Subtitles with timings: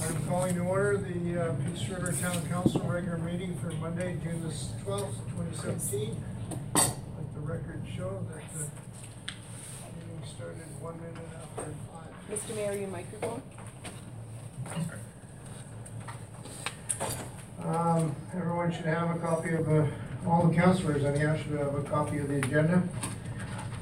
[0.00, 4.42] I'm calling to order the uh, Peace River Town Council regular meeting for Monday, June
[4.42, 4.54] the
[4.84, 6.22] twelfth, twenty seventeen.
[6.76, 8.64] Let the record show that the
[9.96, 12.12] meeting started one minute after five.
[12.30, 12.54] Mr.
[12.54, 13.42] Mayor, your microphone?
[17.64, 19.86] Um, everyone should have a copy of, uh,
[20.26, 22.82] all the councilors, anyhow, should have a copy of the agenda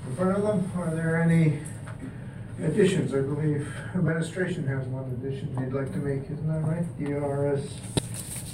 [0.09, 0.73] in front of them.
[0.77, 1.61] Are there any
[2.62, 3.14] additions?
[3.14, 6.85] I believe administration has one addition they'd like to make, isn't that right?
[6.98, 7.68] DRS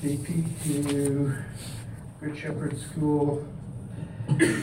[0.03, 1.35] BP to
[2.21, 3.47] Good Shepherd School.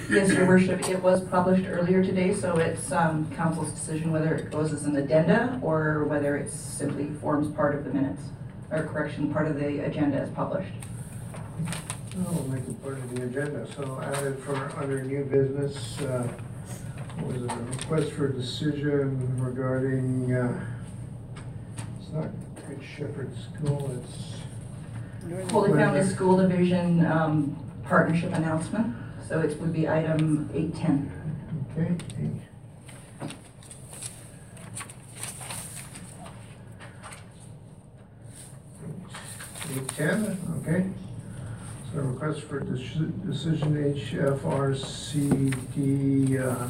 [0.10, 4.52] Yes, your worship, it was published earlier today, so it's um, council's decision whether it
[4.52, 8.24] goes as an addenda or whether it simply forms part of the minutes,
[8.72, 10.72] or correction, part of the agenda as published.
[12.26, 16.28] I'll make it part of the agenda, so added for under new business, uh,
[17.26, 20.66] was a request for a decision regarding, uh,
[22.00, 22.30] it's not
[22.68, 28.96] Good Shepherd School, it's Holy Family School Division um, partnership announcement,
[29.28, 31.12] so it would be item 810.
[31.78, 31.96] Okay.
[39.72, 40.90] Eight ten, okay.
[41.94, 44.40] So request for deci- decision HFRCD,
[46.40, 46.68] uh,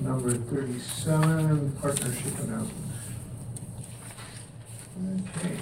[0.00, 2.86] number thirty-seven, partnership announcement.
[5.36, 5.56] Okay.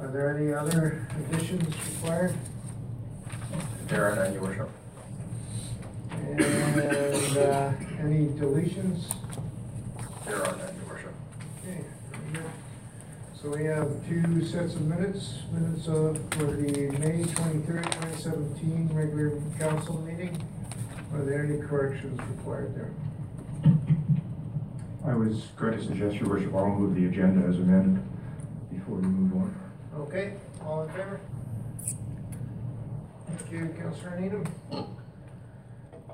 [0.00, 2.34] Are there any other additions required?
[3.88, 4.70] There are none, your worship.
[6.10, 9.14] And, uh, any deletions?
[10.26, 11.14] There are none, your worship.
[11.64, 11.84] Okay.
[13.34, 18.88] So we have two sets of minutes, minutes of, for the May twenty-third, twenty seventeen
[18.92, 20.42] regular council meeting.
[21.12, 22.90] Are there any corrections required there?
[25.06, 28.02] I was going to suggest, your worship, I'll move the agenda as amended
[28.72, 29.54] before we move on.
[30.00, 31.20] Okay, all in favor?
[33.26, 34.44] Thank you, Councilor Needham.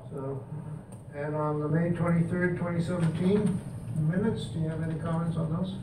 [0.09, 0.43] So,
[1.13, 3.59] and on the May twenty-third, twenty seventeen
[3.99, 5.75] minutes, do you have any comments on those?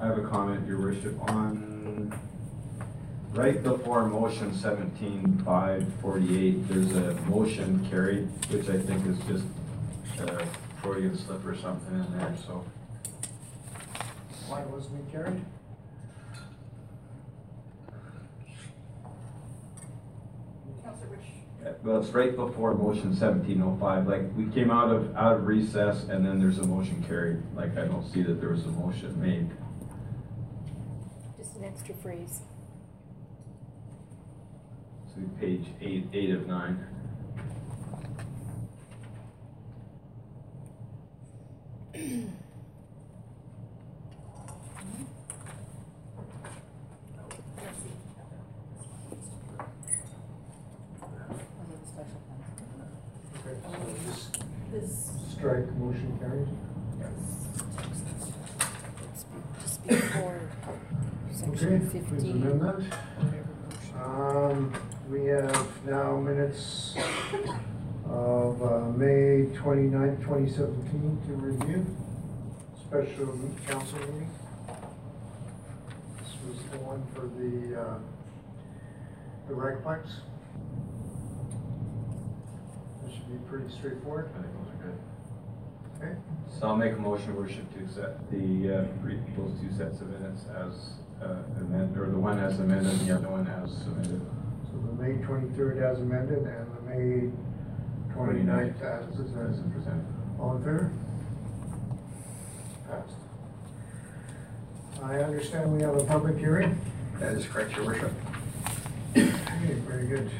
[0.00, 2.12] I have a comment, your worship, on,
[3.32, 9.44] right before motion seventeen five forty-eight, there's a motion carried, which I think is just
[10.20, 10.46] a
[10.82, 12.64] Freudian slip or something in there, so.
[14.48, 15.44] Why wasn't it carried?
[21.82, 25.46] Well, it's right before motion seventeen oh five, like, we came out of, out of
[25.46, 28.70] recess, and then there's a motion carried, like, I don't see that there was a
[28.70, 29.50] motion made.
[31.38, 32.40] Just an extra phrase.
[35.08, 36.86] So page eight, eight of nine.
[41.88, 41.89] Okay, so just
[54.72, 56.48] This, strike motion carried.
[59.60, 60.40] just before
[61.48, 62.42] Okay, section please fifteen.
[62.42, 62.98] amend that.
[64.04, 64.72] Um,
[65.10, 66.94] we have now minutes
[68.10, 71.86] of, uh, May twenty-ninth, twenty seventeen to review.
[72.86, 73.26] Special
[73.68, 74.30] council meeting.
[76.18, 77.98] This was the one for the, uh,
[79.48, 80.02] the Recplex.
[83.04, 84.30] This should be pretty straightforward.
[84.36, 84.98] I think those are good.
[86.02, 86.14] Okay,
[86.58, 89.06] So I'll make a motion, worship, to accept the, uh,
[89.36, 93.14] those two sets of minutes as uh, amended, or the one as amended, and the
[93.14, 94.20] other one as submitted.
[94.66, 97.30] so the May twenty-third as amended and the May
[98.14, 99.72] twenty-ninth as As presented.
[99.72, 100.06] presented.
[100.38, 100.92] All in favor?
[102.88, 103.14] Passed.
[105.02, 106.78] I understand we have a public hearing.
[107.18, 108.12] That is correct, your worship.
[109.16, 109.30] Okay,
[109.86, 110.30] very good.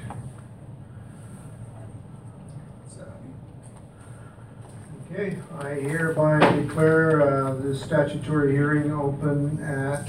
[5.12, 10.08] Okay, I hereby declare uh, the statutory hearing open at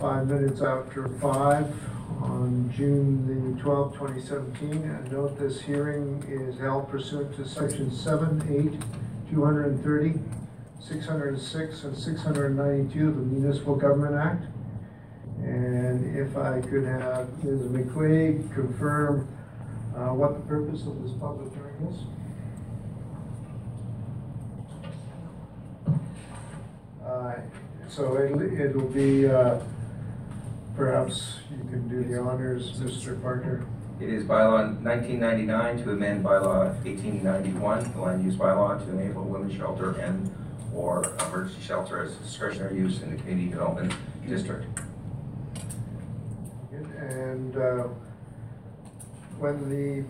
[0.00, 1.66] five minutes after five
[2.20, 4.82] on June the twelfth, twenty seventeen.
[4.82, 8.42] And note this hearing is held pursuant to section 7,
[9.28, 10.20] 8, 230, 606, and thirty,
[10.80, 14.44] six hundred and six, and six hundred and ninety-two of the Municipal Government Act.
[15.42, 17.62] And if I could have Ms.
[17.70, 19.28] McQuaig confirm
[19.96, 22.00] uh, what the purpose of this public hearing is?
[27.04, 27.34] Uh,
[27.88, 29.60] So it'll, it'll be, uh,
[30.74, 31.38] perhaps
[31.74, 33.20] can do the honors, Mr.
[33.20, 33.66] Parker.
[34.00, 38.90] It is bylaw nineteen ninety-nine to amend bylaw eighteen ninety-one, the land use bylaw to
[38.92, 40.32] enable women's shelter and
[40.72, 43.92] or emergency shelter as discretionary use in the community development
[44.26, 44.66] district.
[46.72, 47.88] And uh,
[49.38, 50.02] when the,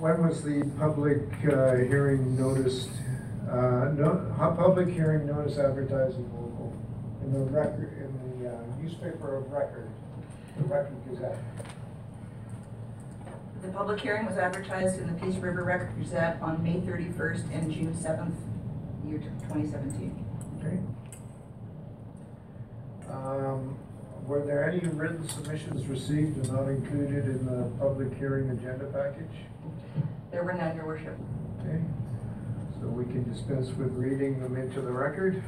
[0.00, 2.90] when was the public uh, hearing noticed,
[3.48, 6.76] uh, no, public hearing notice advertising local,
[7.22, 9.88] in the record, in the uh, newspaper of record,
[10.56, 11.38] the Record Gazette?
[13.62, 17.70] The public hearing was advertised in the Peace River Record Gazette on May thirty-first and
[17.70, 18.34] June seventh,
[19.06, 20.24] year twenty seventeen.
[20.58, 20.78] Okay.
[23.12, 23.76] Um,
[24.26, 29.44] Were there any written submissions received and not included in the public hearing agenda package?
[30.30, 31.16] There were none, your worship.
[31.60, 31.80] Okay,
[32.80, 35.42] so we can dispense with reading them into the record.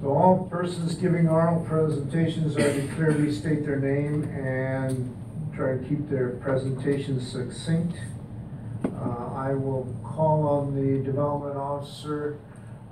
[0.00, 5.14] So all persons giving oral presentations are to clearly state their name and
[5.54, 7.96] try to keep their presentation succinct.
[8.84, 12.38] Uh, I will call on the development officer,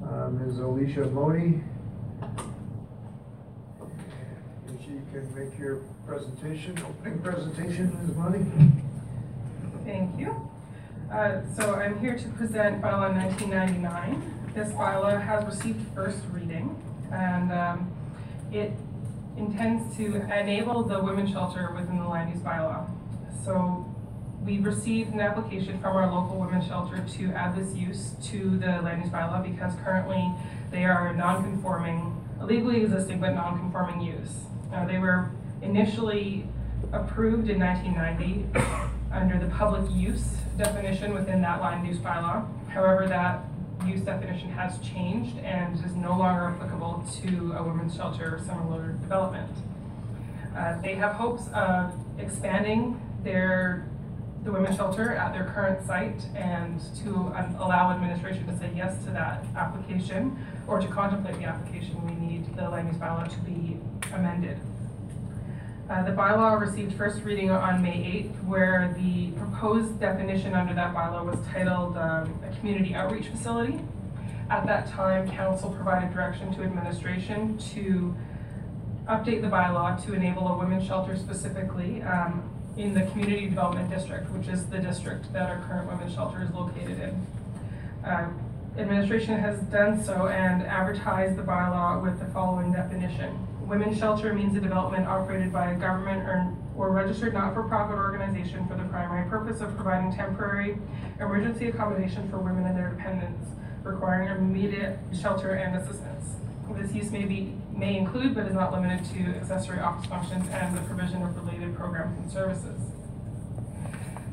[0.05, 0.59] uh, Ms.
[0.59, 1.63] Alicia Modi.
[4.75, 5.77] If you can make your
[6.07, 8.17] presentation, opening presentation, Ms.
[8.17, 8.45] Modi.
[9.85, 10.51] Thank you.
[11.13, 14.51] Uh, So I'm here to present bylaw 1999.
[14.55, 16.75] This bylaw has received first reading,
[17.13, 17.91] and um,
[18.53, 18.73] it
[19.37, 22.89] intends to enable the women's shelter within the land use bylaw.
[23.45, 23.85] So
[24.45, 28.81] we received an application from our local women's shelter to add this use to the
[28.83, 30.33] land use bylaw because currently
[30.71, 34.45] they are non-conforming, legally existing but non-conforming use.
[34.73, 35.31] Uh, They were
[35.63, 36.47] initially
[36.93, 38.47] approved in 1990
[39.13, 40.25] under the public use
[40.57, 42.47] definition within that land use bylaw.
[42.69, 43.45] However, that
[43.85, 48.93] use definition has changed and is no longer applicable to a women's shelter or similar
[49.03, 49.51] development.
[50.57, 53.87] Uh, They have hopes of expanding their,
[54.45, 58.97] the women's shelter at their current site and to um, allow administration to say yes
[59.05, 60.37] to that application
[60.67, 63.77] or to contemplate the application, we need the land use bylaw to be
[64.15, 64.59] amended.
[65.89, 70.93] Uh, The bylaw received first reading on May 8th, where the proposed definition under that
[70.93, 73.79] bylaw was titled um, a community outreach facility.
[74.51, 78.15] At that time, council provided direction to administration to
[79.09, 82.43] update the bylaw to enable a women's shelter specifically um,
[82.77, 86.51] in the community development district, which is the district that our current women's shelter is
[86.51, 87.27] located in.
[88.05, 88.29] Uh,
[88.77, 93.35] Administration has done so and advertised the bylaw with the following definition.
[93.67, 98.77] Women's shelter means a development operated by a government or, or registered not-for-profit organization for
[98.77, 100.79] the primary purpose of providing temporary
[101.19, 103.49] emergency accommodation for women and their dependents
[103.83, 106.37] requiring immediate shelter and assistance.
[106.75, 110.77] This use may be, may include, but is not limited to accessory office functions and
[110.77, 112.81] the provision of related programs and services.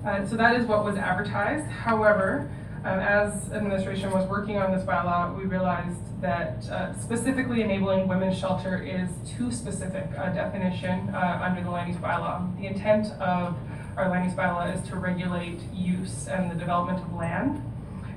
[0.05, 1.65] Uh, so that is what was advertised.
[1.67, 2.51] However,
[2.85, 8.37] um, as administration was working on this bylaw, we realized that uh, specifically enabling women's
[8.37, 12.55] shelter is too specific a definition uh, under the land use bylaw.
[12.59, 13.55] The intent of
[13.97, 17.61] our land use bylaw is to regulate use and the development of land.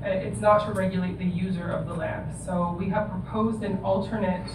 [0.03, 2.27] Uh, It's not to regulate the user of the land.
[2.45, 4.51] So we have proposed an alternate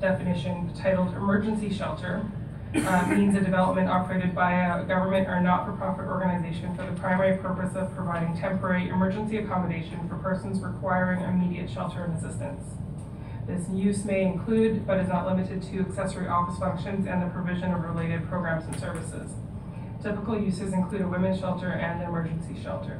[0.00, 2.24] definition titled emergency shelter,
[2.74, 7.74] uh, means a development operated by a government or not-for-profit organization for the primary purpose
[7.76, 12.62] of providing temporary emergency accommodation for persons requiring immediate shelter and assistance.
[13.46, 17.72] This use may include, but is not limited to, accessory office functions and the provision
[17.72, 19.32] of related programs and services.
[20.02, 22.98] Typical uses include a women's shelter and an emergency shelter.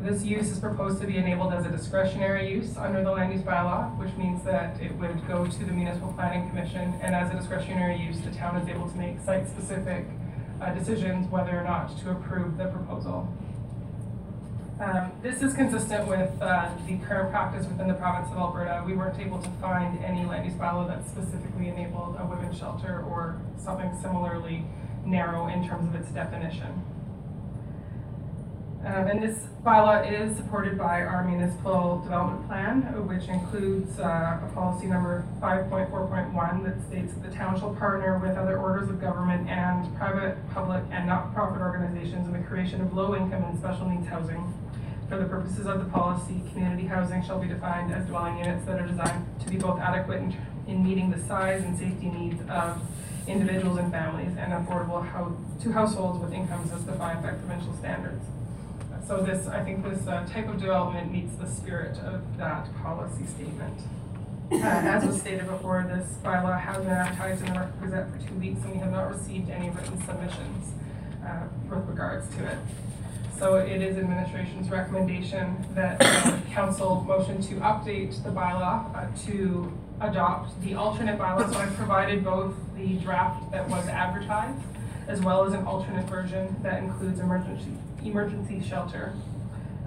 [0.00, 3.42] This use is proposed to be enabled as a discretionary use under the land use
[3.42, 7.36] bylaw, which means that it would go to the municipal planning commission, and as a
[7.36, 10.06] discretionary use, the town is able to make site-specific
[10.62, 13.28] uh, decisions whether or not to approve the proposal.
[14.80, 18.84] Um, This is consistent with uh, the current practice within the province of Alberta.
[18.86, 23.02] We weren't able to find any land use bylaw that specifically enabled a women's shelter
[23.10, 24.64] or something similarly
[25.04, 26.84] narrow in terms of its definition.
[28.84, 34.50] Um, and this bylaw is supported by our municipal development plan, which includes, uh, a
[34.54, 38.36] policy number five point four point one that states that the town shall partner with
[38.36, 43.42] other orders of government and private, public, and not-for-profit organizations in the creation of low-income
[43.44, 44.54] and special needs housing.
[45.08, 48.80] For the purposes of the policy, community housing shall be defined as dwelling units that
[48.80, 50.36] are designed to be both adequate in,
[50.68, 52.80] in meeting the size and safety needs of
[53.26, 58.22] individuals and families and affordable hou- to households with incomes as defined by provincial standards.
[59.08, 63.24] So this, I think this uh, type of development meets the spirit of that policy
[63.26, 63.80] statement.
[64.52, 68.28] Uh, As was stated before, this bylaw has been advertised in the Record Gazette for
[68.28, 70.72] two weeks, and we have not received any written submissions.
[71.24, 72.58] uh, with regards to it.
[73.38, 79.72] So it is administration's recommendation that uh, council motion to update the bylaw uh, to
[80.00, 81.52] adopt the alternate bylaw.
[81.52, 84.60] So I've provided both the draft that was advertised
[85.06, 87.72] as well as an alternate version that includes emergency,
[88.04, 89.12] emergency shelter.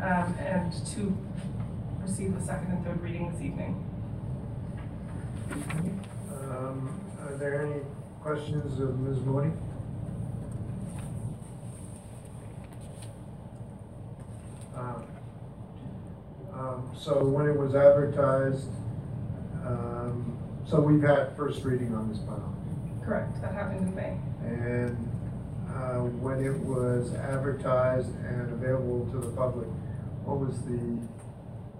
[0.01, 1.17] um, And to
[2.01, 3.85] receive the second and third reading this evening.
[6.31, 7.81] Um, Are there any
[8.21, 9.19] questions of Ms.
[9.21, 9.51] Mooney?
[14.75, 15.03] Um,
[16.53, 18.67] um, So when it was advertised,
[19.65, 22.53] um, so we've had first reading on this bylaw.
[23.05, 24.17] Correct, that happened in May.
[24.45, 25.10] And
[25.81, 29.67] uh, when it was advertised and available to the public,
[30.23, 31.01] what was the,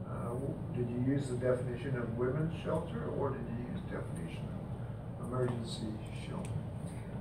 [0.09, 0.33] uh,
[0.75, 4.47] did you use the definition of women's shelter or did you use definition
[5.19, 5.93] of emergency
[6.27, 6.49] shelter?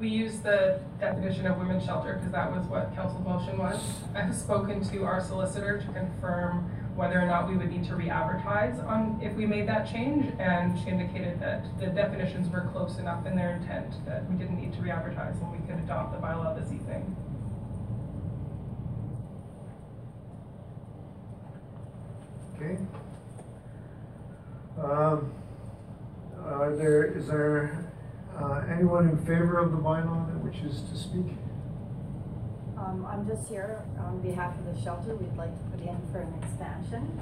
[0.01, 3.79] We used the definition of women's shelter because that was what council motion was.
[4.15, 7.97] I have spoken to our solicitor to confirm whether or not we would need to
[7.97, 10.35] re-advertise on, if we made that change.
[10.38, 14.61] And she indicated that the definitions were close enough in their intent that we didn't
[14.61, 17.16] need to re-advertise and we could adopt the bylaw this evening.
[22.54, 22.76] Okay.
[24.78, 25.33] Um,
[26.45, 27.90] Are there, is there
[28.38, 31.33] uh, anyone in favor of the bylaw that wishes to speak?
[32.81, 35.15] Um, I'm just here on behalf of the shelter.
[35.15, 37.21] We'd like to put in for an expansion.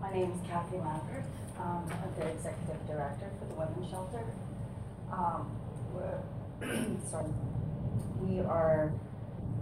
[0.00, 1.24] My name is Kathy Lambert.
[1.60, 4.24] Um, I'm the executive director for the women's shelter.
[5.12, 5.46] Um,
[7.08, 7.30] sorry,
[8.20, 8.92] we are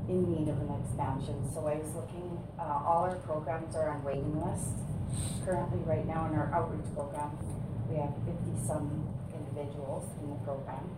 [0.09, 4.03] in need of an expansion, so I was looking, uh, all our programs are on
[4.03, 4.71] waiting list.
[5.45, 7.37] Currently, right now in our outreach program,
[7.91, 9.16] we have fifty-some
[9.57, 10.91] individuals in the program.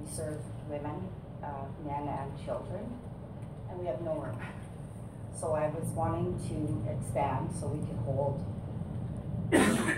[0.00, 1.08] We serve women,
[1.42, 2.84] uh, men and children,
[3.70, 4.38] and we have no room.
[5.38, 8.44] So I was wanting to expand so we could hold,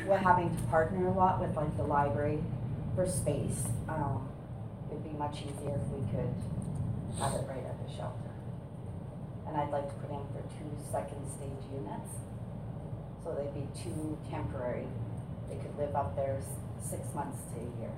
[0.07, 2.43] we're having to partner a lot with like the library
[2.95, 3.65] for space.
[3.89, 4.29] Um,
[4.91, 6.35] it'd be much easier if we could
[7.21, 8.35] have it right at the shelter.
[9.47, 12.11] And I'd like to put in for two second stage units.
[13.23, 14.87] So they'd be two temporary,
[15.49, 16.41] they could live up there
[16.83, 17.93] six months to a year.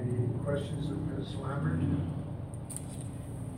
[0.00, 1.34] Any questions of Ms.
[1.36, 1.80] Lambert?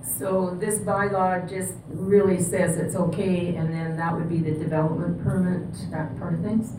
[0.02, 5.22] So this bylaw just really says it's okay, and then that would be the development
[5.22, 6.72] permit, that part of things?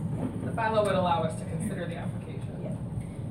[0.46, 2.56] The bylaw would allow us to consider the application.
[2.63, 2.75] Yeah.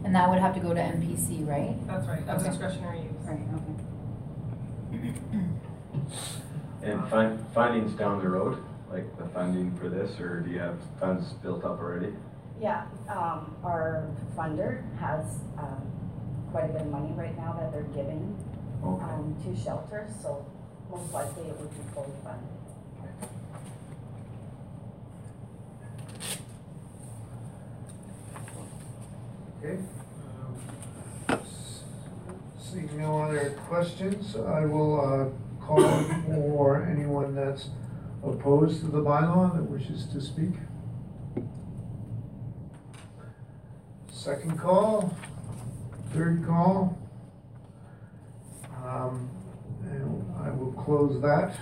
[0.04, 1.76] And that would have to go to MPC, right?
[1.86, 2.50] That's right, that's Okay.
[2.50, 3.12] discretionary use.
[3.24, 5.14] Right, okay.
[6.82, 8.58] And fin- findings down the road,
[8.90, 12.12] like the funding for this, or do you have funds built up already?
[12.60, 15.24] Yeah, um, our funder has,
[15.58, 15.82] um,
[16.50, 18.36] quite a bit of money right now that they're giving,
[18.84, 19.04] Okay.
[19.04, 20.44] um, to shelters, so
[20.90, 22.48] most likely it would be fully funded.
[29.62, 29.78] Okay.
[31.28, 31.82] um, s-
[32.58, 35.80] Seeing no other questions, I will uh, call
[36.26, 37.68] for anyone that's
[38.22, 40.54] opposed to the bylaw that wishes to speak.
[44.10, 45.14] Second call,
[46.12, 46.98] third call.
[48.84, 49.28] Um,
[49.84, 51.54] And I will close that.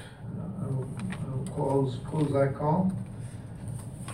[0.62, 2.92] I will I will close, close that call.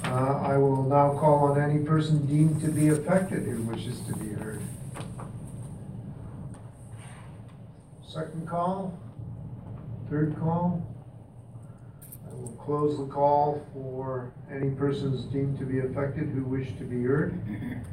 [0.05, 4.13] Uh, I will now call on any person deemed to be affected who wishes to
[4.17, 4.61] be heard.
[8.07, 8.97] Second call,
[10.11, 10.87] third call.
[12.31, 16.85] I will close the call for any persons deemed to be affected who wish to
[16.85, 17.41] be heard.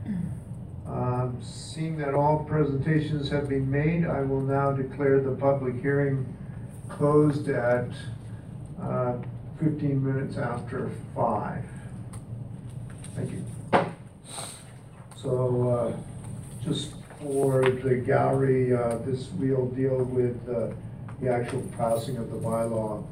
[0.87, 6.25] Um, Seeing that all presentations have been made, I will now declare the public hearing
[6.89, 7.89] closed at
[8.81, 9.17] uh,
[9.59, 11.63] 15 minutes after 5.
[13.15, 13.45] Thank you.
[15.15, 20.73] So, uh, just for the gallery, uh, this, we'll deal with uh,
[21.21, 23.05] the actual passing of the bylaw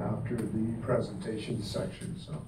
[0.00, 2.42] after the presentation section, so.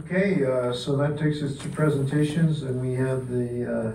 [0.00, 3.92] Okay, uh, so that takes us to presentations, and we have the uh,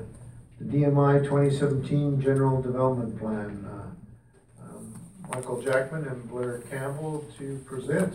[0.60, 3.64] the DMI 2017 General Development Plan.
[3.70, 4.94] Uh, um,
[5.30, 8.14] Michael Jackman and Blair Campbell to present.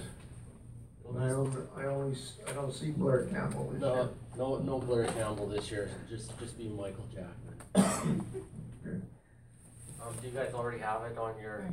[1.08, 4.08] And I only, I only, s- I don't see Blair Campbell this year.
[4.36, 8.24] No, no, no Blair Campbell this year, just, just be Michael Jackman.
[10.02, 11.64] Um, do you guys already have it on your,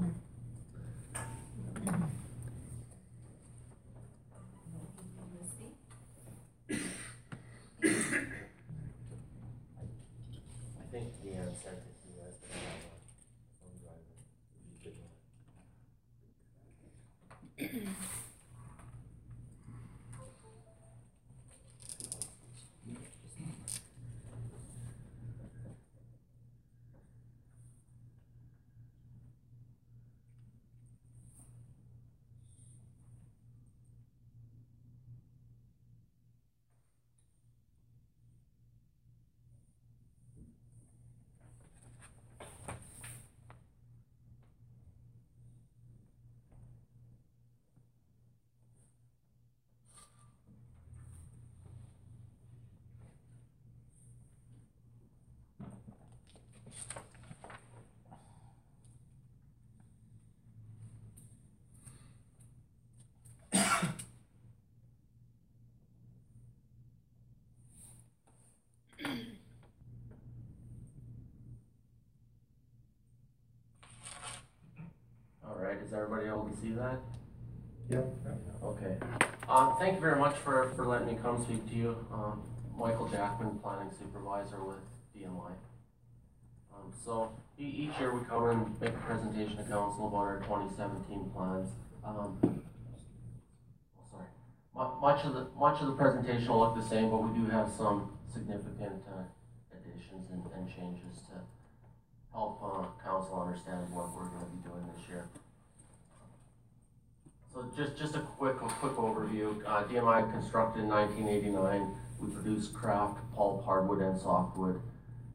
[75.88, 77.00] Is everybody able to see that?
[77.90, 78.06] Yep.
[78.62, 78.98] Okay.
[79.48, 81.96] Um, thank you very much for, for letting me come speak to you.
[82.12, 82.44] Um,
[82.78, 84.78] Michael Jackman, Planning Supervisor with
[85.16, 85.54] DMI.
[86.76, 90.70] Um, so, each year we come and make a presentation to council about our twenty
[90.76, 91.70] seventeen plans.
[92.06, 92.38] Um,
[94.12, 94.28] sorry.
[94.76, 97.48] Mu- much of the, much of the presentation will look the same, but we do
[97.50, 99.24] have some significant, uh,
[99.74, 101.40] additions and, and changes to
[102.32, 105.26] help, uh, council understand what we're gonna be doing this year.
[107.58, 109.66] So just, just a quick, a quick overview.
[109.66, 111.92] Uh, DMI constructed in nineteen eighty-nine.
[112.22, 114.80] We produce kraft, pulp, hardwood, and softwood.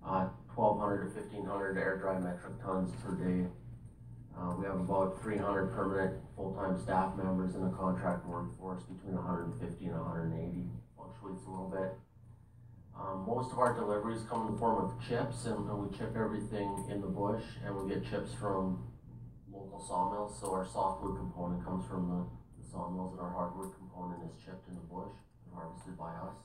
[0.06, 3.48] Uh, twelve hundred to fifteen hundred air dry metric tons per day.
[4.38, 9.16] Uh, we have about three hundred permanent full-time staff members in a contract workforce between
[9.16, 10.66] hundred and fifty and hundred and eighty.
[10.94, 11.90] Fluctuates a little bit.
[12.96, 16.14] Um, most of our deliveries come in the form of chips, and, and we chip
[16.14, 18.78] everything in the bush, and we get chips from
[19.72, 24.20] local sawmills, so our softwood component comes from the, the sawmills, and our hardwood component
[24.24, 25.12] is chipped in the bush
[25.46, 26.36] and harvested by us.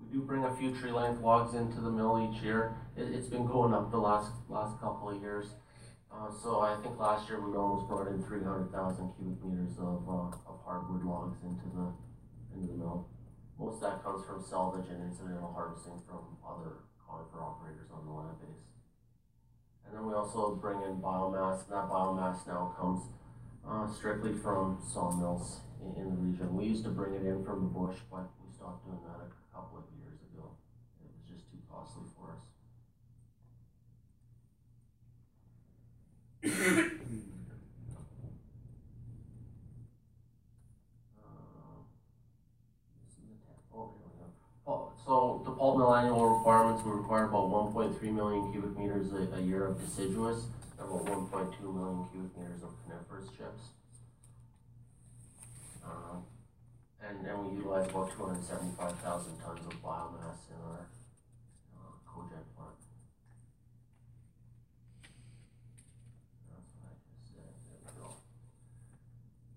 [0.00, 2.76] We do bring a few tree length logs into the mill each year.
[2.96, 5.54] It, it's been going up the last, last couple of years.
[6.12, 9.74] Uh, so I think last year we almost brought in three hundred thousand cubic meters
[9.78, 11.90] of, uh, of hardwood logs into the,
[12.54, 13.08] into the mill.
[13.58, 18.12] Most of that comes from salvage and incidental harvesting from other conifer operators on the
[18.12, 18.62] land base.
[19.86, 23.02] And then we also bring in biomass, and that biomass now comes
[23.68, 26.54] uh, strictly from sawmills in, in the region.
[26.56, 29.28] We used to bring it in from the bush, but we stopped doing that a
[29.54, 30.56] couple of years ago.
[31.02, 32.44] It was just too costly for us.
[41.18, 41.82] Uh.
[43.74, 43.92] Oh.
[44.66, 45.33] Oh, so
[45.64, 49.40] pulp mill annual requirements, we require about one point three million cubic meters a, a
[49.40, 50.44] year of deciduous,
[50.78, 53.72] and about one point two million cubic meters of coniferous chips.
[55.82, 56.24] Um,
[57.00, 60.84] and, then we utilize about two hundred and seventy-five thousand tons of biomass in our,
[61.80, 62.76] uh, cogen plant.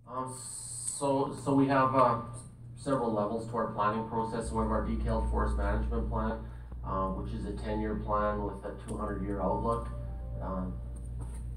[0.07, 0.33] Um,
[0.97, 2.21] so, so we have, uh,
[2.87, 4.49] several levels to our planning process.
[4.49, 6.39] We have our detailed forest management plan,
[6.85, 9.89] uh, which is a ten-year plan with a two hundred-year outlook.
[10.41, 10.73] Um,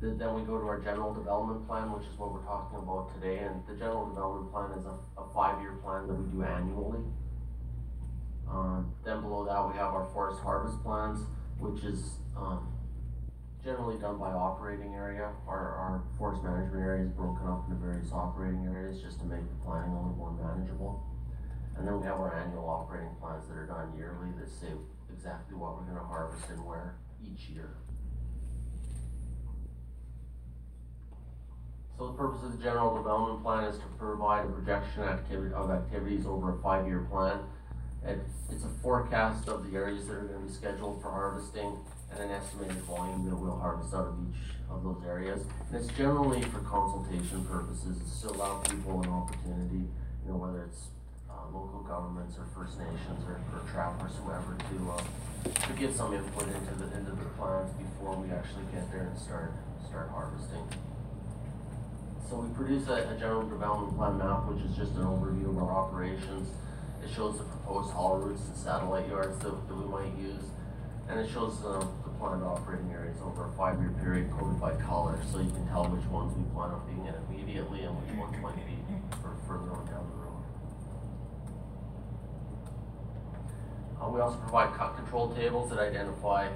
[0.00, 3.14] th- then we go to our general development plan, which is what we're talking about
[3.14, 6.98] today, and the general development plan is a, a five-year plan that we do annually.
[8.50, 11.22] Um, then below that, we have our forest harvest plans,
[11.60, 12.74] which is, um,
[13.62, 15.30] generally done by operating area.
[15.46, 19.46] Our, our forest management area is broken up into various operating areas just to make
[19.46, 21.06] the planning a little more manageable.
[21.76, 24.72] And then we have our annual operating plans that are done yearly that say
[25.12, 27.70] exactly what we're gonna harvest and where each year.
[31.98, 35.70] So the purpose of the general development plan is to provide a projection activity, of
[35.70, 37.40] activities over a five-year plan.
[38.04, 38.18] It,
[38.50, 41.76] it's a forecast of the areas that are gonna be scheduled for harvesting
[42.10, 45.44] and an estimated volume that we'll harvest out of each of those areas.
[45.68, 49.84] And it's generally for consultation purposes, it's to allow people an opportunity,
[50.24, 50.88] you know, whether it's
[51.52, 55.02] local governments or First Nations or, or trappers, whoever, to, uh,
[55.66, 59.18] to get some input into the, into the plans before we actually get there and
[59.18, 59.52] start,
[59.86, 60.62] start harvesting.
[62.28, 65.58] So we produce a, a general development plan map, which is just an overview of
[65.58, 66.48] our operations.
[67.02, 70.44] It shows the proposed haul routes and satellite yards that, that we might use.
[71.08, 71.82] And it shows the
[72.20, 76.04] planned operating areas over a five-year period coded by color, so you can tell which
[76.12, 78.76] ones we plan on being in immediately and which ones might be
[79.24, 79.99] for further on down
[84.00, 86.48] Uh, we also provide cut control tables that identify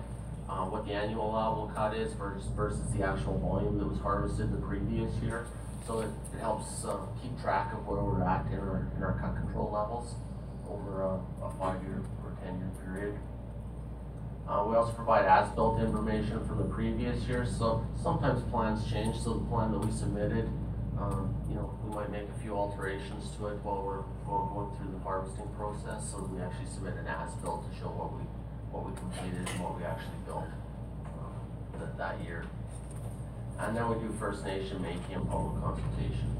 [0.48, 4.50] uh, what the annual allowable cut is versus, versus the actual volume that was harvested
[4.50, 5.46] the previous year.
[5.86, 9.18] So it, it helps uh, keep track of where we're at in our, in our
[9.20, 10.14] cut control levels
[10.66, 13.18] over a, a five-year or ten-year period.
[14.48, 19.34] Uh, we also provide as-built information from the previous year, so sometimes plans change, so
[19.34, 20.48] the plan that we submitted,
[20.98, 24.70] um, you know, we might make a few alterations to it while we're going, going
[24.76, 28.22] through the harvesting process, so we actually submit an as-built to show what we,
[28.70, 30.46] what we completed and what we actually built,
[31.06, 32.44] uh, that, that year.
[33.58, 36.30] And then we do First Nation, Métis, and public consultation.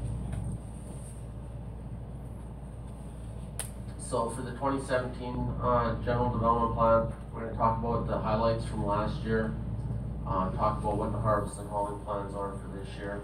[3.99, 8.63] So for the twenty seventeen, uh, general development plan, we're gonna talk about the highlights
[8.65, 9.53] from last year.
[10.27, 13.21] Uh, talk about what the harvest and hauling plans are for this year.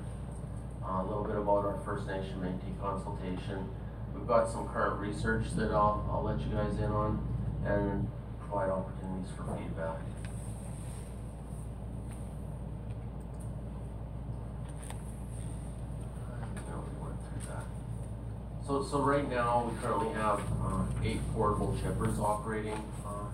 [0.84, 3.70] A little bit about our First Nation Métis consultation.
[4.14, 7.26] We've got some current research that I'll, I'll let you guys in on
[7.66, 10.00] and provide opportunities for feedback.
[18.68, 23.28] So, so right now, we currently have, uh, eight portable chippers operating, uh,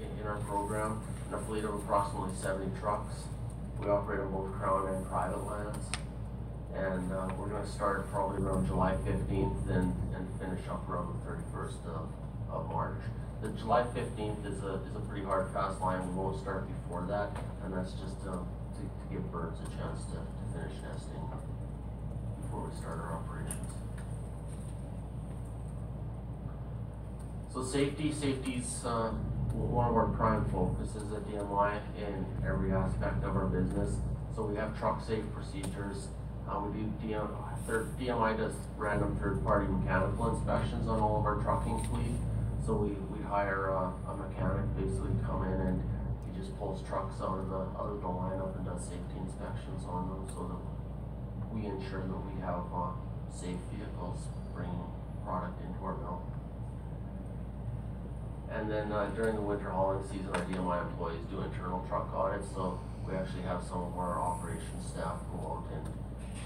[0.00, 3.14] in, in our program, and a fleet of approximately seventy trucks.
[3.78, 5.78] We operate on both crown and private lands.
[6.74, 11.26] And, uh, we're gonna start probably around July fifteenth and, and finish up around the
[11.26, 12.08] thirty-first of,
[12.50, 13.00] of March.
[13.42, 17.06] The July fifteenth is a, is a pretty hard, fast line, we won't start before
[17.08, 17.30] that,
[17.64, 21.20] and that's just, um, to, to give birds a chance to, to finish nesting
[22.42, 23.72] before we start our operations.
[27.52, 29.10] So safety, safety's, uh,
[29.52, 33.96] one of our prime focuses at DMI in every aspect of our business.
[34.36, 36.08] So we have truck safe procedures,
[36.50, 37.30] uh, we do DM,
[37.68, 42.18] DMI does random third-party mechanical inspections on all of our trucking fleet.
[42.66, 45.82] So we, we hire a, a mechanic basically come in and
[46.26, 49.86] he just pulls trucks out of the, out of the lineup and does safety inspections
[49.86, 50.60] on them so that
[51.54, 52.90] we ensure that we have, uh,
[53.30, 54.84] safe vehicles bringing
[55.24, 56.22] product into our mill.
[58.50, 62.50] And then uh, during the winter hauling season, our DMI employees do internal truck audits,
[62.52, 65.86] so we actually have some of our operations staff go out and,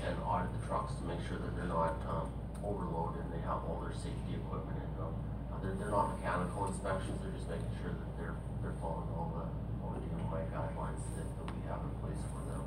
[0.06, 2.28] and audit the trucks to make sure that they're not, um,
[2.64, 5.12] overloaded and they have all their safety equipment in them.
[5.52, 9.28] Uh, they're, they're not mechanical inspections, they're just making sure that they're, they're following all
[9.36, 9.44] the,
[9.84, 12.60] all the DMI guidelines that, that we have in place for them.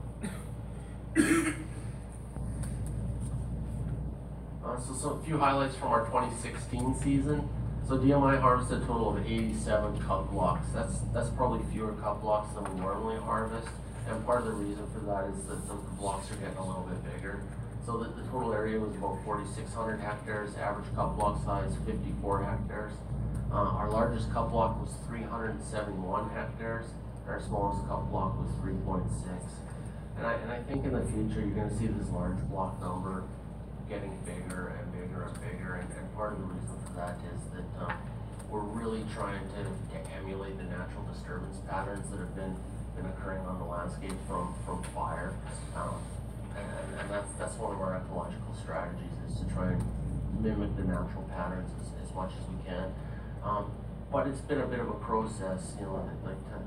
[4.66, 7.48] Uh, so, so a few highlights from our twenty sixteen season.
[7.88, 10.68] So DMI harvested a total of eighty-seven cut blocks.
[10.74, 13.70] That's, that's probably fewer cut blocks than we normally harvest.
[14.08, 16.84] And part of the reason for that is that the blocks are getting a little
[16.84, 17.44] bit bigger.
[17.86, 22.92] So the, total area was about forty-six hundred hectares, average cut block size fifty-four hectares.
[23.52, 26.86] Uh, our largest cut block was three hundred and seventy-one hectares,
[27.28, 29.44] our smallest cut block was three point six.
[30.18, 33.24] And I, and I think in the future, you're gonna see this large block number
[33.88, 37.40] getting bigger and bigger and bigger, and, and part of the reason for that is
[37.56, 37.94] that, um,
[38.50, 42.56] we're really trying to, to emulate the natural disturbance patterns that have been,
[42.98, 45.34] been occurring on the landscape from, from fire.
[45.78, 46.02] Um,
[46.58, 46.66] and,
[47.00, 49.82] and- that's, that's one of our ecological strategies, is to try and
[50.42, 52.92] mimic the natural patterns as, as much as we can.
[53.46, 53.72] Um,
[54.12, 56.58] but it's been a bit of a process, you know, like, to,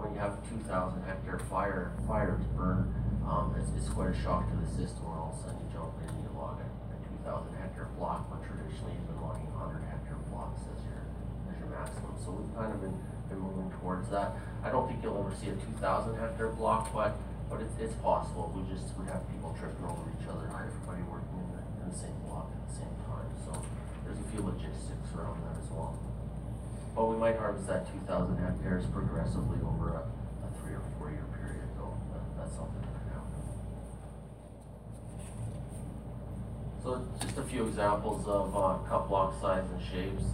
[0.00, 2.90] when you have two thousand hectare fire, fires burn,
[3.22, 5.70] um, it's, it's quite a shock to the system, where all of a sudden you
[5.70, 9.22] jump in and you log a, a two thousand hectare block, when traditionally you've been
[9.22, 11.02] logging hundred hectare blocks as your,
[11.50, 12.96] as your maximum, so we've kind of been,
[13.30, 14.34] been moving towards that.
[14.64, 17.94] I don't think you'll ever see a two thousand hectare block, but, but it's, it's
[18.00, 21.62] possible, we just, we have people tripping over each other, not everybody working in the,
[21.84, 23.52] in the same block at the same time, so
[24.08, 26.00] there's a few logistics around that as well.
[26.96, 31.12] But we might harvest that two thousand hectares progressively over a, a three or four
[31.12, 33.44] year period, though, that, that's something can happen.
[36.80, 40.24] So just a few examples of, uh, cut block size and shapes.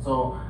[0.00, 0.40] So,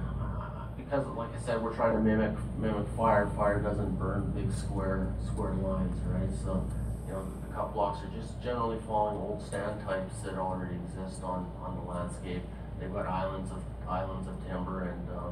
[0.91, 5.15] because, like I said, we're trying to mimic, mimic fire, fire doesn't burn big square,
[5.25, 6.29] square lines, right?
[6.43, 6.67] So,
[7.07, 11.23] you know, the cut blocks are just generally following old stand types that already exist
[11.23, 12.43] on, on the landscape.
[12.81, 15.31] They've got islands of, islands of timber and, uh,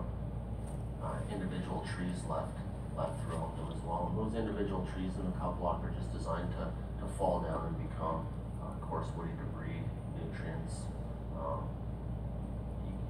[1.03, 2.55] uh, individual trees left,
[2.95, 4.15] left throughout them as well.
[4.15, 6.71] And those individual trees in the cut block are just designed to,
[7.03, 8.23] to fall down and become,
[8.63, 9.83] uh, coarse woody debris,
[10.15, 10.87] nutrients,
[11.35, 11.67] um,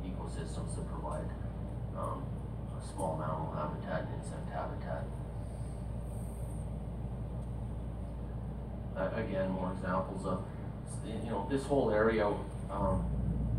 [0.00, 1.28] ecosystems that provide,
[1.92, 2.24] um,
[2.98, 5.04] small mammal habitat and insect habitat.
[8.98, 10.42] Uh, again, more examples of,
[11.06, 12.26] you know, this whole area,
[12.68, 13.06] um,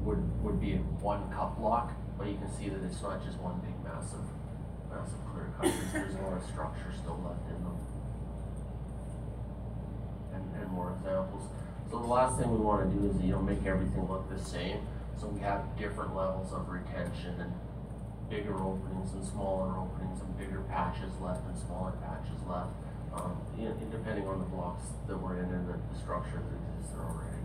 [0.04, 3.56] would, would be one cut block, but you can see that it's not just one
[3.64, 4.28] big massive,
[4.92, 7.80] massive clear cut, there's, a lot of structure still left in them.
[10.36, 11.48] And, and more examples.
[11.90, 14.84] So the last thing we wanna do is, you know, make everything look the same,
[15.16, 17.54] so we have different levels of retention and
[18.30, 22.70] bigger openings and smaller openings and bigger patches left and smaller patches left.
[23.12, 23.36] Um,
[23.92, 27.42] depending on the blocks that we're in and the, the structure that exists there already.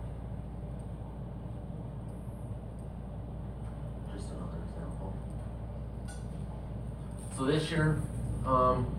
[4.14, 5.16] Just another example.
[7.36, 8.02] So this year,
[8.46, 8.94] um,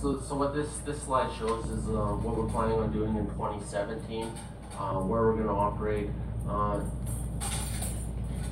[0.00, 3.26] so, so what this, this slide shows is, uh, what we're planning on doing in
[3.30, 4.30] twenty seventeen,
[4.78, 6.10] uh, where we're gonna operate.
[6.46, 6.80] Uh,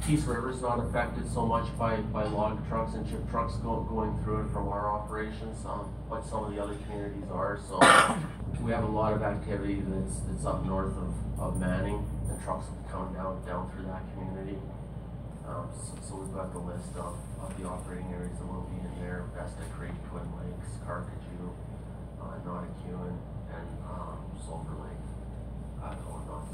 [0.07, 4.13] Peace River's not affected so much by, by log trucks and chip trucks go, going
[4.23, 7.81] through it from our operations, um, but some of the other communities are, so
[8.61, 12.69] we have a lot of activity that's, that's up north of, of Manning, and trucks
[12.69, 14.61] will coming down, down through that community.
[15.49, 18.77] Um, so, so we've got the list of, of the operating areas that will be
[18.85, 21.49] in there, Vesta Creek, Twin Lakes, Carcajou,
[22.21, 25.01] uh, and, um, Sulphur Lake.
[25.81, 26.45] Uh, no, not,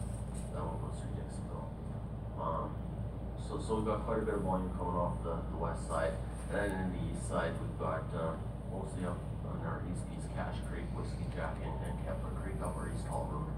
[0.55, 1.67] that one goes through Dixonville.
[2.39, 2.80] Um,
[3.51, 6.15] so, so we've got quite a bit of volume coming off the, the west side,
[6.55, 8.39] and then in the east side, we've got, uh,
[8.71, 12.79] mostly up on our east piece, Cash Creek, Whiskey Jack, and, and Kepler Creek up
[12.79, 13.51] our east Hall Road.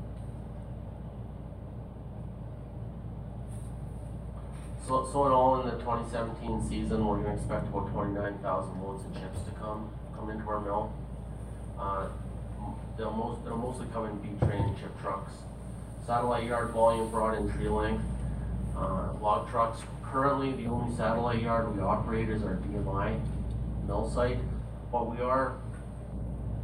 [4.88, 8.82] So, so in all, in the twenty seventeen season, we're gonna expect about twenty-nine thousand
[8.82, 10.92] loads of chips to come, come into our mill.
[11.78, 12.08] Uh,
[12.98, 15.32] they'll most, they'll mostly come in B train chip trucks.
[16.04, 18.02] Satellite yard volume brought in tree length,
[18.82, 23.20] uh, log trucks, currently the only satellite yard we operate is our DMI
[23.86, 24.38] mill site,
[24.90, 25.56] but we are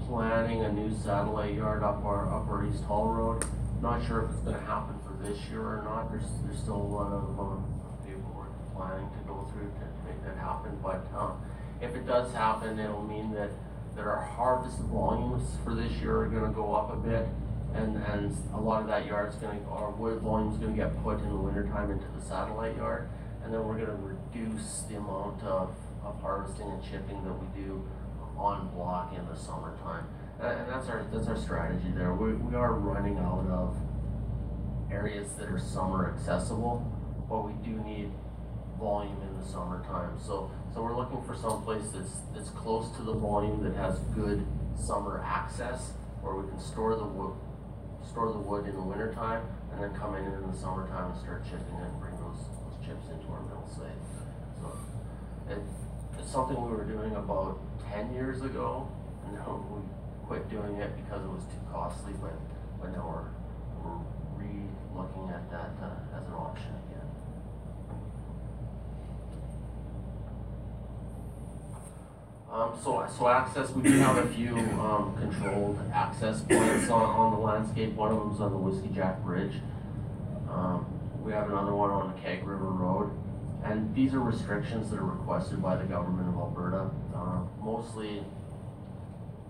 [0.06, 3.44] planning a new satellite yard up our, up our East Hall Road.
[3.82, 6.90] Not sure if it's gonna happen for this year or not, there's, there's still a
[6.92, 7.64] lot of, um,
[8.04, 11.40] paperwork planning to go through to, to make that happen, but, um,
[11.80, 13.50] if it does happen, it'll mean that,
[13.94, 17.28] that our harvest volumes for this year are gonna go up a bit,
[17.74, 21.28] and, and a lot of that yard's gonna, our wood volume's gonna get put in
[21.28, 23.08] the wintertime into the satellite yard,
[23.42, 27.86] and then we're gonna reduce the amount of, of harvesting and chipping that we do
[28.36, 30.06] on block in the summertime.
[30.40, 33.76] And, and that's our, that's our strategy there, we, we are running out of
[34.90, 36.86] areas that are summer accessible,
[37.28, 38.10] but we do need
[38.78, 43.02] volume in the summertime, so, so we're looking for some place that's, that's close to
[43.02, 44.46] the volume that has good
[44.80, 47.34] summer access, where we can store the wood,
[48.18, 51.44] store the wood in the wintertime, and then come in in the summertime and start
[51.44, 53.94] chipping it and bring those, those chips into our mill site.
[54.58, 54.74] So,
[55.48, 55.62] it,
[56.18, 57.60] it's something we were doing about
[57.92, 58.90] ten years ago,
[59.24, 59.78] and now we
[60.26, 62.34] quit doing it because it was too costly, but,
[62.82, 63.30] but now we're,
[63.86, 64.02] we're
[64.34, 67.06] re-looking at that, uh, as an option again.
[72.50, 77.32] Um, so, so access, we do have a few, um, controlled access points on, on
[77.32, 79.52] the landscape, one of them is on the Whiskey Jack Bridge.
[80.50, 80.86] Um,
[81.22, 83.10] we have another one on the Keg River Road,
[83.64, 88.24] and these are restrictions that are requested by the government of Alberta, uh, mostly,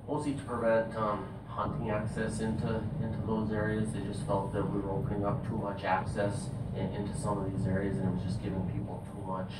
[0.08, 4.80] mostly to prevent, um, hunting access into, into those areas, they just felt that we
[4.80, 8.24] were opening up too much access in, into some of these areas, and it was
[8.24, 9.50] just giving people too much,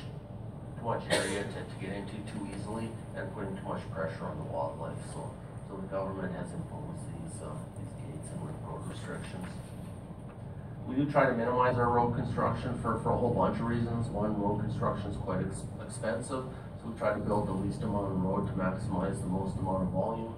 [0.79, 4.37] too much area to, to get into too easily and putting too much pressure on
[4.37, 5.31] the wildlife, so,
[5.67, 9.45] so the government has imposed these, uh, these gates and road restrictions.
[10.87, 14.07] We do try to minimize our road construction for, for a whole bunch of reasons.
[14.07, 18.11] One, road construction is quite ex- expensive, so we try to build the least amount
[18.11, 20.33] of road to maximize the most amount of volume.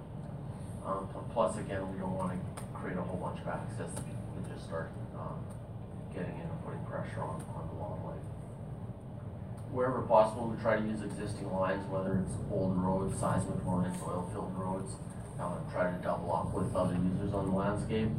[0.84, 2.36] Um, plus, again, we don't wanna
[2.74, 4.04] create a whole bunch of access that
[4.52, 5.38] just start, um,
[6.12, 7.40] getting in and putting pressure on.
[9.72, 14.28] Wherever possible, we try to use existing lines, whether it's old roads, seismic lines, oil
[14.30, 14.92] field roads,
[15.40, 18.12] uh, try to double up with other users on the landscape.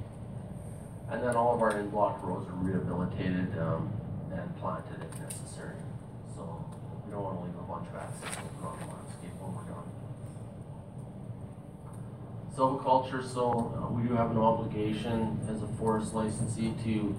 [1.13, 3.93] And then all of our in-block roads are rehabilitated, um,
[4.33, 5.77] and planted if necessary.
[6.33, 6.65] So
[7.05, 9.85] we don't wanna leave a bunch of access open on the landscape when we're done.
[12.57, 17.13] Silviculture, so uh, we do have an obligation as a forest licensee to,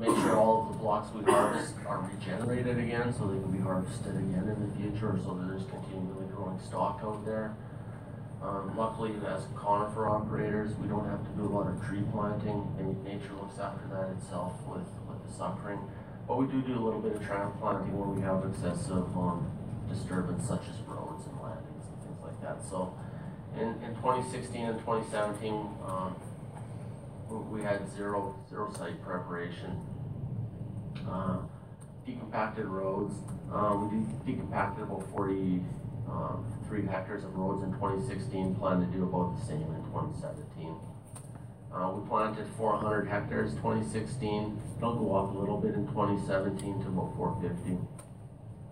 [0.00, 3.58] make sure all of the blocks we harvest are regenerated again, so they can be
[3.60, 7.54] harvested again in the future, so that there's continually growing stock out there.
[8.42, 12.64] Um, luckily, as conifer operators, we don't have to do a lot of tree planting,
[13.04, 15.78] nature looks after that itself with, with the suckering.
[16.26, 19.44] But we do do a little bit of transplanting where we have excessive, um,
[19.92, 22.64] disturbance such as roads and landings and things like that.
[22.70, 22.94] So
[23.58, 26.14] in, in twenty sixteen and twenty seventeen, um,
[27.28, 29.76] we- we had zero, zero site preparation.
[31.08, 31.38] Uh,
[32.06, 33.14] Decompacted roads,
[33.52, 33.90] um,
[34.24, 35.62] we de- decompacted about forty,
[36.08, 36.44] um,
[36.90, 40.74] hectares of roads in twenty sixteen, plan to do about the same in twenty seventeen.
[41.72, 45.86] Uh, we planted four hundred hectares twenty sixteen, it'll go up a little bit in
[45.88, 47.78] twenty seventeen to about four fifty.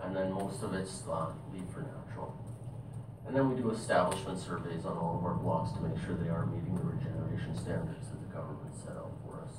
[0.03, 2.35] And then most of it's, uh, leave for natural.
[3.27, 6.31] And then we do establishment surveys on all of our blocks to make sure they
[6.31, 9.53] are meeting the regeneration standards that the government set out for us.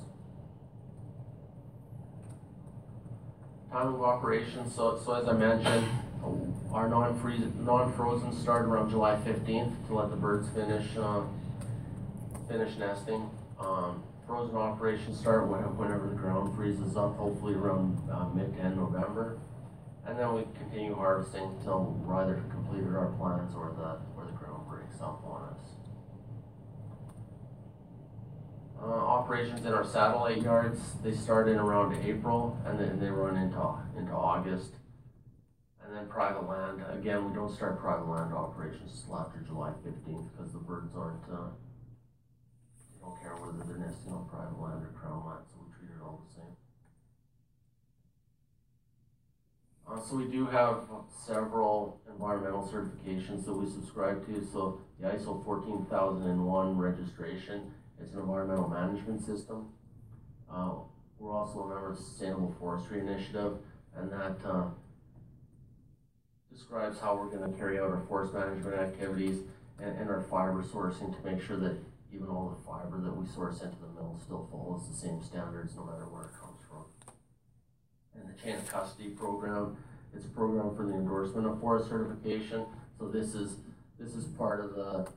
[3.70, 5.86] Time of operation, so, so as I mentioned,
[6.72, 11.22] our non-frozen start around July fifteenth to let the birds finish, uh,
[12.48, 13.30] finish nesting.
[13.60, 18.76] Um, frozen operations start whenever the ground freezes up, hopefully around, uh, mid to end
[18.76, 19.38] November.
[20.04, 24.32] And then we continue harvesting until we're either completed our plans or the, or the
[24.32, 25.60] ground breaks up on us.
[28.82, 33.36] Uh, operations in our satellite yards, they start in around April and then they run
[33.36, 33.60] into,
[33.98, 34.72] into August.
[35.84, 40.30] And then private land, again, we don't start private land operations till after July fifteenth
[40.32, 41.50] because the birds aren't, uh,
[42.90, 45.90] they don't care whether they're nesting on private land or crown land, so we treat
[45.94, 46.56] it all the same.
[49.90, 50.84] Uh, so we do have
[51.26, 57.74] several environmental certifications that we subscribe to, so the ISO fourteen thousand and one registration
[58.02, 59.68] is an environmental management system.
[60.52, 60.72] Uh,
[61.18, 63.58] we're also a member of the Sustainable Forestry Initiative,
[63.96, 64.68] and that, uh,
[66.52, 69.40] describes how we're gonna carry out our forest management activities
[69.80, 71.76] and, and our fiber sourcing to make sure that
[72.12, 75.76] even all the fiber that we source into the mill still follows the same standards
[75.76, 76.84] no matter where it comes from.
[78.14, 79.76] And the chain of custody program,
[80.14, 82.66] it's a program for the endorsement of forest certification,
[82.98, 83.56] so this is,
[83.98, 85.08] this is part of the,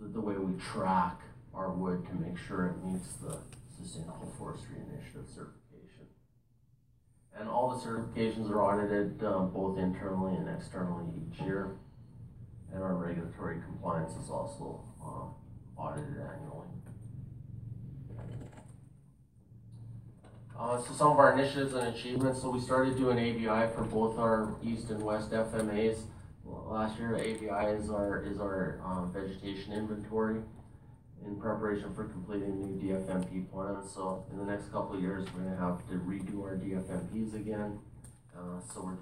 [0.00, 1.20] the, the way we track
[1.54, 3.36] our wood to make sure it meets the
[3.76, 6.06] Sustainable Forestry Initiative certification.
[7.38, 11.76] And all the certifications are audited, uh, both internally and externally each year.
[12.72, 16.68] And our regulatory compliance is also, uh, audited annually.
[20.58, 24.18] Uh, so some of our initiatives and achievements, so we started doing AVI for both
[24.18, 26.04] our east and west FMAs.
[26.44, 30.42] Last year, AVI is our, is our, um, vegetation inventory
[31.26, 35.42] in preparation for completing new DFMP plans, so in the next couple of years, we're
[35.42, 37.78] gonna have to redo our DFMPs again.
[38.36, 38.98] Uh, so we're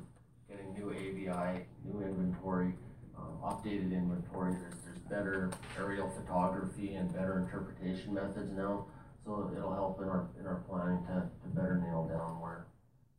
[0.48, 2.74] getting new AVI, new inventory,
[3.16, 8.86] um, updated inventory, there's, there's better aerial photography and better interpretation methods now.
[9.24, 12.66] So it'll help in our, in our planning to, to better nail down where,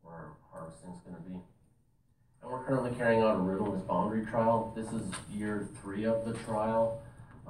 [0.01, 1.39] where our harvesting's gonna be.
[2.41, 6.33] And we're currently carrying out a ribbonless boundary trial, this is year three of the
[6.39, 7.01] trial.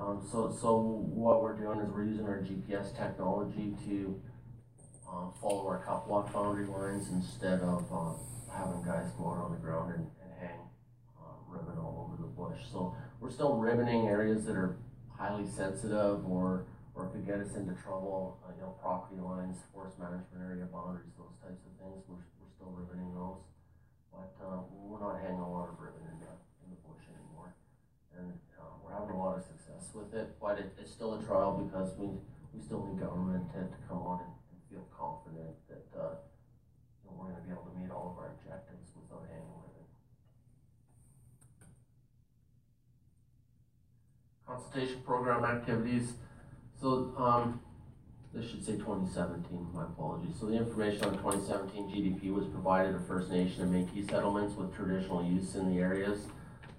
[0.01, 0.81] Um, so, so
[1.13, 4.19] what we're doing is we're using our GPS technology to,
[5.05, 8.17] um, follow our cut block boundary lines instead of, uh,
[8.49, 10.57] having guys go out on the ground and, and hang,
[11.21, 12.57] uh, ribbon all over the bush.
[12.73, 14.81] So we're still ribboning areas that are
[15.13, 19.99] highly sensitive or, or could get us into trouble, uh, you know, property lines, forest
[20.01, 23.45] management area boundaries, those types of things, we're, we're still ribboning those.
[24.09, 26.33] But, uh, we're not hanging a lot of ribbon in the,
[26.65, 27.53] in the bush anymore.
[28.17, 29.60] And, uh, we're having a lot of success
[29.93, 32.07] with it, but it, it's still a trial because we,
[32.53, 36.15] we still need government to, to come on and, and feel confident that, uh,
[37.03, 39.85] you know, we're gonna be able to meet all of our objectives without hanging ribbon.
[44.47, 46.13] Consultation program activities,
[46.79, 47.61] so, um,
[48.33, 50.35] this should say twenty seventeen, my apologies.
[50.39, 54.55] So the information on twenty seventeen GDP was provided to First Nation and Métis settlements
[54.55, 56.27] with traditional use in the areas,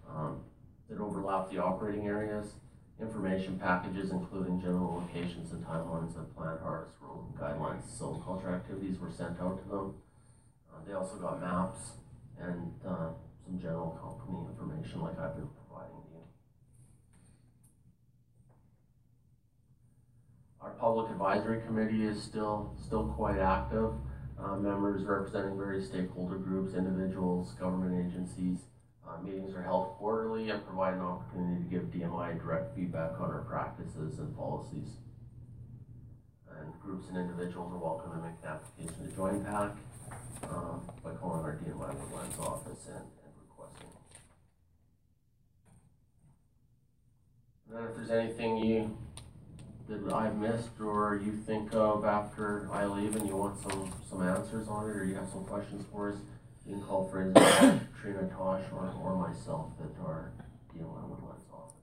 [0.09, 0.41] um,
[0.89, 2.55] that overlap the operating areas.
[3.01, 9.11] Information packages including general locations and timelines of plant harvest road guidelines, silviculture activities were
[9.11, 9.95] sent out to them.
[10.73, 11.93] Uh, they also got maps
[12.39, 13.09] and, uh,
[13.45, 16.23] some general company information like I've been providing to you.
[20.61, 23.95] Our public advisory committee is still, still quite active.
[24.39, 28.59] Uh, members representing various stakeholder groups, individuals, government agencies.
[29.13, 33.31] Uh, meetings are held quarterly and provide an opportunity to give DMI direct feedback on
[33.31, 34.89] our practices and policies.
[36.51, 39.73] And groups and individuals are welcome to make an application to join PAC,
[40.49, 43.89] um, by calling our DMI Woodlands office and, and requesting.
[47.69, 48.97] And then if there's anything you,
[49.89, 54.23] that I've missed or you think of after I leave and you want some, some
[54.23, 56.19] answers on it, or you have some questions for us,
[56.67, 57.33] you can call Fraser,
[58.01, 60.33] Trina Tosh, or, or myself at our
[60.75, 61.75] DLM Woodlands office.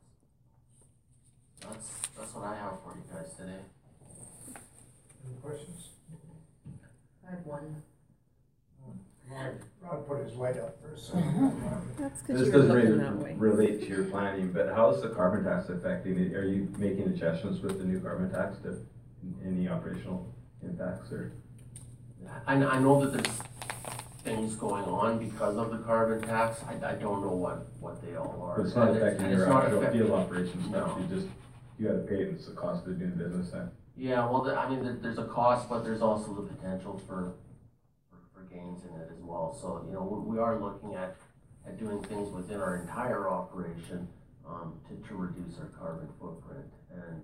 [1.62, 3.60] That's, that's what I have for you guys today.
[5.26, 5.90] Any questions?
[7.28, 7.84] I have one.
[9.30, 11.62] Rod Rod put his light up for a second.
[12.00, 13.36] That's because This you were doesn't looking really that way.
[13.38, 16.34] relate to your planning, but how's the carbon tax affecting it?
[16.34, 18.84] Are you making adjustments with the new carbon tax to
[19.46, 21.34] any operational impacts or?
[22.48, 23.38] I, I know that there's
[24.24, 28.16] things going on because of the carbon tax, I, I don't know what, what they
[28.16, 28.58] all are.
[28.58, 30.98] But it's not And affecting and it's your not actual affecting- field operations No.
[31.00, 31.28] you just,
[31.78, 33.72] you gotta pay it, it's the cost of doing business then.
[33.96, 37.34] Yeah, well, the- I mean, there, there's a cost, but there's also the potential for,
[38.10, 39.58] for, for gains in it as well.
[39.60, 41.16] So, you know, we, we are looking at,
[41.68, 44.08] at doing things within our entire operation,
[44.48, 46.66] um, to, to reduce our carbon footprint.
[46.92, 47.22] And,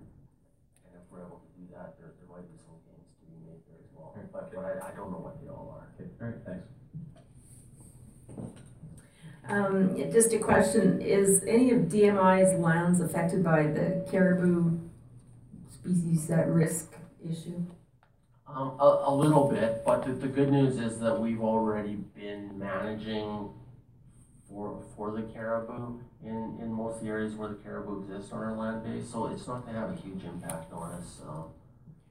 [0.86, 3.36] and if we're able to do that, there, there might be some gains to be
[3.44, 4.14] made there as well.
[4.16, 4.24] Okay.
[4.32, 5.88] But, but I, I don't know what they all are.
[6.00, 6.68] Okay, alright, thanks.
[9.48, 14.78] Um, just a question, is any of DMI's lands affected by the caribou
[15.72, 16.94] species at risk
[17.24, 17.64] issue?
[18.48, 22.58] Um, a, a little bit, but the, the good news is that we've already been
[22.58, 23.50] managing
[24.48, 28.38] for, for the caribou in, in most of the areas where the caribou exists on
[28.38, 31.44] our land base, so it's not gonna have a huge impact on us, um.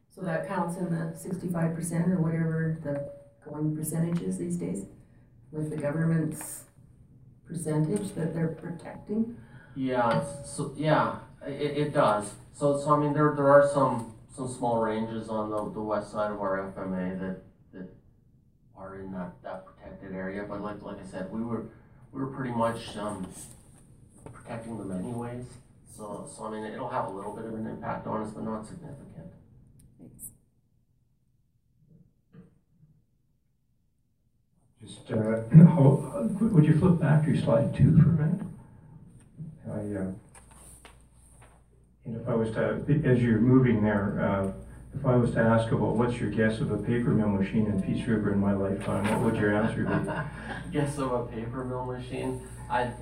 [0.09, 3.11] So that counts in the sixty-five percent or whatever the
[3.49, 4.85] going percentage is these days?
[5.51, 6.64] With the government's
[7.47, 9.37] percentage that they're protecting?
[9.75, 12.33] Yeah, so, yeah, it, it does.
[12.53, 16.11] So, so I mean, there, there are some, some small ranges on the, the west
[16.11, 17.41] side of our FMA that,
[17.73, 17.89] that
[18.77, 21.65] are in that, that protected area, but like, like I said, we were,
[22.11, 23.27] we were pretty much, um,
[24.31, 25.45] protecting them anyways.
[25.95, 28.43] So, so I mean, it'll have a little bit of an impact on us, but
[28.43, 29.04] not significant.
[34.85, 35.15] Just, uh,
[35.65, 38.41] how, would you flip back to slide two for a minute?
[39.67, 39.71] I,
[40.01, 40.11] uh,
[42.05, 44.51] and if I was to, as you're moving there, uh,
[44.97, 47.81] if I was to ask about what's your guess of a paper mill machine in
[47.81, 50.71] Peace River in my lifetime, what would your answer be?
[50.71, 52.93] Guess of a paper mill machine, I, It-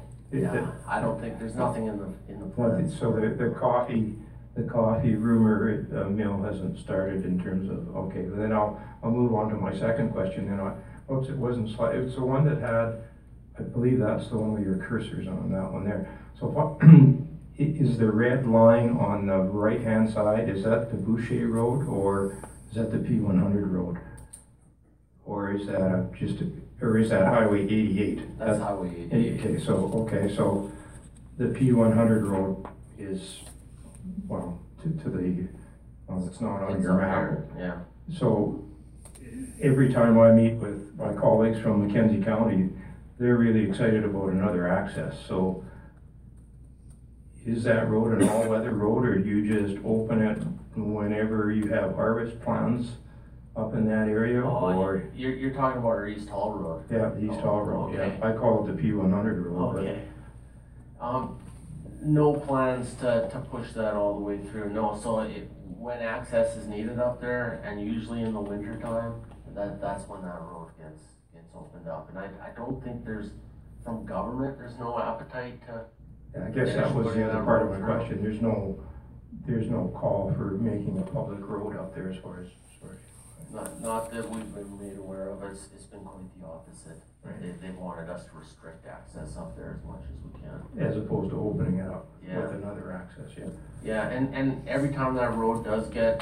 [0.44, 2.98] yeah, I don't think, there's nothing in the, in the Well, plans.
[3.00, 4.16] so the, the coffee,
[4.56, 9.36] the coffee rumor uh, mill hasn't started in terms of, okay, then I'll, I'll move
[9.36, 10.74] on to my second question, then I,
[11.12, 13.04] oops, it wasn't slide, it's the one that had,
[13.60, 16.10] I believe that's the one with your cursors on that one there.
[16.40, 21.48] So what, i- is the red line on the right-hand side, is that the Boucher
[21.48, 22.38] Road, or
[22.70, 23.98] is that the P one hundred road?
[25.26, 26.52] Or is that a- just, a-
[26.82, 28.38] or is that Highway eighty-eight?
[28.40, 29.40] That's Highway eighty-eight.
[29.46, 29.74] Okay, so,
[30.12, 30.72] okay, so
[31.38, 32.66] the P one hundred road
[32.98, 33.42] is,
[34.28, 35.48] well, to, to the,
[36.08, 37.14] well, it's not on It's your map.
[37.14, 38.16] there, Yeah.
[38.18, 38.63] So
[39.62, 42.70] every time I meet with my colleagues from Mackenzie County,
[43.20, 45.64] they're really excited about another access, so
[47.46, 50.38] is that road an all-weather road, or do you just open it
[50.78, 52.92] whenever you have harvest plans
[53.56, 55.04] up in that area, Oh, or?
[55.14, 56.86] You're, you're talking about our East Hall Road?
[56.90, 58.18] Yeah, the East Hall Road, Okay.
[58.20, 59.78] yeah, I call it the P one hundred road.
[59.80, 60.04] Okay.
[61.00, 61.38] Um,
[62.02, 66.56] no plans to, to push that all the way through, no, so it, when access
[66.56, 69.16] is needed up there, and usually in the winter time,
[69.56, 73.32] that, that's when that road gets, gets opened up, and I, I don't think there's,
[73.84, 75.86] from government, there's no appetite to,
[76.36, 78.80] Yeah, I guess that was the other part of my question, there's no,
[79.46, 82.92] there's no call for making a public road out there as far as, as far
[82.94, 83.54] as.
[83.54, 87.02] not, not that we've been made aware of, it's, it's been quite the opposite.
[87.24, 87.42] Right.
[87.42, 90.86] They, they wanted us to restrict access up there as much as we can.
[90.86, 92.42] As opposed to opening it up Yeah.
[92.42, 93.46] with another access, yeah.
[93.82, 96.22] Yeah, and, and every time that road does get,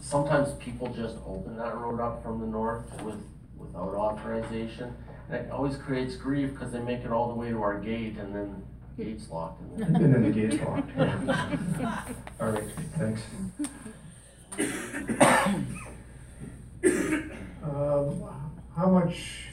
[0.00, 3.22] sometimes people just open that road up from the north with,
[3.56, 4.94] without authorization.
[5.28, 8.16] And it always creates grief because they make it all the way to our gate
[8.18, 8.62] and then
[8.96, 9.96] the gate's locked and then.
[9.96, 10.90] And then the gate's locked.
[12.40, 12.64] All right,
[12.98, 13.22] thanks.
[17.62, 18.22] Um,
[18.76, 19.48] how much,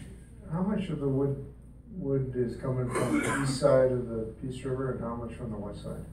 [0.52, 1.46] how much of the wood,
[1.94, 5.52] wood is coming from the east side of the Peace River and how much from
[5.52, 6.04] the west side?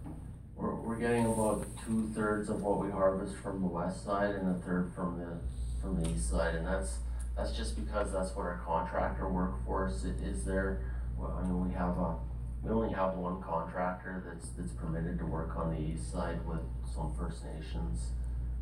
[0.58, 4.56] We're, we're getting about two thirds of what we harvest from the west side and
[4.56, 5.38] a third from the,
[5.80, 6.56] from the east side.
[6.56, 6.98] And that's,
[7.36, 10.82] that's just because that's what our contractor workforce is there.
[11.16, 12.16] Well, I mean, we have a,
[12.64, 16.60] we only have one contractor that's, that's permitted to work on the east side with
[16.92, 18.10] some First Nations,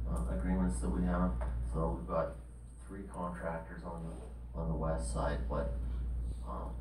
[0.07, 1.30] uh, agreements that we have.
[1.72, 2.32] So we've got
[2.86, 5.72] three contractors on the, on the west side, but,
[6.47, 6.72] um,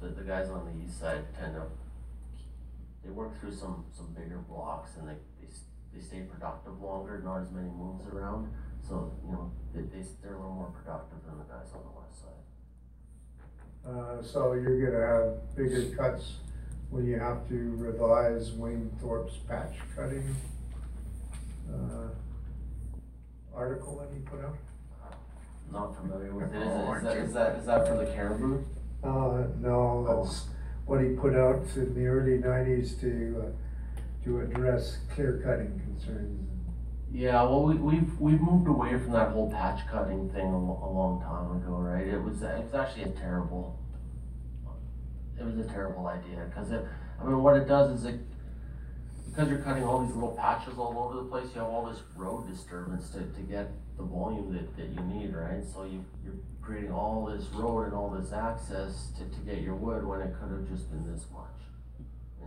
[0.00, 1.62] the, the guys on the east side tend to
[3.04, 5.48] they work through some, some bigger blocks and they, they,
[5.94, 8.52] they stay productive longer, not as many moves around.
[8.86, 12.00] So, you know, they, they, they're a little more productive than the guys on the
[12.00, 12.42] west side.
[13.84, 16.36] Uh, so you're gonna have bigger cuts
[16.90, 20.36] when you have to revise Wayne Thorpe's patch cutting,
[21.72, 22.08] uh,
[23.54, 24.56] article that he put out?
[25.72, 26.62] Not familiar with it.
[26.62, 28.62] Oh, Is, is that, is that, is that for the caribou?
[29.02, 30.44] Uh, no, that's
[30.92, 36.50] what he put out in the early nineties to, uh, to address clear cutting concerns.
[37.10, 40.90] Yeah, well, we, we've, we've moved away from that whole patch cutting thing a, a
[40.92, 42.06] long time ago, right?
[42.06, 43.80] It was, it was actually a terrible,
[45.40, 46.84] it was a terrible idea, cause it,
[47.18, 48.20] I mean, what it does is it,
[49.30, 52.02] because you're cutting all these little patches all over the place, you have all this
[52.16, 55.64] road disturbance to, to get the volume that, that you need, right?
[55.64, 59.74] So you, you're creating all this road and all this access to, to get your
[59.74, 61.60] wood when it could have just been this much,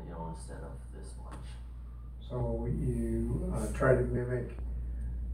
[0.03, 1.45] you know, instead of this much.
[2.29, 4.51] So you, uh, try to mimic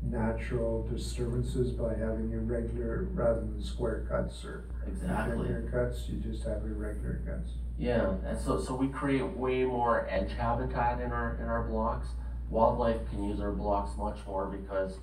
[0.03, 5.47] natural disturbances by having irregular, rather than square cuts or Exactly.
[5.47, 7.51] irregular cuts, you just have irregular cuts.
[7.77, 12.07] Yeah, and so, so we create way more edge habitat in our, in our blocks.
[12.49, 14.97] Wildlife can use our blocks much more because,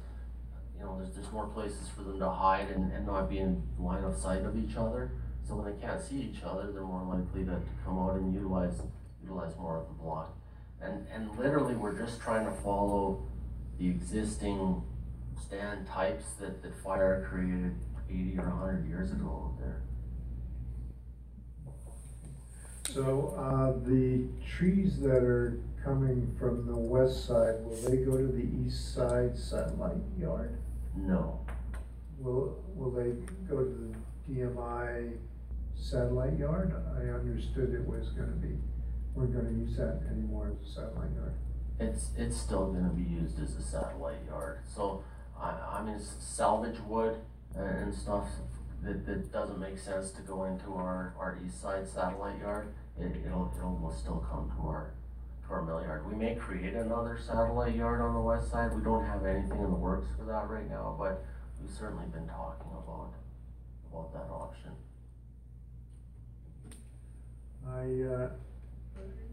[0.79, 3.62] you know, there's, there's more places for them to hide and, and not be in
[3.79, 5.11] line of sight of each other.
[5.47, 8.33] So when they can't see each other, they're more likely to, to come out and
[8.33, 8.81] utilize,
[9.22, 10.37] utilize more of the block.
[10.81, 13.24] And, and literally, we're just trying to follow
[13.79, 14.83] the existing
[15.43, 17.74] stand types that, that fire created
[18.11, 19.83] eighty or hundred years ago out there.
[22.91, 28.26] So, uh, the trees that are coming from the west side, will they go to
[28.26, 30.59] the east side satellite yard?
[31.07, 31.41] No.
[32.19, 33.13] Will, will they
[33.49, 33.93] go to
[34.29, 35.13] the DMI
[35.75, 36.75] satellite yard?
[36.97, 38.57] I understood it was gonna be,
[39.15, 41.35] we're gonna use that anymore as a satellite yard.
[41.81, 45.05] It's, it's still gonna be used as a satellite yard, so,
[45.41, 47.17] I, I mean, s- salvage wood
[47.55, 48.27] and, and stuff
[48.83, 53.13] that, that doesn't make sense to go into our, our east side satellite yard, it,
[53.25, 54.93] it'll, it'll will still come to our,
[55.49, 56.07] to our mill yard.
[56.09, 59.71] We may create another satellite yard on the west side, we don't have anything in
[59.71, 61.25] the works for that right now, but
[61.61, 63.13] we've certainly been talking about,
[63.91, 64.71] about that option.
[67.67, 68.29] I, uh,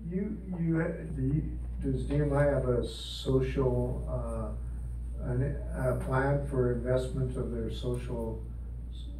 [0.09, 6.73] you, you, ha- do you, does DMI have a social, uh, an, a plan for
[6.73, 8.43] investment of their social,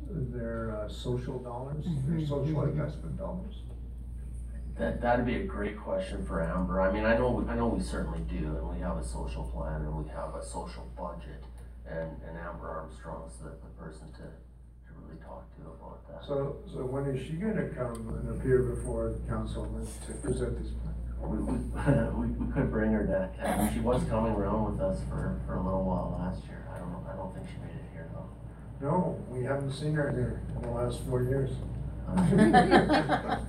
[0.09, 3.55] their, uh, social dollars, their Mhm, social investment dollars?
[4.77, 6.81] That, that'd be a great question for Amber.
[6.81, 9.81] I mean, I know, I know we certainly do, and we have a social plan,
[9.81, 11.43] and we have a social budget.
[11.87, 16.27] And, and Amber Armstrong's the, the person to, to really talk to about that.
[16.27, 19.63] So, so when is she gonna come and appear before the council
[20.07, 20.95] to present this plan?
[21.21, 21.55] We, we,
[22.27, 25.55] we, we could bring her to, to- she was coming around with us for, for
[25.55, 26.67] a little while last year.
[26.73, 28.27] I don't I don't think she made it here though.
[28.81, 31.51] No, we haven't seen her here in the last four years.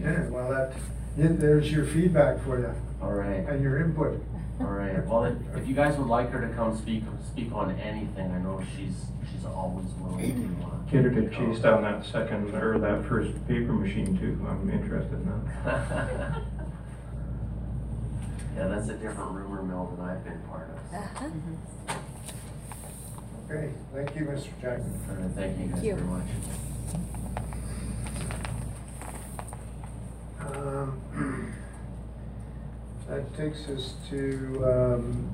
[0.00, 0.72] Yeah, well, that,
[1.16, 4.22] yeah, there's your feedback for you All right, and your input.
[4.60, 5.04] all right.
[5.06, 8.38] Well, if, if you guys would like her to come speak, speak on anything, I
[8.38, 10.70] know she's, she's always willing to, uh.
[10.90, 15.14] Get her to chase down that second, or that first paper machine too, I'm interested
[15.14, 15.26] in
[15.64, 16.42] that.
[18.56, 21.96] Yeah, that's a different rumor mill than I've been part of.
[23.48, 24.48] Okay, thank you, Mr.
[24.60, 25.00] Jackman.
[25.08, 25.94] All right, thank you guys you.
[25.94, 26.26] very much.
[30.40, 31.52] Um,
[33.08, 35.30] That takes us to um,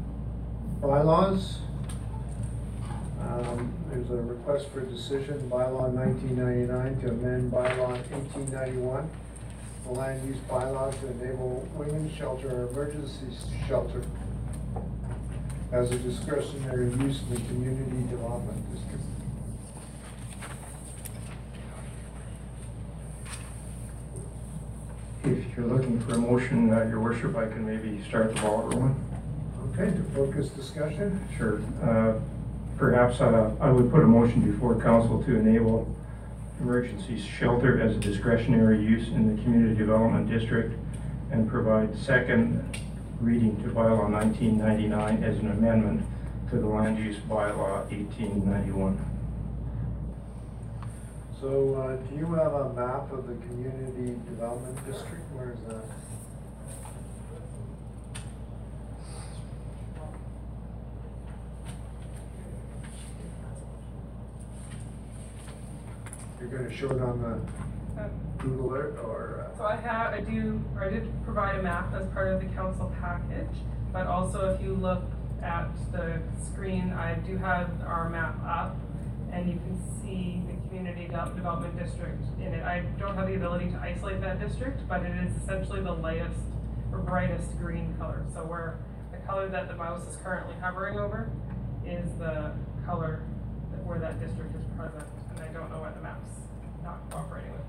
[0.82, 1.56] bylaws.
[3.18, 9.08] Um, There's a request for a decision, bylaw nineteen ninety-nine to amend bylaw eighteen ninety-one,
[9.86, 13.26] the land use bylaw to enable women's shelter or emergency
[13.66, 14.04] shelter
[15.72, 19.02] as a discretionary use in the community development district.
[25.24, 28.62] If you're looking for a motion, uh, your worship, I can maybe start the ball
[28.62, 28.96] rolling.
[29.72, 31.20] Okay, to focus discussion?
[31.36, 31.62] Sure.
[31.82, 32.20] Uh,
[32.78, 35.94] Perhaps uh, I would put a motion before council to enable
[36.58, 40.76] emergency shelter as a discretionary use in the community development district
[41.30, 42.76] and provide second
[43.22, 46.04] reading to bylaw 1999 as an amendment
[46.50, 48.98] to the land use bylaw 1891.
[51.40, 55.22] So, uh, do you have a map of the community development district?
[55.34, 55.84] Where is that?
[66.40, 67.71] You're gonna show it on the
[68.38, 72.28] Google or, uh, So I have, I do, I did provide a map as part
[72.28, 73.56] of the council package,
[73.92, 75.02] but also if you look
[75.42, 78.76] at the screen, I do have our map up.
[79.32, 82.62] and you can see the community development district in it.
[82.64, 86.38] I don't have the ability to isolate that district, but it is essentially the lightest
[86.92, 88.22] or brightest green color.
[88.34, 88.78] So where
[89.10, 91.30] the color that the mouse is currently hovering over
[91.86, 92.52] is the
[92.84, 93.22] color
[93.84, 95.08] where that district is present.
[95.30, 96.30] And I don't know why the map's
[96.84, 97.61] not cooperating with.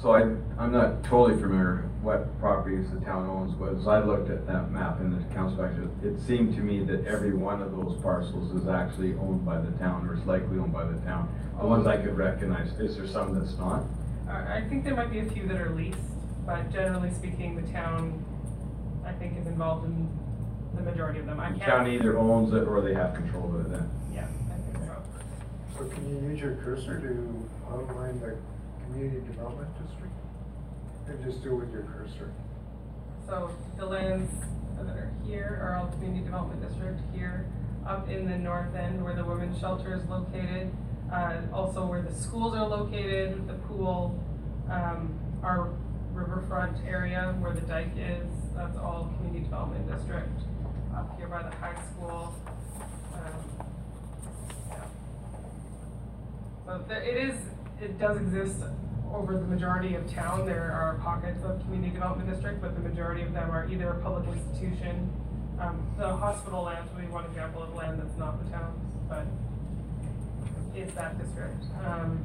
[0.00, 0.20] So I,
[0.62, 4.70] I'm not totally familiar what properties the town owns, but as I looked at that
[4.70, 8.52] map in the council action, it seemed to me that every one of those parcels
[8.60, 11.28] is actually owned by the town, or is likely owned by the town.
[11.58, 13.84] The ones I could recognize, is there some that's not?
[14.28, 15.98] I, I think there might be a few that are leased,
[16.44, 18.22] but generally speaking, the town,
[19.04, 20.08] I think, is involved in
[20.74, 21.40] the majority of them.
[21.40, 21.70] I The can't.
[21.70, 23.90] town either owns it or they have control of it then.
[24.14, 25.02] Yeah, I think so.
[25.78, 28.36] So can you use your cursor to outline the
[28.86, 30.14] community development district?
[31.08, 32.32] And just do it with your cursor.
[33.26, 34.32] So the lands
[34.76, 37.46] that are here are all community development district here,
[37.86, 40.70] up in the north end where the women's shelter is located.
[41.12, 44.20] Uh, also where the schools are located, the pool,
[44.68, 45.70] um, our
[46.12, 48.26] riverfront area where the dike is,
[48.56, 50.28] that's all community development district.
[50.96, 52.34] Up here by the high school,
[53.14, 53.66] um,
[54.68, 54.84] yeah.
[56.66, 57.36] So there, it is,
[57.80, 58.56] it does exist
[59.12, 60.46] over the majority of town.
[60.46, 64.02] There are pockets of community development district, but the majority of them are either a
[64.02, 65.10] public institution.
[65.60, 69.26] Um, the hospital lands would be one example of land that's not the town's, but
[70.76, 71.64] is that district.
[71.84, 72.22] Um,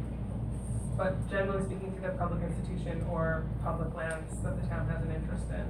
[0.98, 5.46] but generally speaking, either public institution or public lands that the town has an interest
[5.50, 5.66] in.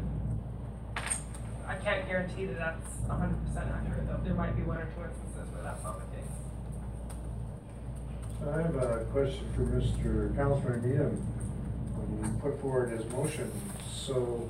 [1.67, 4.19] I can't guarantee that that's hundred percent accurate, though.
[4.23, 6.20] There might be one or two instances where that's not the case.
[8.49, 10.35] I have a question for Mr.
[10.35, 11.15] Councilman Needham.
[11.95, 13.51] When you put forward his motion,
[13.93, 14.49] so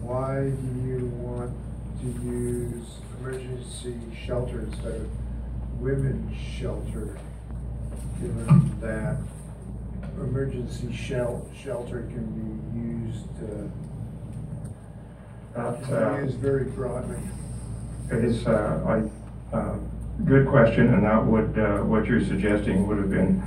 [0.00, 1.52] why do you want
[2.00, 2.84] to use
[3.20, 3.94] emergency
[4.26, 7.16] shelter instead of women's shelter?
[8.20, 9.18] Given that
[10.16, 13.26] emergency shel- shelter can be used,
[15.54, 17.18] uh, uh, used very broadly.
[18.10, 18.82] It is, uh,
[19.52, 19.76] I, uh,
[20.24, 23.42] good question, and that would, uh, what you're suggesting would have been,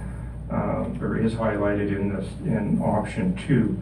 [0.51, 3.81] uh, or is highlighted in this, in option two.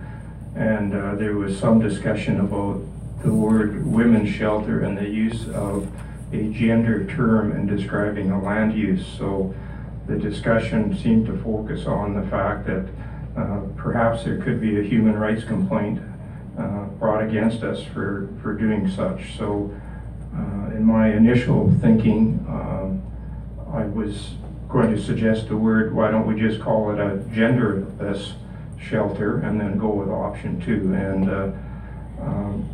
[0.55, 2.81] And, uh, there was some discussion about
[3.23, 5.87] the word women's shelter and the use of
[6.31, 9.05] a gender term in describing a land use.
[9.17, 9.53] So
[10.07, 12.85] the discussion seemed to focus on the fact that,
[13.37, 16.01] uh, perhaps there could be a human rights complaint,
[16.57, 19.37] uh, brought against us for, for doing such.
[19.37, 19.71] So,
[20.35, 22.78] uh, in my initial thinking, um,
[23.73, 24.33] I was
[24.67, 28.33] going to suggest the word, why don't we just call it a genderless
[28.79, 30.93] shelter and then go with option two.
[30.93, 31.51] And uh,
[32.21, 32.69] um,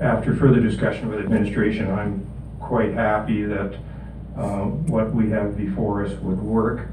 [0.00, 2.26] after further discussion with administration, I'm
[2.60, 3.74] quite happy that
[4.36, 6.88] uh, what we have before us would work.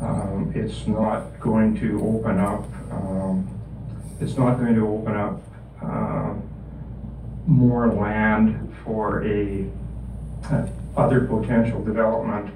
[0.00, 3.48] Um, It's not going to open up, um,
[4.20, 5.40] it's not going to open up
[5.82, 6.42] um,
[7.46, 9.66] more land for a
[10.50, 10.66] uh,
[10.96, 12.52] other potential development,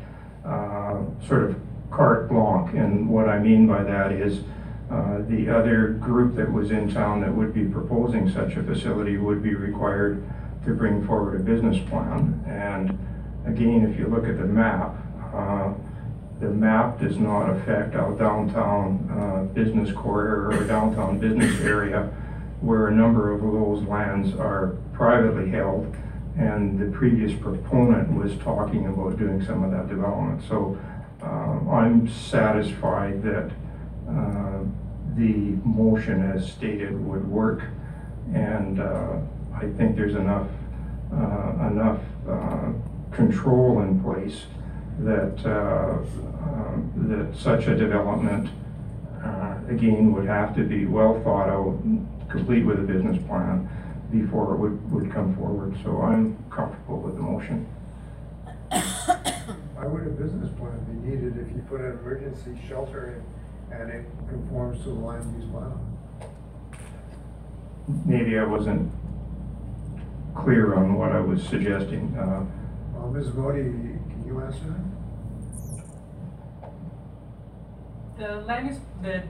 [0.46, 1.56] uh, sort of
[1.90, 2.74] carte blanche.
[2.74, 4.40] And what I mean by that is,
[4.90, 9.16] uh, the other group that was in town that would be proposing such a facility
[9.16, 10.24] would be required
[10.64, 12.40] to bring forward a business plan.
[12.46, 12.90] And
[13.46, 14.94] again, if you look at the map,
[15.34, 15.72] uh,
[16.40, 22.04] the map does not affect our downtown uh, business corridor or downtown business area
[22.60, 25.94] where a number of those lands are privately held.
[26.38, 30.42] And the previous proponent was talking about doing some of that development.
[30.46, 30.78] So
[31.22, 33.50] um, I'm satisfied that
[34.08, 34.60] uh,
[35.16, 37.62] the motion as stated would work.
[38.34, 39.18] And uh,
[39.54, 40.48] I think there's enough,
[41.10, 42.72] uh, enough uh,
[43.12, 44.42] control in place
[44.98, 45.98] that, uh,
[46.96, 48.50] that such a development,
[49.24, 51.78] uh, again, would have to be well thought out,
[52.28, 53.70] complete with a business plan
[54.10, 55.76] before it would, would come forward.
[55.84, 57.66] So I'm comfortable with the motion.
[58.70, 63.22] Why would a business plan be needed if you put an emergency shelter
[63.70, 65.78] in and it conforms to the land use bylaw?
[68.04, 68.90] Maybe I wasn't
[70.34, 72.16] clear on what I was suggesting.
[72.18, 72.44] Uh,
[72.94, 73.32] Well, Ms.
[73.34, 74.80] Modi, can you answer that?
[78.18, 79.22] The land use, the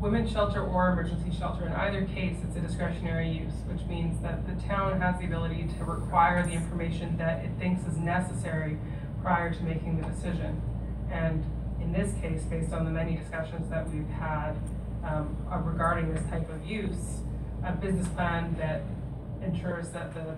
[0.00, 4.46] women's shelter or emergency shelter, in either case, it's a discretionary use, which means that
[4.46, 8.78] the town has the ability to require the information that it thinks is necessary
[9.22, 10.62] prior to making the decision.
[11.10, 11.44] And
[11.80, 14.52] in this case, based on the many discussions that we've had
[15.04, 17.20] um, uh, regarding this type of use,
[17.64, 18.82] a business plan that
[19.42, 20.36] ensures that the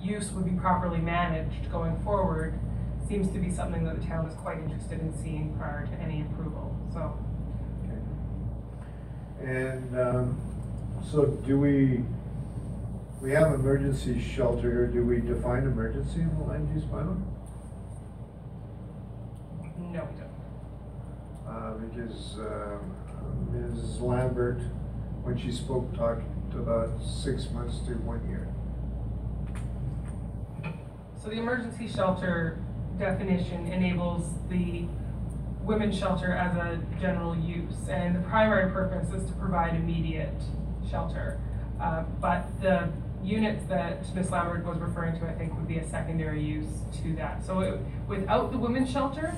[0.00, 2.58] use would be properly managed going forward
[3.08, 6.22] seems to be something that the town is quite interested in seeing prior to any
[6.22, 7.16] approval, so.
[9.46, 10.40] And, um,
[11.08, 12.02] so do we,
[13.22, 17.22] we have emergency shelter here, do we define emergency in the land use bylaw?
[19.78, 20.26] No, we don't.
[21.46, 22.96] Uh, because, um,
[23.52, 24.00] Ms.
[24.00, 24.58] Lambert,
[25.22, 26.24] when she spoke, talked
[26.54, 28.48] about six months to one year.
[31.22, 32.58] So the emergency shelter
[32.98, 34.86] definition enables the
[35.66, 40.40] women's shelter as a general use, and the primary purpose is to provide immediate
[40.88, 41.38] shelter.
[41.80, 42.88] Uh, but the
[43.22, 44.30] units that Ms.
[44.30, 46.68] Lambert was referring to, I think, would be a secondary use
[47.02, 47.44] to that.
[47.44, 49.34] So it- without the women's shelter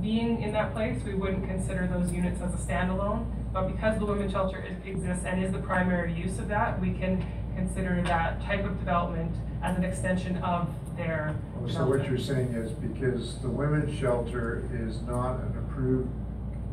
[0.00, 3.24] being in that place, we wouldn't consider those units as a standalone.
[3.52, 6.92] But because the women's shelter is- exists and is the primary use of that, we
[6.92, 7.24] can
[7.56, 11.34] consider that type of development as an extension of their
[11.68, 16.08] So what you're saying is because the women's shelter is not an approved,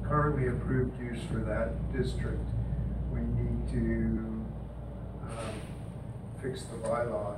[0.03, 2.43] currently approved use for that district,
[3.11, 4.45] we need to,
[5.23, 5.61] um,
[6.41, 7.35] fix the bylaw,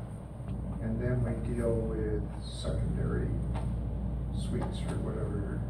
[0.82, 3.30] and then we deal with secondary
[4.34, 5.62] suites or whatever.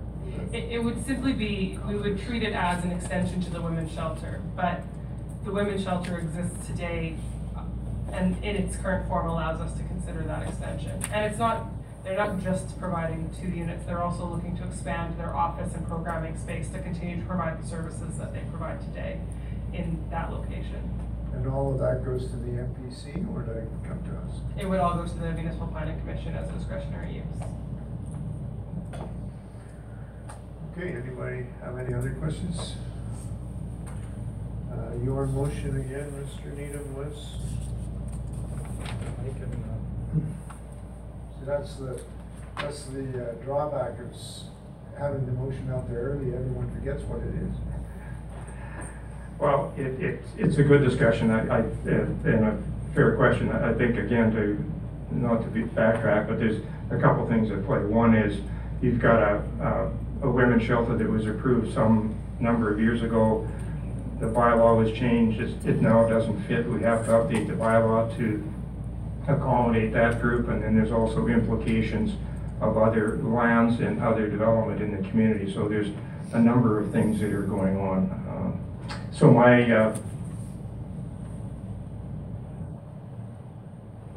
[0.51, 3.91] It, it would simply be, we would treat it as an extension to the women's
[3.91, 4.81] shelter, but
[5.43, 7.17] the women's shelter exists today
[8.11, 11.03] and in its current form allows us to consider that extension.
[11.11, 11.65] And it's not,
[12.03, 16.37] they're not just providing two units, they're also looking to expand their office and programming
[16.37, 19.19] space to continue to provide the services that they provide today
[19.73, 20.99] in that location.
[21.33, 24.41] And all of that goes to the MPC, or does it come to us?
[24.57, 27.25] It would all go to the municipal planning commission as a discretionary use.
[30.77, 32.75] Okay, anybody have any other questions?
[34.71, 36.55] Uh, your motion again, Mr.
[36.55, 37.15] Needham, was?
[39.23, 39.72] See,
[41.45, 42.01] that's the,
[42.57, 44.15] that's the uh, drawback of
[44.97, 47.53] having the motion out there early, everyone forgets what it is.
[49.39, 52.57] Well, it, it's, it's a good discussion, I, I, and a
[52.93, 53.51] fair question.
[53.51, 54.63] I think, again, to,
[55.11, 57.79] not to be backtrack, but there's a couple things at play.
[57.79, 58.39] One is,
[58.81, 59.91] you've got a,
[60.21, 63.47] a, a women's shelter that was approved some number of years ago.
[64.19, 68.52] The bylaw was changed, it now doesn't fit, we have to update the bylaw to
[69.27, 72.13] accommodate that group, and then there's also implications
[72.61, 75.89] of other lands and other development in the community, so there's
[76.33, 78.09] a number of things that are going on.
[78.09, 79.95] Uh, So my, uh,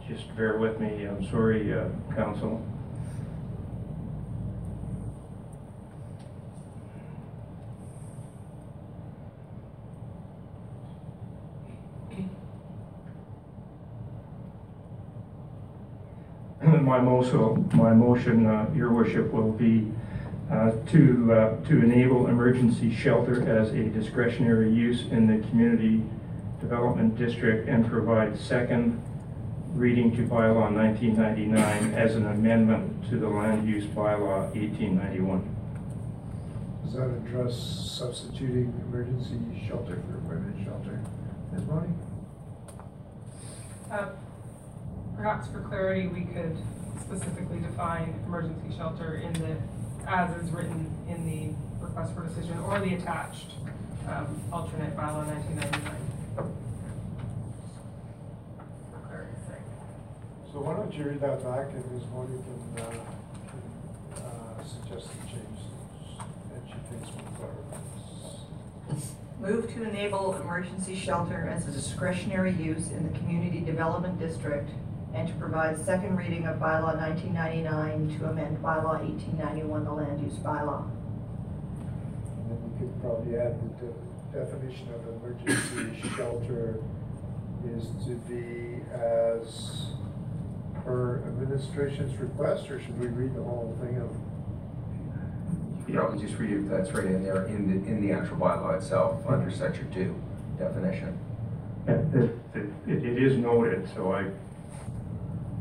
[0.09, 2.65] just bear with me, I'm sorry, uh, council.
[16.83, 19.91] My motion, my motion, uh, your worship, will be
[20.51, 26.03] uh, to, uh, to enable emergency shelter as a discretionary use in the community
[26.61, 29.03] development district and provide second
[29.75, 35.57] reading to bylaw 1999 as an amendment to the land use bylaw 1891.
[36.85, 41.01] Does that address substituting emergency shelter for women's shelter?
[41.53, 41.63] Ms.
[41.63, 41.89] Bonnie?
[45.17, 46.57] Perhaps for clarity, we could
[47.01, 49.57] specifically define emergency shelter in the,
[50.07, 51.55] as is written in the
[51.85, 53.53] request for decision or the attached
[54.09, 55.97] um, alternate bylaw 1999.
[58.93, 59.67] For clarity's sake.
[60.53, 62.05] So why don't you read that back and Ms.
[62.13, 62.91] Bonnie can, uh,
[63.49, 65.61] can, uh, suggest the change
[66.53, 67.81] that she thinks will clarify.
[69.41, 74.71] Move to enable emergency shelter as a discretionary use in the community development district
[75.17, 79.93] and to provide second reading of bylaw nineteen ninety-nine to amend bylaw eighteen ninety-one, the
[79.93, 80.85] land use bylaw.
[82.39, 86.81] And then we could probably add the de- definition of emergency shelter
[87.75, 89.87] is to be as
[90.85, 94.11] per administration's request, or should we read the whole thing of?
[95.89, 98.37] You know, we just read it, that's right in there, in the, in the actual
[98.39, 100.15] bylaw itself, under section two,
[100.59, 101.17] definition.
[101.87, 104.27] And It, it- it is noted, so I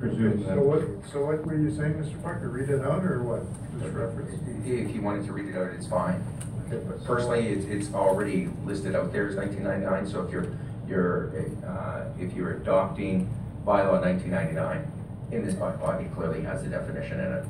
[0.09, 0.55] presume that.
[0.55, 0.81] So what,
[1.11, 2.21] so what were you saying, Mr.
[2.21, 3.43] Parker, read it out, or what,
[3.79, 4.41] just reference?
[4.65, 6.23] If you wanted to read it out, it's fine.
[6.67, 10.47] Okay, but Personally, it's, it's already listed out there as nineteen ninety-nine, so if you're,
[10.87, 13.29] you're, uh, if you're adopting
[13.65, 14.91] bylaw nineteen ninety-nine,
[15.31, 17.45] in this bylaw, it clearly has a definition in it.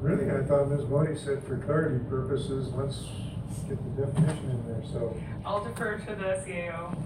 [0.00, 0.84] Really, I thought Ms.
[0.84, 3.04] Bonnie said for clarity purposes, let's
[3.68, 5.16] get the definition in there, so.
[5.44, 6.96] I'll defer to the CAO.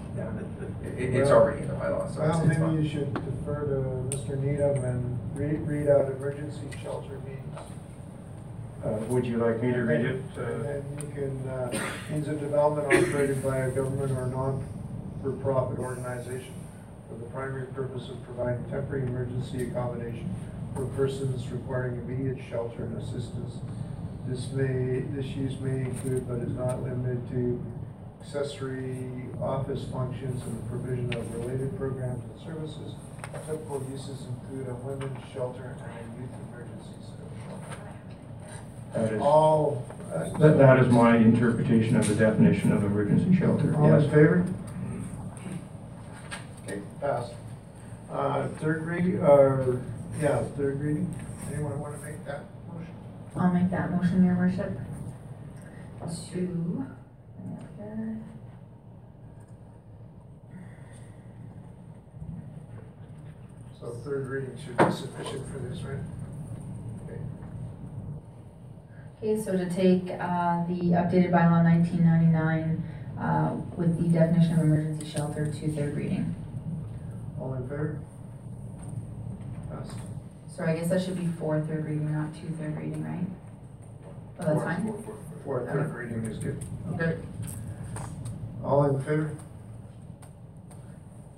[0.97, 2.83] It, it's already in the bylaw, so Well, it's, it's maybe fine.
[2.83, 3.65] you should defer
[4.11, 4.39] to Mr.
[4.41, 7.39] Needham and read, read out emergency shelter means.
[8.85, 10.23] Uh, would you like me to read it?
[10.37, 15.79] And Uh, then you can, uh, means a development operated by a government or non-for-profit
[15.79, 16.55] organization
[17.09, 20.33] for the primary purpose of providing temporary emergency accommodation
[20.75, 23.57] for persons requiring immediate shelter and assistance.
[24.29, 27.65] This may, this use may include, but is not limited to
[28.21, 32.95] accessory office functions and the provision of related programs and services.
[33.47, 37.93] Typical uses include a women's shelter and a youth emergency shelter.
[38.93, 39.83] That is, All,
[40.15, 44.11] uh, that, that is my interpretation of the definition of emergency shelter, All in yes.
[44.11, 44.47] favor?
[46.67, 47.33] Okay, passed.
[48.11, 49.81] Uh, third reading, or,
[50.21, 51.15] yeah, third reading,
[51.51, 52.45] anyone want to make that?
[53.39, 54.77] I'll make that motion, your worship.
[56.33, 56.87] To.
[63.79, 65.99] So third reading should be sufficient for this, right?
[67.05, 67.21] Okay.
[69.19, 72.83] Okay, so to take, uh, the updated bylaw nineteen ninety-nine,
[73.21, 76.35] uh, with the definition of emergency shelter to third reading.
[77.39, 78.01] All in favor?
[80.59, 80.67] Passed.
[80.67, 83.27] Sorry, I guess that should be for third reading, not two third reading, right?
[84.41, 85.05] Oh, that's fine.
[85.45, 86.61] Fourth, third reading is good.
[86.95, 87.17] Okay.
[88.65, 89.37] All in favor?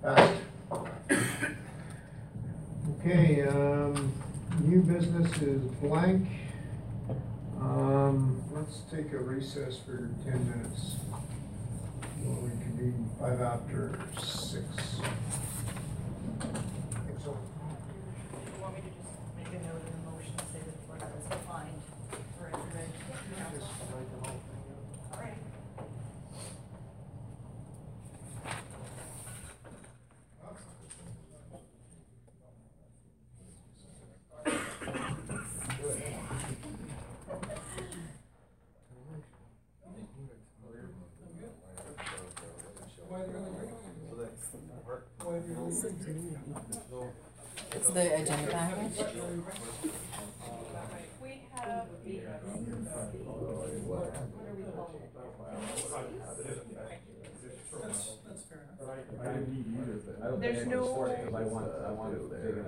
[0.03, 0.41] Passed.
[3.01, 4.12] Okay, um,
[4.62, 6.27] new business is blank.
[7.61, 10.97] Um, let's take a recess for ten minutes.
[12.23, 14.64] Well, we can be five after six.
[17.23, 21.01] So, You want me to just make a note in the motion, say that what
[21.01, 21.81] was defined
[22.39, 23.05] for intervention?
[23.59, 25.12] just write the whole thing out.
[25.12, 25.39] All right.
[47.73, 48.99] It's the agenda package.
[51.22, 52.20] We have the,
[53.86, 55.11] what are we calling it?
[60.41, 60.82] There's no.
[61.34, 62.64] I want, I want to dig in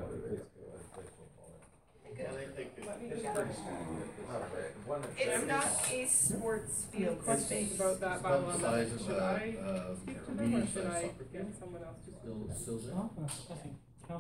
[5.19, 10.27] It's not a sports field Questions about that bylaw, size of should I uh, speak
[10.27, 12.11] to them or should I get someone else to?
[12.55, 13.59] Still, still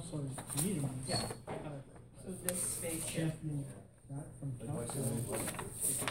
[0.00, 0.20] there?
[0.20, 0.84] I think Counselor is.
[1.08, 1.16] Yeah.
[1.48, 1.52] uh,
[2.24, 3.24] So this space here.
[3.26, 3.64] championing
[4.10, 5.02] that from council.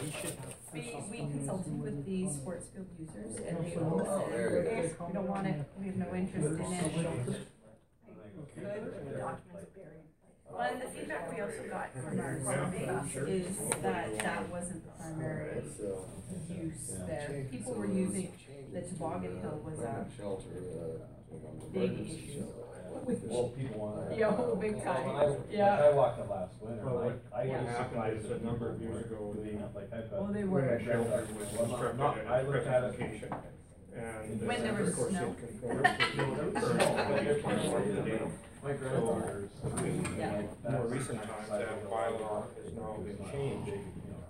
[0.01, 3.57] We should have We, off we on consulted the- with the sports field users and
[3.65, 4.07] they all Needham.
[4.07, 5.05] Oh, there you said, go.
[5.07, 6.67] we don't want it, we have no interest in it.
[8.41, 8.61] Okay.
[8.61, 10.05] The documents buried.
[10.51, 13.15] Well, and the feedback we also got from our surveys
[13.49, 15.63] is that that wasn't the primary
[16.49, 17.45] use there.
[17.49, 18.33] People were using,
[18.73, 20.59] the toboggan hill was a Shelter,
[21.31, 21.35] uh.
[21.73, 22.45] big issue.
[22.95, 24.17] Well, people want.
[24.17, 25.05] Yeah, oh, big time.
[25.07, 25.83] When I- Yeah.
[25.85, 28.69] I walked it last winter, Well, like, I what was happened is surprised a number
[28.69, 30.19] of years ago, the, the- like, I've got.
[30.19, 30.91] Oh, they Women's were.
[30.93, 33.29] shelter was not- constructed not- in I a looked at it- location.
[33.95, 34.47] And.
[34.47, 35.35] When uh, there was of course, it snow.
[35.39, 38.31] conforms to the current regulation.
[38.63, 39.49] My granddaughters.
[40.17, 40.41] Yeah.
[40.69, 43.71] More recent times, that bylaw has now been changed,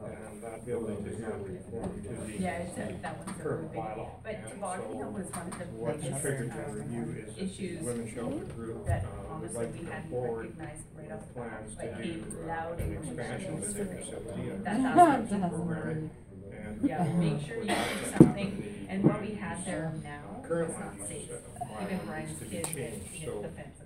[0.06, 3.44] and that building does not conform to the Yeah, it's a, that one's a really
[3.44, 4.10] current big, bylaw.
[4.24, 7.36] but toboggan hill was one of the What's biggest, triggered the um, review is that
[7.36, 10.46] the issues women's shelter group, that uh, would honestly like we to come hadn't forward
[10.58, 13.74] recognized right off with the bat, plans to do uh, loud an and expansion of
[13.74, 16.10] their facility and That uh, hasn't- programming.
[16.52, 20.80] And Yeah, make sure you do something, and what we have there now is Current
[20.80, 21.30] not use safe.
[21.82, 23.81] Even Brian's to be kid changed, hit so, the fence.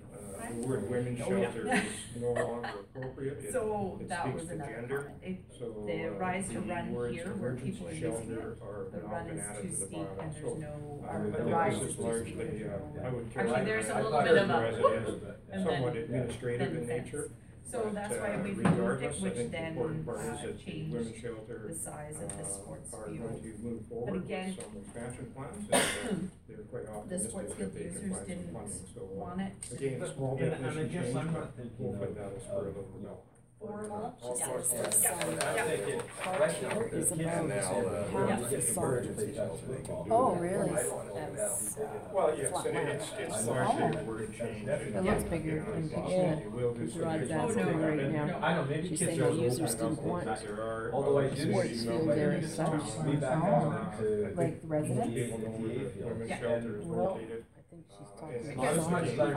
[0.50, 1.42] The word women's Oh, yeah.
[1.52, 3.38] shelter is no longer appropriate.
[3.44, 4.96] It- So it that speaks was to another gender.
[4.98, 5.14] comment.
[5.22, 8.10] It, So, the uh, rise to the run words here where emergency people are using
[8.12, 10.22] shelter it, are the now run been is added too to the steep bylaw.
[10.22, 12.04] and So, there's no, uh, or I the think rise this is is too steep,
[12.06, 13.02] largely, there's uh, no.
[13.06, 15.96] I would Actually, there's a characterize little it bit of a as whoop, and somewhat
[15.96, 17.04] administrative then in fence.
[17.06, 17.30] nature.
[17.70, 20.06] So but, that's why uh, we removed it, regardless, I which think the then, important
[20.06, 23.06] part is uh, that the changed women's shelter, the size of the uh, sports are
[23.06, 23.18] field.
[23.18, 25.66] going to move forward with again, some expansion plans,
[26.10, 28.86] and they're quite The optimistic sports that field they can users find some didn't funding,
[28.94, 29.00] so.
[29.02, 29.52] uh, want it.
[29.72, 32.00] Again, But- small and- and I definition guess change, I'm but not thinking we'll of-
[32.00, 33.18] put that as part of the, of, you know,
[33.58, 34.16] formal.
[34.22, 34.46] All Yeah.
[34.46, 35.14] sorts of- Yeah.
[35.20, 35.64] I'm Yeah.
[35.64, 39.14] thinking, Car right care is about now, uh, half they're the getting soccer birds to
[39.14, 40.06] play.
[40.10, 40.70] Oh, really?
[40.70, 44.02] I don't know That's, uh, Well, yes, and it's, it's I'm largely not a sure.
[44.04, 44.68] word change.
[44.68, 46.08] It looks bigger than Yeah.
[46.08, 46.32] Yeah.
[46.38, 48.38] It will some Rod's good asking right now.
[48.42, 50.90] I know, maybe She's saying the users didn't want There are.
[50.92, 52.96] Although I do sports see, field there and stuff.
[52.98, 53.92] to be back down.
[54.36, 55.14] Like the residents?
[55.14, 56.10] the ATA field.
[56.10, 56.38] Women's Yeah.
[56.84, 57.44] Well, located.
[57.55, 57.55] I think
[57.96, 59.30] she's talking it's about as much as I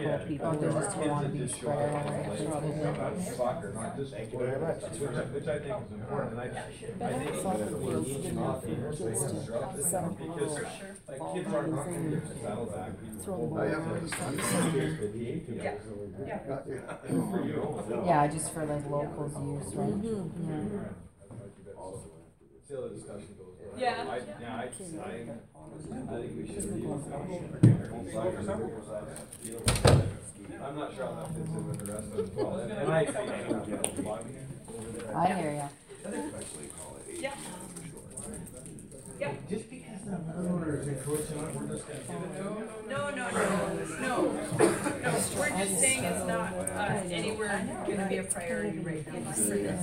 [0.00, 0.18] yeah.
[0.26, 2.82] people There just wanna be spread show out up, right like, probably.
[2.82, 4.12] about Soccer, not just.
[4.12, 4.82] Thank you very much.
[4.82, 8.46] Which I, think is important, and I, I think Soccer fields need good to enough
[8.46, 12.92] not be for to set up a like, kids are not gonna and get saddleback.
[13.24, 13.76] throw the ball yeah.
[13.76, 14.08] over to.
[15.56, 15.74] Yeah.
[16.26, 16.50] Yeah.
[18.04, 20.02] Yeah, just for like locals use, right?
[20.02, 21.06] Mm-hmm.
[22.66, 23.45] See how the discussion goes.
[23.76, 23.82] Right?
[23.82, 24.10] Yeah.
[24.10, 26.66] I, yeah, I, I, I think we should.
[30.62, 32.72] I'm not sure how that fits in with the rest of it as well, and
[32.72, 32.94] and I.
[35.14, 35.68] I hear ya.
[37.20, 37.34] Yeah.
[39.20, 39.32] Yeah.
[39.50, 42.68] Just because the owner is encroaching on, we're just gonna give it to them?
[42.88, 43.42] No, no, no,
[44.00, 44.22] no,
[45.02, 49.40] no, we're just saying it's not, uh, anywhere gonna be a priority right now for
[49.40, 49.80] this.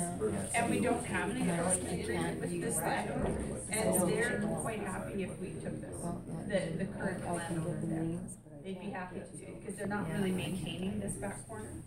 [0.55, 3.37] And we don't have an enforcement agreement with this landowner,
[3.69, 5.95] and they're quite happy if we took this,
[6.47, 8.19] the, the current landowner there.
[8.63, 11.83] They'd be happy to do, because they're not really maintaining this back corner.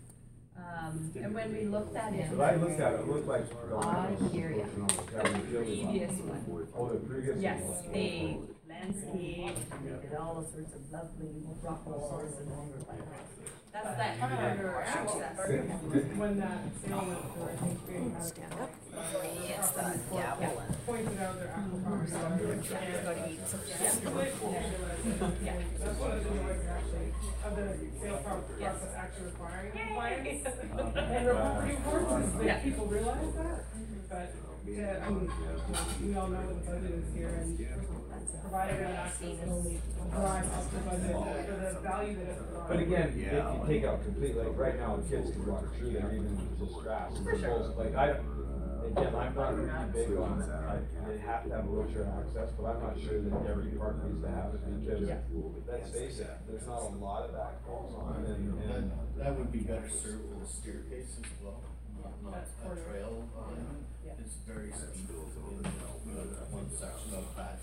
[0.57, 3.45] Um, and when we looked at it, But I looked at it, it looked like.
[3.79, 4.65] I hear ya.
[4.65, 7.33] the previous one, Oh, the previous.
[7.35, 7.41] One.
[7.41, 7.91] Yes, one.
[7.93, 8.37] they
[8.67, 9.57] landscape,
[10.03, 13.56] and all sorts of lovely rock walls and all of that.
[13.83, 15.37] That's that corridor access.
[16.17, 18.17] When that sale went through, I think we had.
[18.17, 23.39] It's the gavel and- Pointed out their aqua property.
[25.43, 25.53] Yeah.
[25.79, 27.09] That's one of the noise actually,
[27.45, 27.65] of the
[28.01, 30.45] sale pro- process actually requiring compliance.
[30.47, 33.59] And the property reports is that people realize that,
[34.09, 34.33] but,
[34.65, 35.29] yeah, I mean,
[36.01, 37.57] we all know what the budget is here and
[38.41, 39.63] providing that access will
[40.11, 42.69] drive up the budget for the value that it provides.
[42.69, 45.91] But again, if you take out completely, like right now, the kids can walk through
[45.91, 47.11] there even with just grass.
[47.23, 47.73] For sure.
[47.77, 48.07] Like I,
[48.87, 52.81] again, I'm not really big on, I, they have to have wheelchair access, but I'm
[52.83, 55.01] not sure that every park needs to have it because,
[55.67, 58.91] let's face it, there's not a lot of that goes on and, and.
[59.17, 61.57] That would be better served with a staircase as well,
[62.03, 62.85] not, not That's a correct.
[62.87, 63.25] trail.
[63.33, 67.57] Um, It's very steep in, uh, one section of that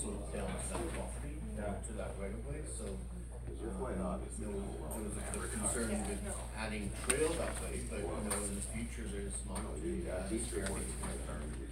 [0.00, 2.84] slopes down to that property, down to that right of way, so.
[2.88, 4.54] um, You know,
[4.94, 6.22] there was a bit of concern with
[6.56, 10.30] adding trail that way, but, you know, in the future, there's an opportunity to add
[10.30, 10.94] a staircase.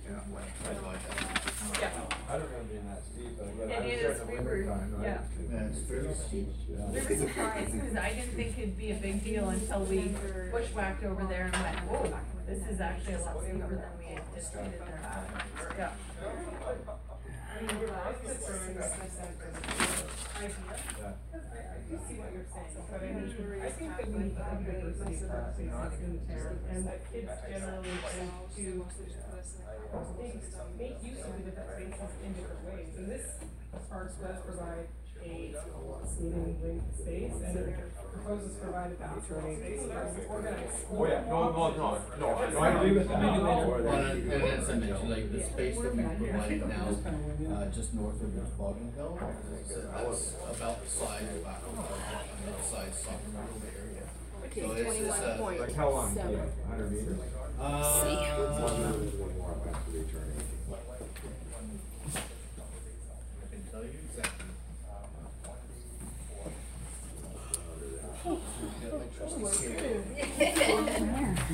[0.06, 1.02] I'd like.
[1.80, 1.90] Yeah.
[2.30, 4.34] I don't remember being that steep, but again, It I'm is, sure in the we
[4.38, 5.02] winter were- time, right?
[5.02, 5.20] yeah.
[5.50, 6.48] Yeah, it's fairly steep.
[6.68, 10.14] We were surprised, because I didn't think it'd be a big deal until we
[10.52, 12.14] bushwhacked over there and went, whoa,
[12.46, 15.74] this is actually a lot steeper than we anticipated there.
[15.78, 15.90] Yeah.
[26.68, 28.86] And that kids generally tend to
[30.76, 33.26] make, use of the different spaces in different ways, and this
[33.88, 34.88] park does provide
[35.24, 35.54] a
[36.06, 37.74] skating rink space, and it
[38.12, 39.34] proposes to provide space, so
[39.88, 40.72] there's organized.
[40.90, 43.20] Oh, yeah, no, no, no, no, no, I agree with that.
[43.20, 46.88] Well, And as I mentioned, like the space that we provide now,
[47.56, 49.18] uh, just north of toboggan Hill,
[49.68, 51.72] so that's about the size of that, on
[52.46, 54.04] the side soccer field area.
[54.56, 55.20] So it's, it's a.
[55.42, 56.24] Like how long, yeah,
[56.68, 57.18] hundred meters?
[57.58, 57.60] I
[63.50, 64.46] can tell you exactly.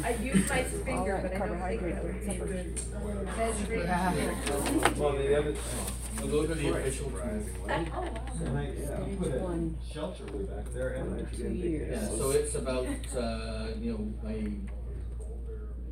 [0.05, 2.77] I used my finger, but I don't think it would be good
[3.37, 4.99] measuring.
[4.99, 5.55] Well, the other,
[6.23, 7.49] We'll the official plans.
[7.69, 11.27] and I, yeah, I put a shelter way back there and.
[11.37, 11.91] Two years.
[12.11, 14.31] Yeah, so it's about, uh, you know, a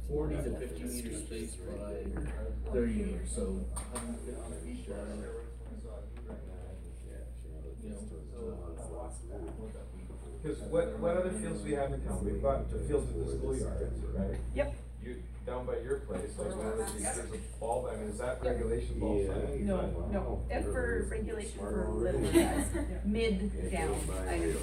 [0.08, 2.04] forty to fifty meter space by
[2.72, 3.64] thirty meters, so.
[3.94, 4.00] uh,
[7.82, 7.96] You know,
[8.36, 9.89] uh,
[10.42, 10.60] what that be?
[10.60, 12.24] Cause what, what other fields we have in town?
[12.24, 14.38] We've got the fields at the schoolyards, right?
[14.54, 14.74] Yep.
[15.02, 18.18] You, down by your place, like one of the, there's a ball, I mean, is
[18.18, 19.26] that regulation ball?
[19.26, 19.60] site?
[19.60, 22.66] No, no, and for regulation for little guys,
[23.04, 23.96] mid down,
[24.28, 24.54] I know.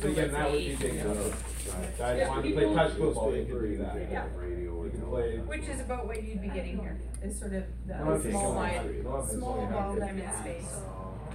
[0.00, 1.96] So again, that would be big enough.
[1.96, 4.10] Guys want to play touch football, you can do that.
[4.10, 4.26] Yeah.
[4.42, 5.38] You can play.
[5.38, 8.56] Which is about what you'd be getting here, is sort of the it's small not.
[8.56, 9.70] wide, small not.
[9.70, 10.74] ball diamond space.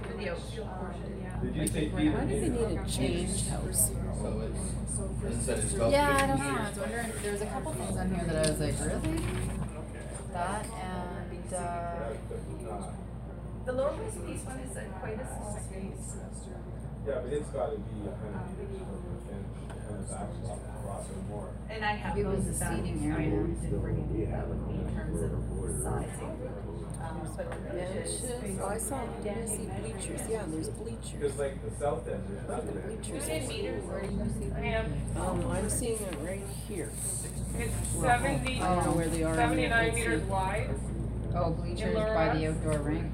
[0.02, 1.40] For um, the outfield portion, yeah.
[1.42, 2.20] Did you say Why Peter?
[2.26, 3.90] do need a change house?
[3.90, 6.68] So it's, instead it's about Yeah, I don't fifty know, I years.
[6.68, 9.20] was wondering, there was a couple things on here that I was like, really?
[10.32, 12.12] That and, uh,
[13.64, 16.16] The lower west piece one is a quite a small space.
[17.06, 19.48] Yeah, but it's gotta be a hundred um, meters from the fence,
[19.88, 21.48] and it's actually across or more.
[21.70, 23.30] And I have it was those the that seating I area.
[23.30, 25.32] didn't bring in, that would be in terms of
[25.84, 26.67] sizing.
[27.08, 28.22] Um, but Benches,
[28.60, 31.20] oh, I saw, I see bleachers, yeah, there's bleachers.
[31.20, 32.96] Just like the south end, there's Look nothing at there.
[32.96, 33.28] bleachers.
[33.28, 34.52] in Where do you see?
[34.54, 36.90] I am, Um, I'm seeing it right here.
[37.56, 39.34] it's Well, seventy, I don't know where they are.
[39.34, 40.02] seventy-nine let's see.
[40.02, 40.70] meters wide.
[41.34, 43.12] oh, bleachers Lower by the outdoor rink.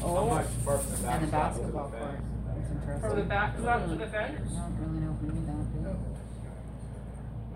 [0.00, 2.22] How Oh, much far from the And the backstop to the basketball court, fence?
[2.46, 3.00] that's interesting.
[3.08, 4.14] From the back, up to the fence?
[4.14, 5.98] I fence, don't really know if we need that, but,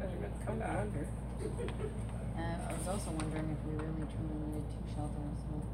[0.02, 0.86] measurements come back.
[2.32, 5.66] uh, I was also wondering if we really truly needed two shelters with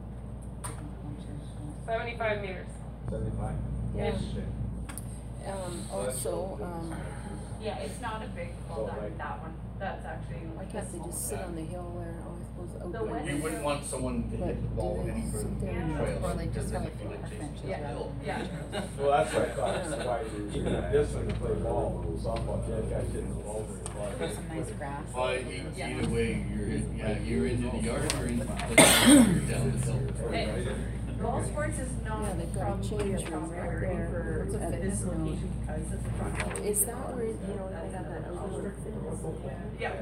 [0.60, 1.44] different functions.
[1.88, 2.66] Seventy-five meters.
[3.10, 3.56] Seventy-five?
[3.96, 4.12] Yeah.
[4.18, 4.44] Shit.
[5.48, 6.94] um, also, um,
[7.60, 10.46] Yeah, it's not a big, well, So, that, like- that one, that's actually.
[10.54, 13.06] why can't they just sit on the hill there, oh, I suppose out The there.
[13.14, 15.60] west- You wouldn't want someone to hit the But ball do any they further sit
[15.60, 16.18] than the and- trail.
[16.22, 17.86] Or like just because have a then few it park would benches change the rather
[17.88, 18.12] hill.
[18.22, 18.38] Yeah.
[18.98, 22.98] Well, that's what I thought, that's why you, this one to play ball, softball, yeah,
[22.98, 24.18] guys hitting the ball very far.
[24.18, 25.02] There's some nice grass.
[25.16, 28.44] Well, e- either way, you're, in- yeah, you're into the yard or into,
[29.08, 30.76] you're down the hill.
[31.20, 33.96] Ball sports is Yeah, not they've got a probably a change room top right priority
[33.96, 34.06] there
[34.50, 35.18] for at this this note.
[35.18, 36.68] location because of the proximity.
[36.68, 39.18] Is that where, you know, they got that outdoor fitness?
[39.80, 39.92] Yeah.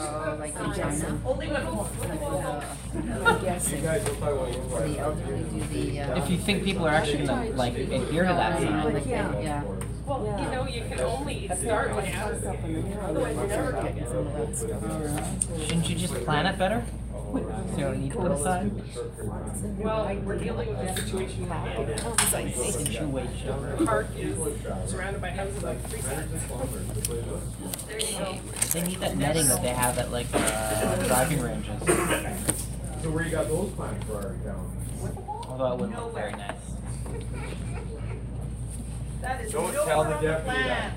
[0.00, 1.20] Oh, like in China?
[1.26, 3.26] Only when.
[3.26, 3.76] I'm guessing.
[3.78, 6.22] You guys will talk about your The elderly do the, uh.
[6.22, 8.94] If you think people are actually gonna like adhere to that sign.
[8.94, 9.40] like Yeah.
[9.40, 9.62] yeah.
[10.06, 12.42] Well, you know, you can only start when you have.
[12.42, 15.60] Park up in the hill, otherwise you're never getting some of that stuff.
[15.66, 16.82] Shouldn't you just plan it better?
[17.32, 18.82] So you don't need to put a sign?
[19.78, 21.98] Well, we're dealing with a situation in Canada.
[22.72, 23.76] Situation.
[23.78, 26.00] The park is surrounded by houses like three.
[26.00, 28.38] There you go.
[28.72, 31.78] They need that netting that they have at like uh, driving ranges.
[33.02, 34.76] So where you got those planned for our town?
[35.48, 36.54] Although it wouldn't look very nice.
[39.20, 40.92] That is Don't tell the deputy that.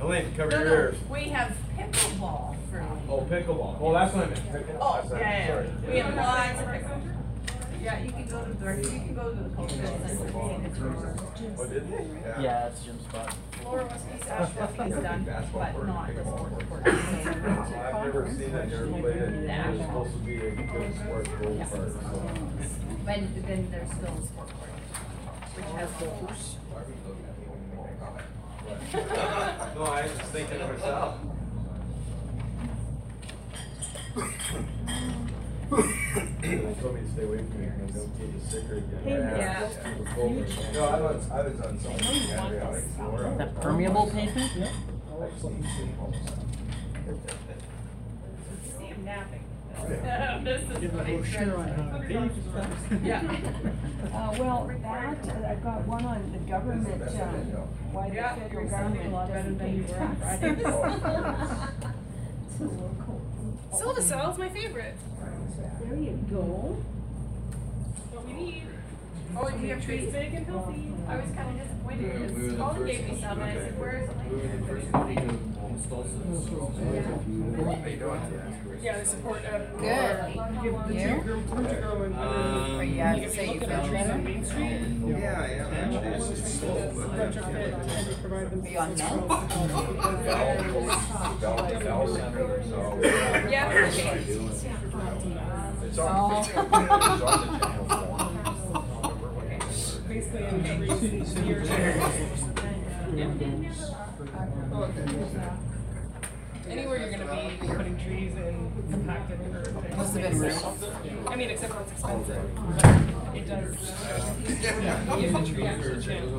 [0.00, 0.96] Elaine, cover No, your no, ears.
[1.10, 2.80] we have pickleball for.
[3.08, 5.80] Oh, pickleball, well, that's what I meant, pickleball, Oh, that's what I yeah, meant, yeah,
[5.80, 5.92] sorry.
[5.92, 7.18] we have lots of pickleball.
[7.82, 11.18] Yeah, you can go to the, you can go to the cultural and it's yours.
[11.58, 11.96] Oh, did they?
[11.96, 13.34] Oh, yeah, it's Jim's spot.
[13.64, 16.86] Lower West East Asheville is done, but not the sport court.
[16.86, 21.56] I've never seen that, never played it, it's supposed to be a good sport, goal
[21.58, 21.78] part, so.
[23.04, 24.70] But then there's still a sport court,
[25.56, 26.56] which has goals.
[29.74, 31.14] No, I was just thinking to myself.
[34.14, 34.20] They
[36.80, 39.00] told me to stay away from it, and don't get you sicker again.
[39.06, 39.70] Yeah.
[40.74, 43.34] No, I was, I was on some antibiotics for.
[43.38, 44.50] That permeable pavement?
[44.52, 44.60] See
[48.84, 49.40] him napping.
[50.44, 51.26] This is what he's
[53.02, 53.22] Yeah.
[54.12, 57.06] Uh, well, that, I've got one on the government, uh,
[57.92, 59.98] why the Yeah, federal you're sounding a lot government better doesn't than pay you were
[60.00, 60.64] on taxes.
[62.52, 62.64] It's a
[63.72, 63.94] local.
[63.94, 64.96] Silva Cell's my favorite.
[65.80, 66.82] There you go.
[68.12, 68.71] What we need.
[69.34, 70.12] Oh, do you have Trees trees?
[70.12, 70.92] big and healthy.
[71.08, 73.54] I was kinda disappointed, Yeah, we were because the Colin gave me some, and I
[73.54, 74.16] said, where is it?
[74.30, 75.20] We were the first company to
[75.72, 76.04] install
[78.82, 79.78] Yeah, the support of.
[79.78, 80.16] Good.
[80.62, 81.08] Give the You?
[81.08, 82.14] two girl, two girl and.
[82.16, 84.12] Um, Or you have say you you look feel at the trees better?
[84.12, 87.06] on Yeah, I am actually, it's just slow, but.
[87.12, 88.60] Retrofit and provide them.
[88.62, 89.28] Are you on some-
[93.50, 93.64] Yeah.
[95.84, 98.31] It's on, it's on the channel form.
[100.12, 101.60] Basically, any trees near.
[106.68, 109.96] Anywhere you're gonna be putting trees in compacted or.
[109.96, 111.28] Must have been room.
[111.28, 112.44] I mean, except when it's expensive.
[113.34, 113.74] It does.
[115.18, 116.30] Give the tree actually a chance.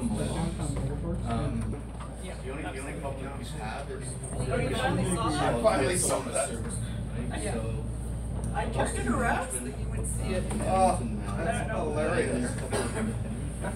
[1.27, 1.75] Um,
[2.23, 2.33] Yeah.
[2.45, 4.07] the only, the only problem we have is.
[4.51, 5.55] Oh, you finally saw that?
[5.55, 6.49] I finally saw that.
[7.41, 7.53] Yeah.
[7.53, 7.83] So.
[8.53, 10.43] I took it around so that you would see it.
[10.61, 10.99] Oh,
[11.37, 12.51] that's hilarious.
[13.63, 13.75] That's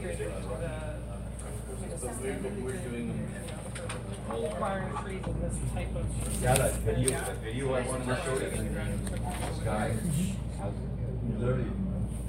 [0.00, 0.18] good.
[0.18, 0.26] So
[1.84, 2.30] it's, so we,
[2.62, 3.28] we're doing
[4.28, 4.80] all of our.
[4.80, 6.42] Requiring trees in this type of.
[6.42, 9.88] Yeah, that video, that video I wanted to show you, this guy
[10.58, 10.72] has
[11.38, 11.70] literally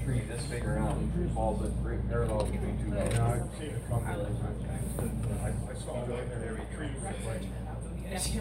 [0.04, 2.92] tree this big around, falls in great parallel between two.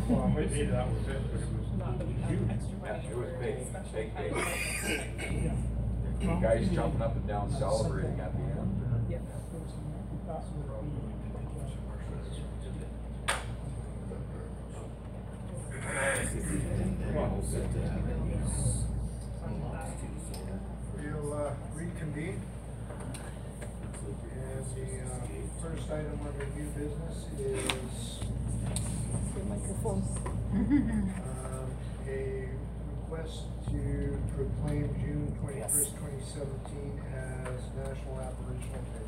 [0.09, 1.64] Well, maybe that was it, but it was Not that extra money.
[1.85, 2.41] It
[2.81, 3.57] was for big,
[3.93, 4.31] big day.
[6.23, 6.43] items.
[6.43, 9.09] Guys jumping up and down celebrating at the end.
[9.11, 9.19] Yeah.
[20.97, 22.43] We'll uh, reconvene.
[24.05, 28.21] And the uh, first item under new business is
[29.85, 30.03] um,
[32.09, 32.49] a
[33.03, 39.07] request to proclaim June twenty-first, twenty seventeen as National Aboriginal Day.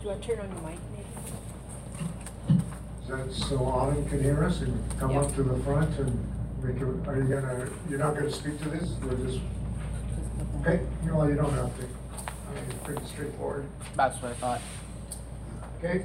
[0.00, 1.04] Do you want to turn on your mic, maybe?
[3.02, 6.28] Is that so Autumn can hear us and come up to the front and
[6.62, 8.90] make a, are you gonna, you're not gonna speak to this?
[9.02, 9.40] We're just,
[10.60, 11.82] okay, no, well, you don't have to.
[11.82, 13.66] I mean, it's pretty straightforward.
[13.96, 14.60] That's what I thought.
[15.78, 16.04] Okay?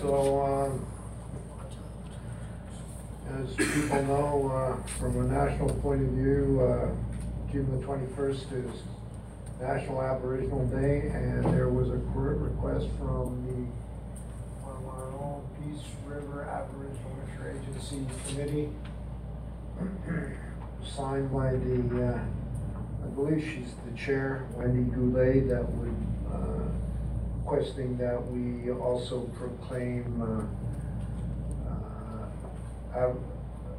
[0.00, 0.86] So, um,
[3.34, 8.70] as people know, uh, from a national point of view, uh, June the twenty-first is
[9.60, 13.66] National Aboriginal Day, and there was a court request from the,
[14.62, 18.68] from our own Peace River Aboriginal Interagency Committee,
[20.84, 22.20] signed by the, uh,
[23.04, 25.96] I believe she's the chair, Wendy Goulet, that would,
[26.32, 26.68] uh,
[27.38, 30.42] requesting that we also proclaim uh,
[32.96, 33.20] Ab-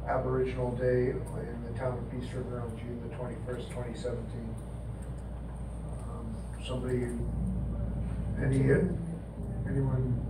[0.08, 4.54] Aboriginal Day in the town of Peace River on June the twenty-first, twenty seventeen.
[6.08, 7.04] Um, Somebody,
[8.42, 8.58] any,
[9.68, 10.26] anyone,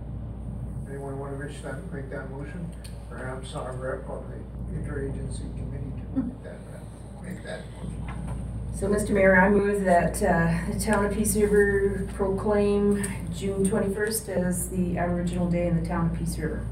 [0.89, 2.69] anyone want to reach that, make that motion?
[3.09, 6.59] Perhaps our rep of the interagency committee can make that,
[7.23, 7.95] make that motion.
[8.75, 9.09] So, Mr.
[9.11, 13.05] Mayor, I move that uh, the town of Peace River proclaim
[13.35, 16.65] June twenty-first as the Aboriginal Day in the town of Peace River.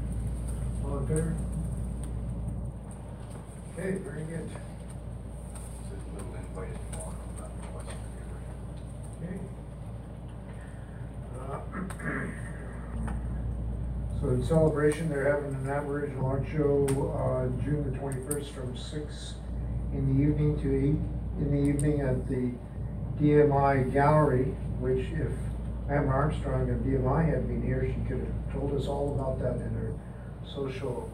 [0.84, 1.34] All in favor?
[3.78, 4.50] Okay, very good.
[5.92, 7.14] It's a little invited for
[9.22, 9.38] Okay.
[11.38, 11.60] Uh,
[14.20, 19.34] So in celebration, they're having an Aboriginal art show, uh, June the twenty-first from six
[19.92, 20.98] in the evening to eight
[21.40, 22.50] in the evening at the
[23.22, 24.46] DMI Gallery,
[24.80, 25.30] which if
[25.86, 29.64] Pam Armstrong of DMI had been here, she could have told us all about that
[29.64, 29.94] in her
[30.44, 31.08] social,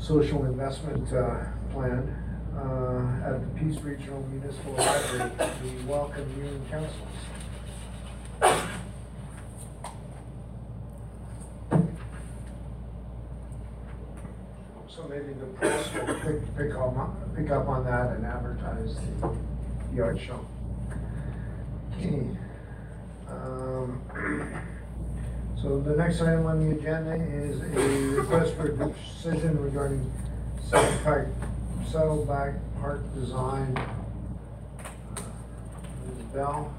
[0.00, 2.22] social investment, uh, plan.
[2.56, 5.30] Uh, at the Peace Regional Municipal Library,
[5.62, 6.96] we welcome you and councils.
[14.88, 18.96] So maybe the press will pick, pick on, pick up on that and advertise
[19.92, 20.46] the, art show.
[21.98, 22.30] Okay.
[23.28, 24.00] Um,
[25.60, 30.12] So the next item on the agenda is a request for a decision regarding
[30.68, 31.28] Saddleback,
[31.90, 33.76] Saddleback Park design.
[33.76, 35.22] Uh,
[36.06, 36.24] Ms.
[36.34, 36.74] Bell?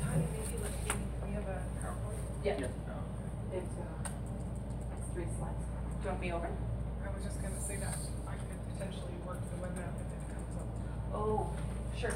[0.00, 0.94] Tanya, maybe let's see,
[1.26, 2.22] we have a PowerPoint.
[2.44, 2.52] Yeah.
[2.54, 3.58] It's, uh,
[4.96, 5.64] it's three slides.
[6.00, 6.46] Do you want me over?
[6.46, 7.98] I was just gonna say that
[8.28, 10.66] I could potentially work the web app if it comes up.
[11.12, 11.50] Oh,
[11.98, 12.14] sure.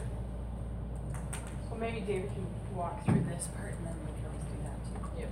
[1.79, 4.79] Well, maybe David can walk through this part and then we can always do that
[4.87, 5.21] too.
[5.21, 5.31] Yep.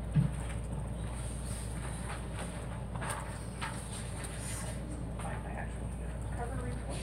[5.22, 5.88] Find my actual
[6.36, 6.98] cover report.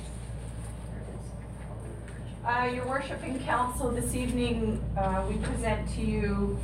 [0.91, 1.25] There it is.
[2.45, 6.59] Uh, your worship and council, this evening, uh, we present to you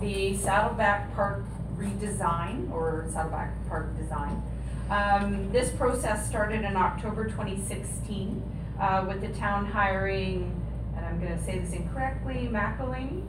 [0.00, 1.44] the Saddleback Park
[1.76, 4.42] redesign, or Saddleback Park design.
[4.88, 8.42] Um, this process started in October twenty sixteen,
[8.80, 10.64] uh, with the town hiring,
[11.08, 13.22] I'm gonna say this incorrectly, Mackling?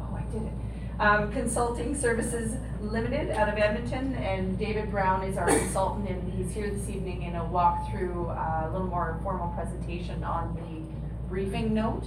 [0.00, 0.52] Oh, I did it.
[1.00, 6.54] Um, Consulting Services Limited out of Edmonton, and David Brown is our consultant, and he's
[6.54, 11.74] here this evening in a walkthrough, uh, a little more formal presentation on the briefing
[11.74, 12.04] note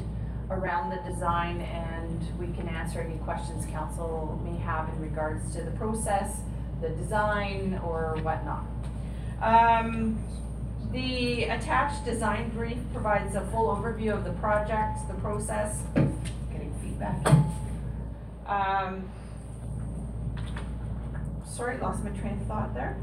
[0.50, 5.62] around the design, and we can answer any questions council may have in regards to
[5.62, 6.38] the process,
[6.82, 8.64] the design, or whatnot.
[9.42, 10.24] Um,
[10.92, 15.82] the attached design brief provides a full overview of the project, the process,
[16.52, 17.26] getting feedback.
[18.48, 19.08] Um,
[21.46, 22.98] sorry, lost my train of thought there.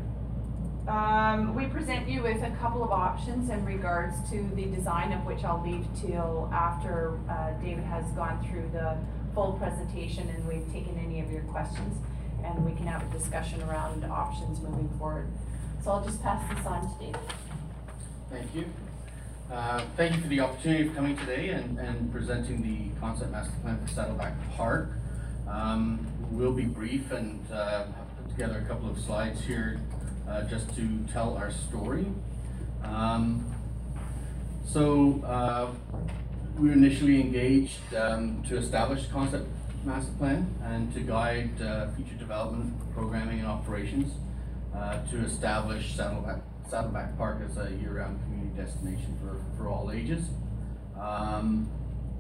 [0.89, 5.25] Um, we present you with a couple of options in regards to the design of
[5.25, 8.97] which I'll leave till after, uh, David has gone through the
[9.35, 11.99] full presentation and we've taken any of your questions.
[12.45, 15.29] And we can have a discussion around options moving forward.
[15.83, 17.21] So I'll just pass this on to David.
[18.31, 18.65] Thank you.
[19.51, 23.53] Uh, Thank you for the opportunity of coming today and, and presenting the concept master
[23.63, 24.91] plan for Saddleback Park.
[25.49, 27.85] Um, We'll be brief and uh,
[28.21, 29.81] put together a couple of slides here
[30.29, 32.07] uh, just to tell our story.
[32.83, 33.55] Um,
[34.69, 35.71] So uh,
[36.59, 39.47] we were initially engaged um, to establish concept
[39.85, 44.13] master plan and to guide uh, future development, programming and operations
[44.75, 50.25] uh, to establish Saddleback, Saddleback Park is a year-round community destination for, for all ages.
[51.01, 51.71] Um,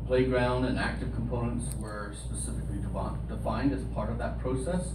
[0.06, 2.78] playground and active components were specifically
[3.28, 4.86] defined as part of that process.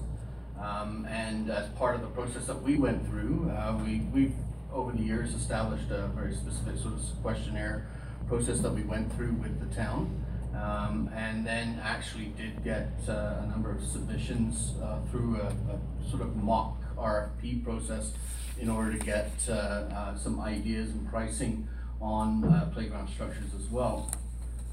[0.62, 4.34] Um, and as part of the process that we went through, uh, we, we've
[4.72, 7.88] over the years established a very specific sort of questionnaire
[8.30, 10.24] process that we went through with the town.
[10.56, 16.10] Um, and then actually did get uh, a number of submissions uh, through a, a
[16.10, 18.12] sort of mock RFP process
[18.62, 21.68] in order to get uh, uh, some ideas and pricing
[22.00, 24.12] on uh, playground structures as well.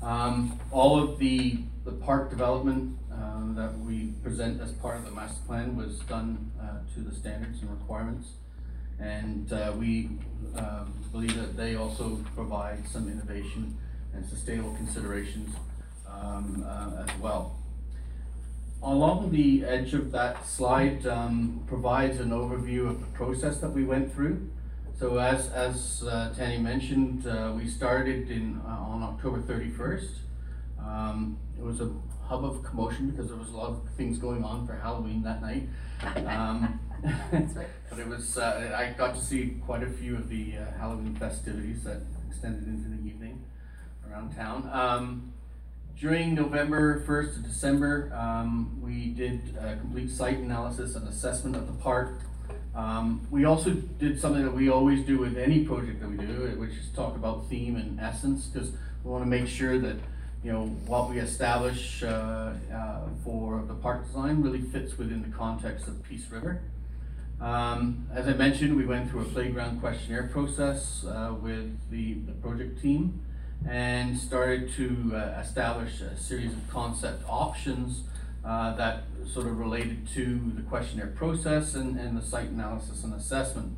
[0.03, 5.11] Um, all of the, the park development um, that we present as part of the
[5.11, 8.29] master plan was done uh, to the standards and requirements.
[9.01, 10.11] And uh, we
[11.11, 13.77] believe that they also provide some innovation
[14.13, 15.55] and sustainable considerations
[16.07, 17.58] um, uh, as well.
[18.83, 23.85] Along the edge of that slide um, provides an overview of the process that we
[23.85, 24.49] went through.
[24.99, 30.09] So as, as uh, Tanny mentioned, uh, we started in, uh, on October 31st.
[30.81, 31.91] Um, it was a
[32.25, 35.43] hub of commotion because there was a lot of things going on for Halloween that
[35.43, 35.69] night.
[36.27, 36.79] Um,
[37.91, 41.17] but it was, uh, I got to see quite a few of the uh, Halloween
[41.17, 43.45] festivities that extended into the evening
[44.09, 45.33] around town.
[46.01, 51.67] During November 1st to December, um, we did a complete site analysis and assessment of
[51.67, 52.21] the park.
[52.73, 56.55] Um, we also did something that we always do with any project that we do,
[56.57, 58.71] which is talk about theme and essence, because
[59.03, 59.97] we want to make sure that
[60.45, 65.37] you know what we establish uh, uh, for the park design really fits within the
[65.37, 66.61] context of Peace River.
[67.41, 72.33] Um, as I mentioned, we went through a playground questionnaire process uh, with the, the
[72.35, 73.21] project team
[73.67, 78.03] and started to uh, establish a series of concept options
[78.45, 83.15] uh, that sort of related to the questionnaire process and, and the site analysis and
[83.15, 83.77] assessment.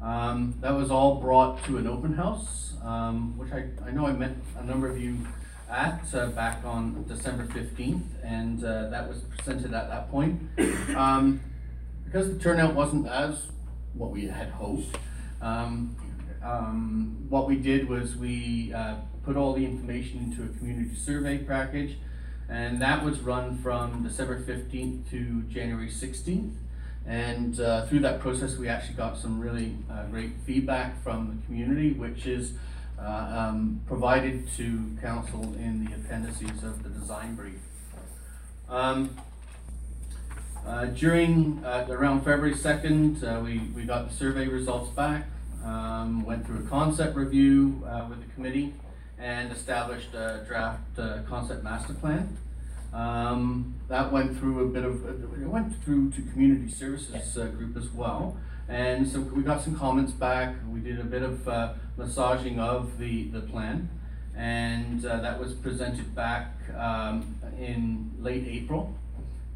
[0.00, 4.12] Um, that was all brought to an open house, um, which I, I know I
[4.12, 5.18] met a number of you
[5.68, 10.40] at uh, back on December 15th, and uh, that was presented at that point.
[10.96, 11.40] Um,
[12.04, 13.46] because the turnout wasn't as
[13.94, 14.96] what we had hoped,
[15.40, 15.94] um,
[16.42, 21.38] um, what we did was we uh, put all the information into a community survey
[21.38, 21.96] package,
[22.48, 26.54] and that was run from December 15th to January 16th.
[27.06, 31.46] And uh, through that process, we actually got some really uh, great feedback from the
[31.46, 32.52] community, which is
[32.98, 37.58] uh, um, provided to council in the appendices of the design brief.
[38.68, 39.16] Um,
[40.66, 45.26] uh, during uh, around February 2nd, uh, we, we got the survey results back,
[45.64, 48.74] um, went through a concept review uh, with the committee,
[49.18, 52.36] and established a draft uh, concept master plan.
[52.92, 57.76] Um, that went through a bit of, it went through to community services uh, group
[57.76, 58.36] as well.
[58.68, 60.56] And so we got some comments back.
[60.68, 63.90] We did a bit of uh, massaging of the, the plan.
[64.36, 68.94] And uh, that was presented back um, in late April.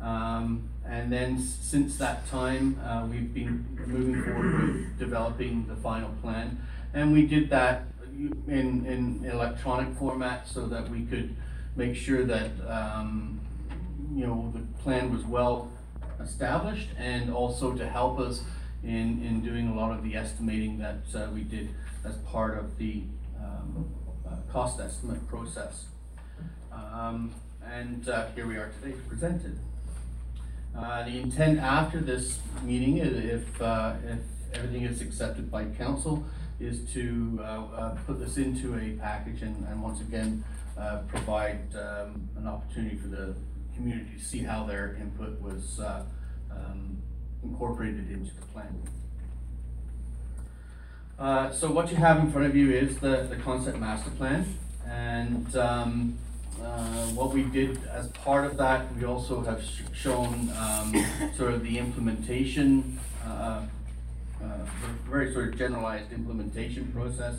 [0.00, 6.10] Um, and then since that time, uh, we've been moving forward with developing the final
[6.22, 6.60] plan.
[6.92, 7.86] And we did that
[8.46, 11.34] in, in electronic format so that we could
[11.74, 13.40] make sure that, um,
[14.14, 15.70] you know, the plan was well
[16.20, 18.42] established and also to help us
[18.84, 21.74] in, in doing a lot of the estimating that uh, we did
[22.04, 23.02] as part of the
[23.38, 23.90] um,
[24.26, 25.86] uh, cost estimate process.
[26.70, 27.32] Um,
[27.66, 29.52] and uh, here we are today to present it.
[30.76, 34.18] Uh, the intent after this meeting, if, uh, if
[34.52, 36.24] everything is accepted by council,
[36.58, 40.42] is to, uh, uh, put this into a package and, and once again,
[40.76, 43.34] uh, provide, um, an opportunity for the
[43.76, 47.00] community to see how their input was, um,
[47.44, 48.82] incorporated into the plan.
[51.52, 54.58] So what you have in front of you is the, the concept master plan.
[54.88, 56.18] And, um,
[56.62, 60.94] uh, what we did as part of that, we also have sh- shown, um,
[61.36, 63.62] sort of the implementation, uh,
[64.42, 64.46] uh,
[65.08, 67.34] very sort of generalized implementation process,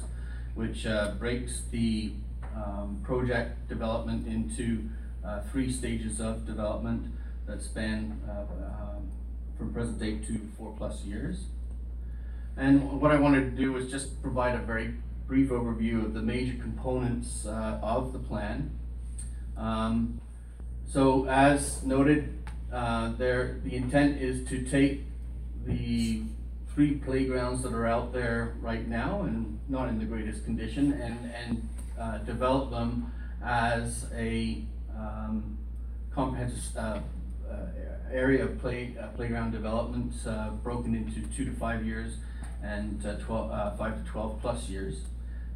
[0.55, 2.11] which, uh, breaks the,
[2.55, 4.89] um, project development into,
[5.23, 7.11] uh, three stages of development
[7.45, 9.09] that span, uh, um,
[9.57, 11.45] from present date to four plus years.
[12.57, 14.93] And what I wanted to do was just provide a very
[15.27, 18.71] brief overview of the major components uh, of the plan.
[19.57, 20.22] Um,
[20.88, 22.38] so as noted,
[22.72, 25.03] uh, there, the intent is to take
[25.65, 26.23] the
[26.73, 31.32] three playgrounds that are out there right now and not in the greatest condition and,
[31.34, 31.69] and
[31.99, 33.11] uh, develop them
[33.44, 34.61] as a
[34.98, 35.57] um,
[36.14, 36.99] comprehensive uh,
[37.49, 37.56] uh,
[38.11, 42.18] area of play, uh, playground development uh, broken into two to five years
[42.64, 45.02] and uh, 12, uh, five to 12 plus years.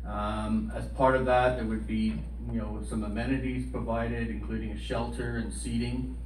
[0.06, 2.16] Um, as part of that, there would be,
[2.52, 6.18] you know, some amenities provided, including a shelter and seating.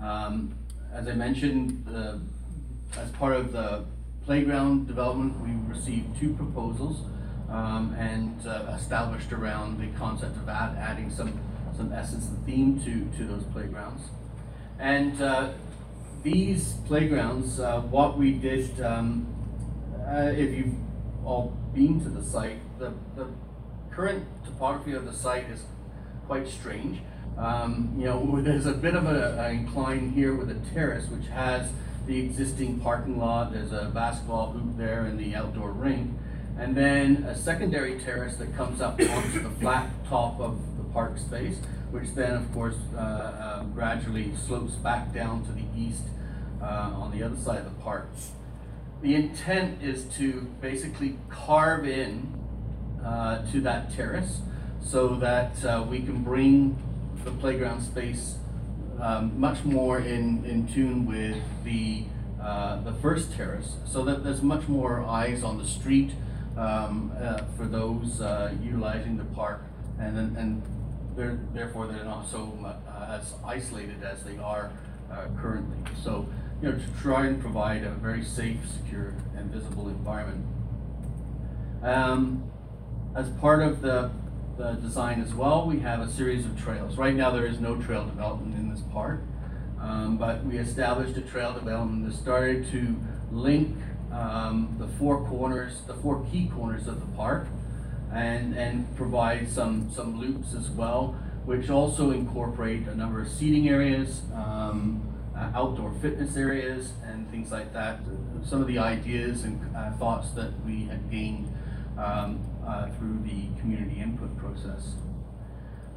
[0.00, 0.54] Um,
[0.92, 1.86] as I mentioned,
[2.96, 3.84] as part of the
[4.24, 7.02] playground development, we received two proposals
[7.48, 11.38] um, and uh, established around the concept of add, adding some,
[11.76, 14.02] some essence and theme to, to those playgrounds.
[14.78, 15.52] And uh,
[16.22, 19.26] these playgrounds, uh, what we did, um,
[20.08, 20.74] uh, if you've
[21.24, 23.28] all been to the site, the, the
[23.96, 25.62] current topography of the site is
[26.26, 27.00] quite strange.
[27.38, 31.26] Um, you know, there's a bit of a, a incline here with a terrace which
[31.28, 31.70] has
[32.06, 36.12] the existing parking lot, there's a basketball hoop there and the outdoor rink.
[36.56, 41.18] And then a secondary terrace that comes up onto the flat top of the park
[41.18, 41.56] space,
[41.90, 46.04] which then of course uh, uh, gradually slopes back down to the east
[46.62, 48.08] uh, on the other side of the park.
[49.02, 52.32] The intent is to basically carve in
[53.52, 54.40] to that terrace
[54.82, 56.76] so that uh, we can bring
[57.24, 58.36] the playground space
[59.00, 62.04] um, much more in, in tune with the,
[62.40, 66.12] uh, the first terrace so that there's much more eyes on the street
[66.56, 69.62] um, uh, for those uh, utilizing the park
[69.98, 70.62] and and
[71.16, 74.70] they're, therefore they're not so uh, as isolated as they are
[75.10, 75.78] uh, currently.
[76.02, 76.28] So,
[76.60, 80.46] you know, to try and provide a very safe, secure, and visible environment.
[81.82, 82.50] Um,
[83.16, 84.10] as part of the,
[84.58, 86.98] the design as well, we have a series of trails.
[86.98, 89.22] Right now, there is no trail development in this park,
[89.80, 92.94] um, but we established a trail development that started to
[93.32, 93.74] link
[94.12, 97.48] um, the four corners, the four key corners of the park,
[98.12, 101.16] and and provide some some loops as well,
[101.46, 105.02] which also incorporate a number of seating areas, um,
[105.34, 108.00] uh, outdoor fitness areas, and things like that.
[108.44, 111.52] Some of the ideas and uh, thoughts that we had gained
[111.98, 114.94] um, uh, through the community input process.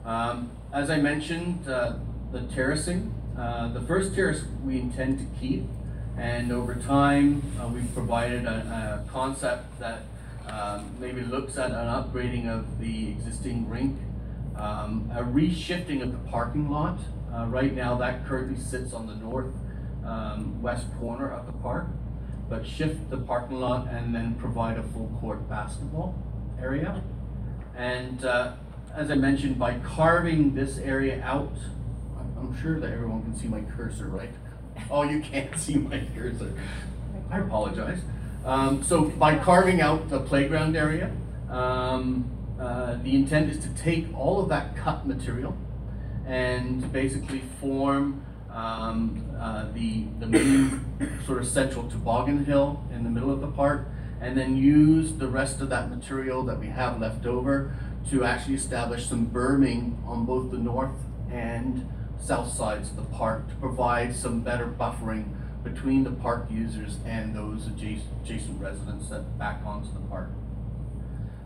[0.05, 1.93] Um, as I mentioned, uh,
[2.31, 3.13] the terracing.
[3.37, 5.63] Uh, the first terrace we intend to keep,
[6.17, 10.03] and over time uh, we've provided a, a concept that
[10.47, 13.97] um, maybe looks at an upgrading of the existing rink,
[14.57, 16.99] um, a reshifting of the parking lot.
[17.33, 19.53] Uh, right now, that currently sits on the north
[20.03, 21.87] um, west corner of the park,
[22.49, 26.15] but shift the parking lot and then provide a full court basketball
[26.61, 27.01] area.
[27.75, 28.53] And uh,
[28.93, 31.53] as I mentioned, by carving this area out,
[32.17, 34.31] I'm- sure that everyone can see my cursor, right?
[34.89, 36.53] Oh, you can't see my cursor.
[37.29, 37.99] I apologize.
[38.45, 41.11] Um, so by carving out the playground area,
[41.49, 45.55] um, uh, the intent is to take all of that cut material
[46.25, 50.85] and basically form um, uh, the, the main
[51.25, 53.87] sort of central toboggan hill in the middle of the park,
[54.21, 57.75] and then use the rest of that material that we have left over
[58.09, 60.95] to actually establish some berming on both the north
[61.31, 61.87] and
[62.21, 65.25] south sides of the park to provide some better buffering
[65.63, 70.29] between the park users and those adjacent, residents that back onto the park.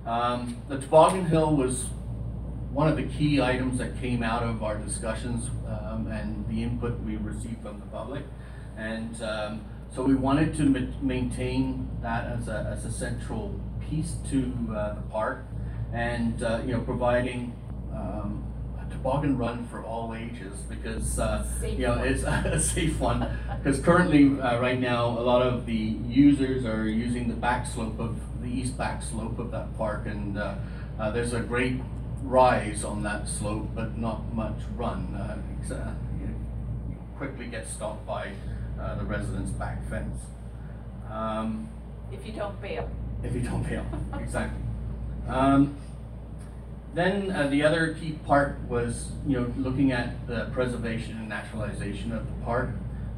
[0.06, 1.86] Um, the toboggan hill was
[2.72, 7.00] one of the key items that came out of our discussions um, and the input
[7.02, 8.24] we received from the public.
[8.78, 9.62] And um,
[9.94, 13.60] so we wanted to ma- maintain that as a, as a central
[13.90, 15.46] piece to uh, the park
[15.94, 17.54] and, uh, you know, providing
[17.94, 18.44] um,
[18.82, 22.08] a toboggan run for all ages because, uh, you know, one.
[22.08, 23.28] it's a safe one.
[23.64, 27.98] Because currently, uh, right now, a lot of the users are using the back slope
[28.00, 30.56] of, the east back slope of that park and uh,
[31.00, 31.80] uh, there's a great
[32.24, 35.16] rise on that slope, but not much run.
[35.16, 35.92] Uh, uh,
[37.18, 38.32] quickly get stopped by
[38.80, 40.20] uh, the residents' back fence.
[41.12, 41.70] Um,
[42.12, 42.90] If you don't bail.
[43.24, 43.86] if you don't bail,
[44.20, 44.62] exactly.
[45.28, 45.76] Um,
[46.94, 52.12] then uh, the other key part was, you know, looking at the preservation and naturalization
[52.12, 52.70] of the park.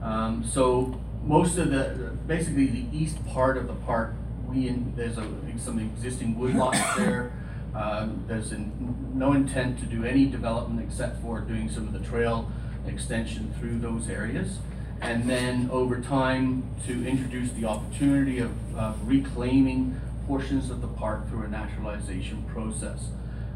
[0.02, 4.14] Um, so most of the, basically the east part of the park,
[4.48, 5.28] we, in, there's a,
[5.58, 7.34] some existing woodlots there.
[7.74, 12.00] Um, there's in, no intent to do any development except for doing some of the
[12.00, 12.50] trail
[12.88, 14.60] extension through those areas.
[15.06, 21.30] And then over time to introduce the opportunity of, of reclaiming portions of the park
[21.30, 23.10] through a naturalization process.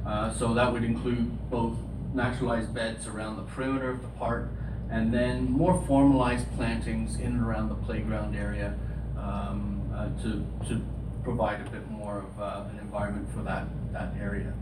[0.06, 1.76] Uh, so that would include both
[2.14, 4.50] naturalized beds around the perimeter of the park
[4.92, 8.76] and then more formalized plantings in and around the playground area
[9.18, 10.80] um, uh, to, to
[11.24, 14.54] provide a bit more of uh, an environment for that, that area.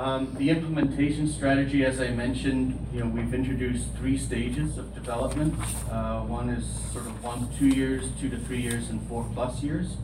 [0.00, 5.52] Um, the implementation strategy, as I mentioned, you know, we've introduced three stages of development.
[5.90, 9.28] Uh, one is sort of one to two years, two to three years, and four
[9.34, 9.98] plus years.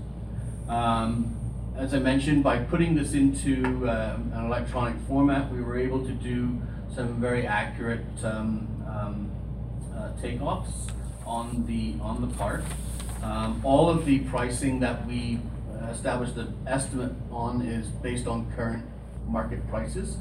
[0.68, 1.35] Um,
[1.78, 6.12] as I mentioned, by putting this into uh, an electronic format, we were able to
[6.12, 6.60] do
[6.94, 9.31] some very accurate um, um,
[9.97, 10.90] uh, takeoffs
[11.24, 12.64] on the on the park.
[13.23, 15.40] Um, all of the pricing that we
[15.90, 18.85] established the estimate on is based on current
[19.26, 20.16] market prices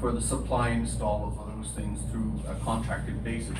[0.00, 3.56] for the supply and install of those things through a contracted basis.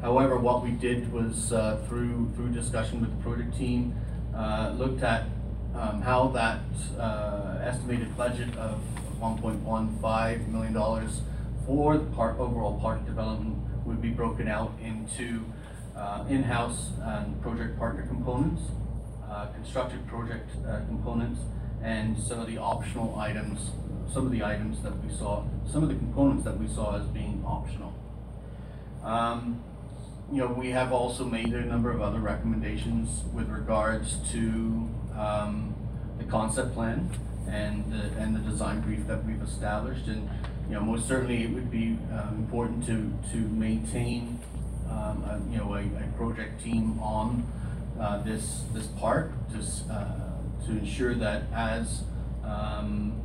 [0.00, 3.94] However, what we did was uh, through through discussion with the project team,
[4.34, 5.24] uh, looked at
[5.74, 6.60] um, how that
[6.98, 8.80] uh, estimated budget of
[9.20, 11.20] 1.15 million dollars
[11.66, 13.56] for the park overall park development
[13.86, 15.44] would be broken out into
[15.96, 18.62] uh, in-house and project partner components,
[19.28, 21.40] uh, constructed project uh, components,
[21.82, 23.70] and some of the optional items,
[24.12, 27.04] some of the items that we saw, some of the components that we saw as
[27.06, 27.92] being optional.
[29.02, 29.62] Um,
[30.32, 35.74] you know, we have also made a number of other recommendations with regards to um,
[36.18, 37.10] the concept plan
[37.48, 40.06] and the, and the design brief that we've established.
[40.06, 40.28] And,
[40.68, 44.38] you know, most certainly it would be um, important to, to maintain,
[44.88, 47.46] um, a, you know, a, a project team on
[48.00, 50.30] uh, this, this park to, s- uh,
[50.64, 52.04] to ensure that as
[52.44, 53.20] um,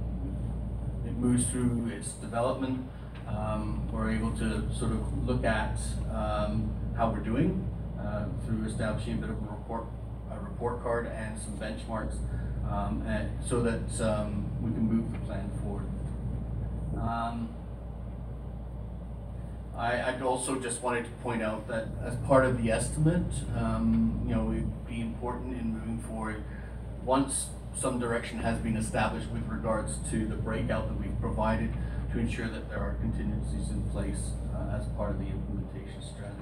[1.19, 2.87] moves through its development,
[3.27, 5.77] um, we're able to sort of look at
[6.11, 7.67] um, how we're doing
[7.99, 9.85] uh, through establishing a bit of a report,
[10.31, 12.15] a report card and some benchmarks,
[12.69, 15.85] um, and so that um, we can move the plan forward.
[16.97, 17.49] Um,
[19.77, 24.35] I, also just wanted to point out that as part of the estimate, um, you
[24.35, 26.43] know, it'd be important in moving forward,
[27.05, 27.47] once
[27.77, 31.73] some direction has been established with regards to the breakout that we've provided,
[32.11, 36.39] to ensure that there are contingencies in place uh, as part of the implementation strategy.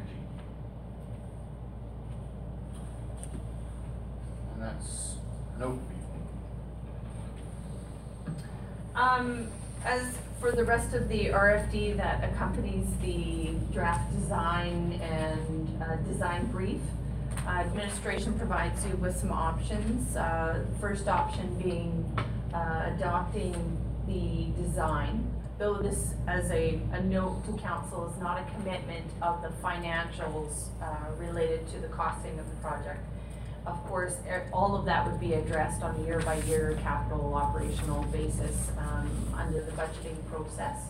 [4.53, 5.15] And that's
[5.55, 5.97] an overview.
[8.95, 9.47] Um,
[9.85, 16.45] as for the rest of the RFD that accompanies the draft design and, uh, design
[16.47, 16.81] brief,
[17.47, 20.15] uh, administration provides you with some options.
[20.15, 22.05] Uh, first option being,
[22.53, 25.31] uh, adopting the design.
[25.57, 30.67] Though this, as a, a note to council, is not a commitment of the financials,
[30.81, 32.99] uh, related to the costing of the project.
[33.65, 34.15] Of course,
[34.53, 39.71] all of that would be addressed on a year-by-year capital operational basis, um, under the
[39.71, 40.83] budgeting process.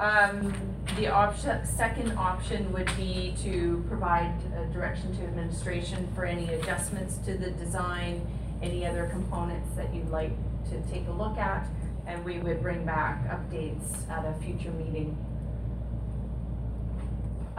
[0.00, 0.54] Um,
[0.96, 7.18] the option, second option would be to provide uh, direction to administration for any adjustments
[7.26, 8.26] to the design,
[8.62, 10.32] any other components that you'd like
[10.70, 11.68] to take a look at,
[12.06, 15.18] and we would bring back updates at a future meeting.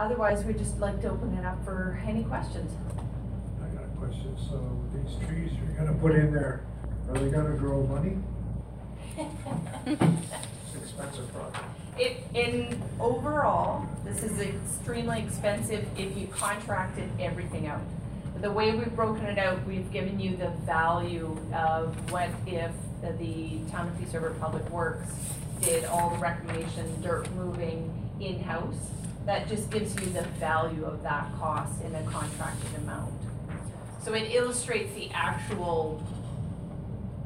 [0.00, 2.72] Otherwise, we'd just like to open it up for any questions.
[3.62, 6.64] I got a question, so these trees you're gonna put in there,
[7.08, 8.18] are they gonna grow money?
[9.86, 10.02] It's
[10.82, 11.81] expensive project.
[11.98, 17.82] It, in overall, this is extremely expensive if you contracted everything out.
[18.40, 23.58] The way we've broken it out, we've given you the value of what if the
[23.70, 25.12] town of Peace River Public Works
[25.60, 28.74] did all the reclamation, dirt moving in-house.
[29.26, 33.12] That just gives you the value of that cost in a contracted amount.
[34.02, 36.02] So it illustrates the actual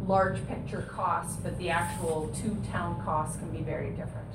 [0.07, 4.27] large picture costs, but the actual two town costs can be very different.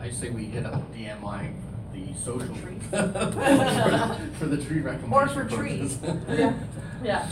[0.00, 1.52] I, I say we hit up DMI,
[1.92, 2.54] the social.
[2.56, 2.82] trees.
[2.90, 5.12] For the tree reclamation.
[5.12, 5.96] Or for trees.
[5.98, 6.28] purposes.
[6.38, 6.54] Yeah,
[7.02, 7.28] yeah.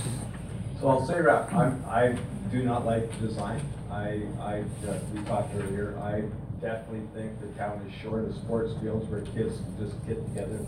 [0.80, 2.16] So I'll say, Rap, I'm, I
[2.52, 3.60] do not like design.
[3.90, 6.22] I, I, uh, we talked earlier, I
[6.60, 10.64] definitely think the town is short of sports fields where kids can just get together,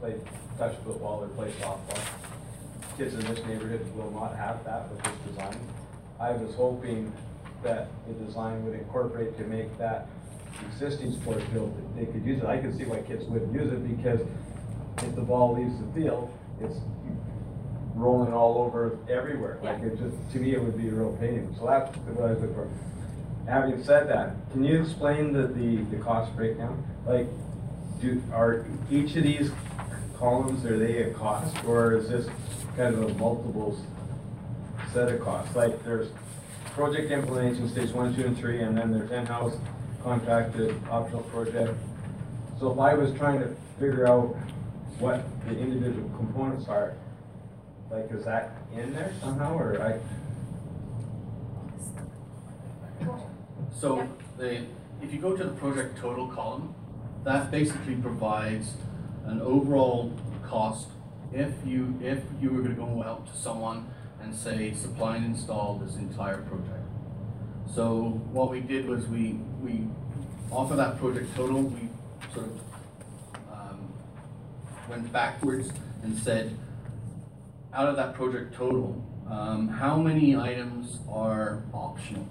[0.00, 0.14] play
[0.58, 2.00] touch football or play softball.
[2.96, 5.58] Kids in this neighborhood will not have that with this design.
[6.20, 7.12] I was hoping
[7.62, 10.06] that the design would incorporate to make that
[10.66, 12.46] existing sports field, that they could use it.
[12.46, 14.20] I can see why kids wouldn't use it because
[14.98, 16.76] if the ball leaves the field, it's
[17.94, 19.58] rolling all over everywhere.
[19.62, 21.54] Like it just, to me, it would be a real pain.
[21.58, 22.68] So that's what I was looking for.
[23.48, 26.82] Having said that, can you explain the, the, the cost breakdown?
[27.06, 27.26] Like,
[28.00, 29.50] do, are each of these
[30.16, 32.26] columns, are they a cost, or is this
[32.76, 33.78] kind of a multiple
[34.92, 35.54] set of costs?
[35.54, 36.08] Like, there's
[36.72, 39.56] project implementation stage one, two, and three, and then there's in-house
[40.04, 41.74] contracted optional project.
[42.60, 43.48] So if I was trying to
[43.80, 44.36] figure out
[44.98, 46.94] what the individual components are,
[47.90, 49.98] like, is that in there somehow, or I?
[53.74, 54.06] So
[54.36, 54.66] the,
[55.02, 56.74] if you go to the project total column,
[57.24, 58.74] that basically provides
[59.24, 60.12] an overall
[60.46, 60.88] cost
[61.32, 63.88] if you, if you were gonna go out to someone
[64.20, 66.83] and say, supply and install this entire project.
[67.74, 69.88] So what we did was we, we,
[70.52, 71.88] off of that project total, we
[72.32, 72.60] sort of,
[73.52, 73.92] um,
[74.88, 75.70] went backwards
[76.04, 76.56] and said,
[77.72, 82.28] out of that project total, um, how many items are optional?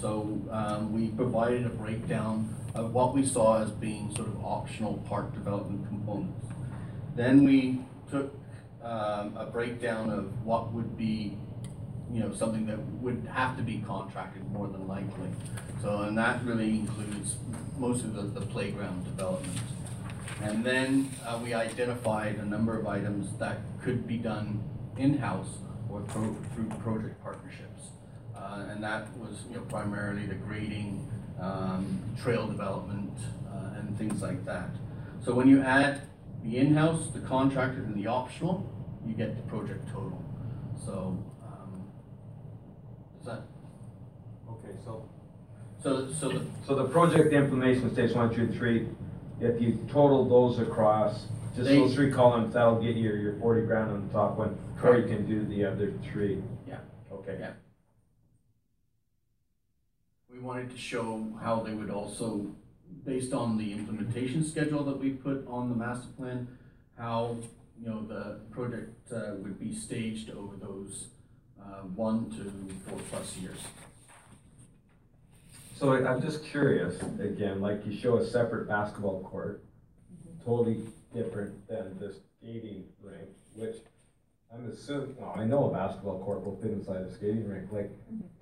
[0.00, 4.94] So, um, we provided a breakdown of what we saw as being sort of optional
[5.08, 6.46] park development components.
[7.14, 7.80] Then we
[8.10, 8.34] took,
[8.82, 11.36] um, a breakdown of what would be,
[12.12, 15.28] you know, something that would have to be contracted more than likely.
[15.80, 17.36] So, and that really includes
[17.78, 19.58] most of the, the playground development.
[20.42, 24.62] And then, uh, we identified a number of items that could be done
[24.96, 25.58] in-house
[25.88, 27.82] or through, through project partnerships.
[28.36, 31.08] Uh, and that was, you know, primarily the grading,
[31.40, 33.12] um, trail development,
[33.52, 34.70] uh, and things like that.
[35.24, 36.02] So when you add
[36.42, 38.66] the in-house, the contracted, and the optional,
[39.06, 40.24] you get the project total.
[40.84, 41.22] So,
[43.20, 43.42] is that,
[44.50, 45.08] Okay, so.
[45.82, 48.88] so, so the, So the project implementation stage one, two, three,
[49.40, 53.62] if you total those across, just They- those three columns, that'll get you your forty
[53.66, 56.42] grand on the top one, or you can do the other three.
[56.66, 56.78] Yeah.
[57.12, 57.36] Okay.
[57.40, 57.52] Yeah.
[60.32, 62.46] we wanted to show how they would also,
[63.04, 66.46] based on the implementation schedule that we put on the master plan,
[66.96, 67.36] how,
[67.78, 71.08] you know, the project, uh, would be staged over those,
[71.62, 73.58] uh, one to four plus years.
[75.76, 79.62] So I- I'm just curious, again, like you show a separate basketball court,
[80.44, 80.82] totally
[81.14, 83.76] different than this skating rink, which
[84.52, 87.90] I'm assuming, well, I know a basketball court will fit inside a skating rink, like,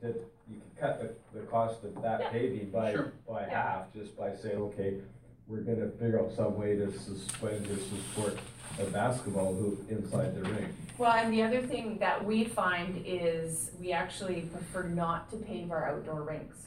[0.01, 0.17] that
[0.49, 1.01] you can cut
[1.33, 2.31] the, the cost of that Yeah.
[2.31, 3.13] paving by, Sure.
[3.29, 3.51] by Yeah.
[3.63, 5.01] half, just by saying, okay,
[5.49, 8.39] we're gonna figure out some way to suspend or support
[8.79, 10.75] a basketball hoop inside the ring.
[10.99, 15.71] Well, and the other thing that we find is we actually prefer not to pave
[15.71, 16.67] our outdoor rinks.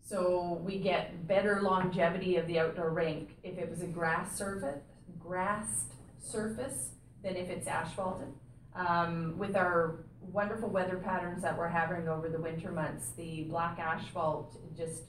[0.00, 4.80] So we get better longevity of the outdoor rink if it was a grass surface,
[5.18, 5.92] grassed
[6.22, 6.90] surface
[7.22, 8.28] than if it's asphalted.
[8.74, 13.78] Um, with our wonderful weather patterns that we're having over the winter months, the black
[13.78, 15.04] asphalt just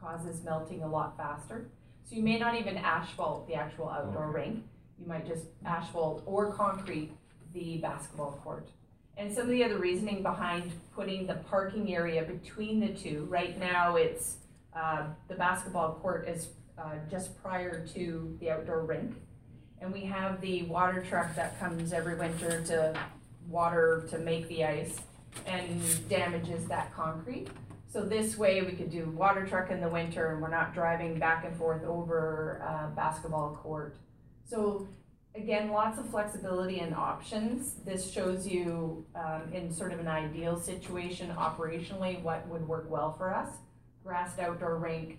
[0.00, 1.70] causes melting a lot faster.
[2.04, 4.64] So you may not even asphalt the actual outdoor rink.
[5.00, 7.12] You might just asphalt or concrete
[7.52, 8.68] the basketball court.
[9.16, 13.58] And some of the other reasoning behind putting the parking area between the two, right
[13.58, 14.36] now it's,
[14.74, 16.48] uh, the basketball court is,
[16.78, 19.14] uh, just prior to the outdoor rink.
[19.80, 22.98] And we have the water truck that comes every winter to
[23.48, 25.00] water to make the ice
[25.46, 27.48] and damages that concrete.
[27.92, 31.18] So this way we could do water truck in the winter and we're not driving
[31.18, 33.96] back and forth over, uh, basketball court.
[34.44, 34.86] So
[35.34, 37.74] again, lots of flexibility and options.
[37.84, 43.12] This shows you, um, in sort of an ideal situation operationally, what would work well
[43.12, 43.56] for us.
[44.04, 45.18] Grassed outdoor rink,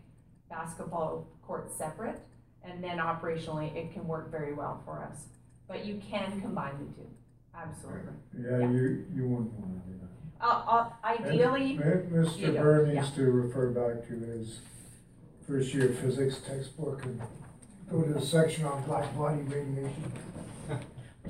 [0.50, 2.20] basketball court separate,
[2.64, 5.26] and then operationally, it can work very well for us.
[5.68, 7.10] But you can combine the two,
[7.54, 8.14] absolutely.
[8.38, 10.01] Yeah, you, you wouldn't wanna do that.
[10.42, 12.42] Uh, uh, ideally, And you Mr.
[12.54, 14.60] don't, Burr needs to refer back to his
[15.48, 17.22] first year physics textbook and
[17.90, 20.12] go to the section on black body radiation.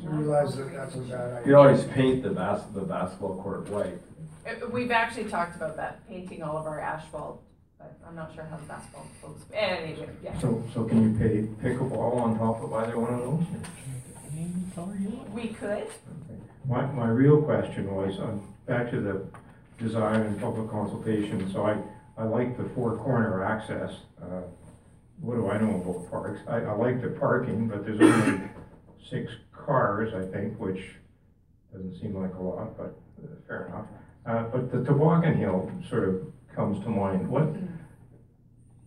[0.01, 1.47] To realize that that's a bad idea.
[1.47, 3.99] You always paint the bas, the basketball court white.
[4.47, 7.43] Uh, We've actually talked about that, painting all of our asphalt,
[7.77, 10.39] but I'm not sure how the basketball folks, anyway, yeah.
[10.39, 11.19] So, so can you
[11.61, 13.45] pay ball on top of either one of those?
[15.33, 15.87] We could,
[16.67, 19.21] My, my real question was, um, back to the
[19.83, 21.75] design and public consultation, so I,
[22.17, 23.91] I like the four corner access.
[24.21, 24.43] Uh,
[25.19, 26.39] What do I know about parks?
[26.47, 28.47] I, I like the parking, but there's only
[29.09, 30.81] six cars, I think, which
[31.73, 33.87] doesn't seem like a lot, but uh, fair enough.
[34.25, 36.15] Uh, but the toboggan hill sort of
[36.55, 37.27] comes to mind.
[37.27, 37.47] What,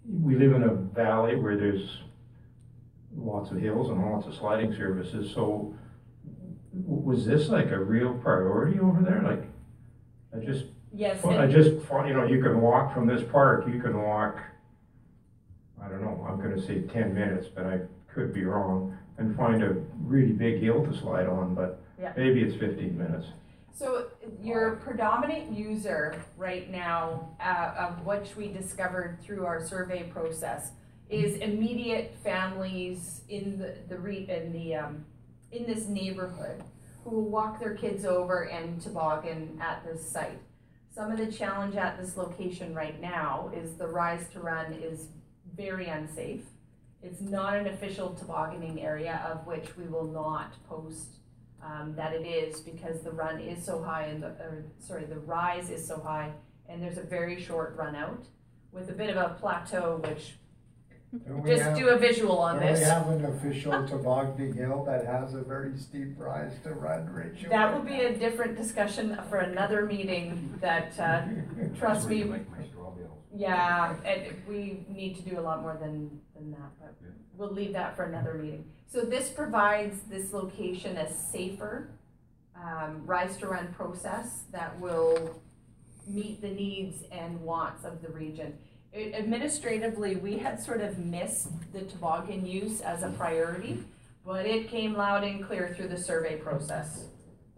[0.09, 1.99] we live in a valley where there's
[3.15, 5.75] lots of hills and lots of sliding surfaces, so
[6.73, 9.23] was this like a real priority over there?
[9.23, 9.45] Like,
[10.35, 14.01] I just, yes, I just, you know, you can walk from this park, you can
[14.03, 14.39] walk,
[15.83, 17.81] I don't know, I'm gonna say ten minutes, but I
[18.13, 22.13] could be wrong, and find a really big hill to slide on, but Yeah.
[22.17, 23.27] maybe it's fifteen minutes.
[23.73, 24.07] So
[24.41, 30.73] your predominant user right now, uh, of which we discovered through our survey process,
[31.11, 35.05] is immediate families in the, the re, in the, um,
[35.53, 36.63] in this neighborhood
[37.05, 40.41] who will walk their kids over and toboggan at this site.
[40.95, 45.09] Some of the challenge at this location right now is the rise to run is
[45.55, 46.45] very unsafe.
[47.03, 51.19] It's not an official tobogganing area of which we will not post
[51.63, 55.19] um, that it is because the run is so high and the, or, sorry, the
[55.19, 56.33] rise is so high
[56.69, 58.25] and there's a very short run out
[58.73, 60.35] with a bit of a plateau, which,
[61.27, 62.89] Don't we just have- do a visual on don't we this.
[62.89, 67.49] have an official tobogganing hill that has a very steep rise to run ratio?
[67.51, 71.23] That will be a different discussion for another meeting that, uh,
[71.77, 72.33] trust me,
[73.33, 76.95] yeah, and we need to do a lot more than, than that, but
[77.37, 78.65] we'll leave that for another meeting.
[78.87, 81.89] So this provides this location a safer,
[82.57, 85.41] um, rise to run process that will
[86.07, 88.57] meet the needs and wants of the region.
[88.95, 93.83] Administratively, we had sort of missed the toboggan use as a priority,
[94.25, 97.07] but it came loud and clear through the survey process.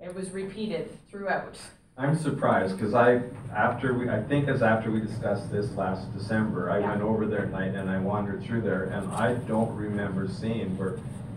[0.03, 1.59] It was repeated throughout.
[1.99, 3.21] I'm surprised, cause I,
[3.55, 6.91] after we, I think it's after we discussed this last December, I Yeah.
[6.91, 10.77] went over there at night and I wandered through there and I don't remember seeing
[10.79, 10.93] where,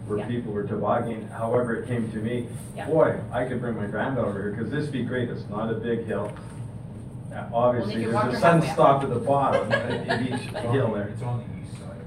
[0.08, 0.28] where Yeah.
[0.28, 1.28] people were tobogganing.
[1.28, 2.88] However, it came to me, Yeah.
[2.88, 5.76] boy, I could bring my granddaughter over here, cause this'd be great, it's not a
[5.78, 6.32] big hill.
[7.34, 8.74] Uh, Obviously, can there's a her sun halfway up.
[8.76, 11.10] stop at the bottom of each hill there.
[11.10, 12.02] It's on the east side.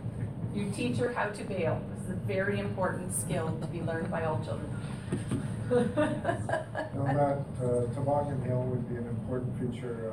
[0.54, 1.80] You teach her how to bail.
[1.94, 4.70] This is a very important skill to be learned by all children.
[5.72, 10.12] No, that uh, toboggan hill would be an important feature.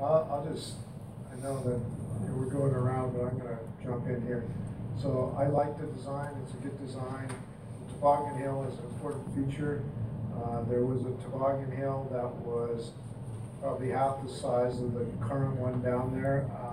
[0.00, 0.72] Uh, I'll, I'll just,
[1.30, 1.78] I know that
[2.22, 4.44] you know, we're going around, but I'm gonna jump in here.
[5.02, 7.28] So I like the design, it's a good design.
[7.28, 9.82] The Toboggan hill is an important feature.
[10.34, 12.92] Uh, There was a toboggan hill that was
[13.60, 16.48] probably half the size of the current one down there.
[16.52, 16.72] Uh,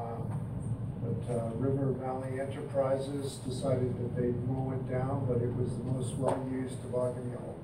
[1.04, 5.84] But uh, River Valley Enterprises decided that they'd mow it down, but it was the
[5.84, 7.56] most well-used toboggan hill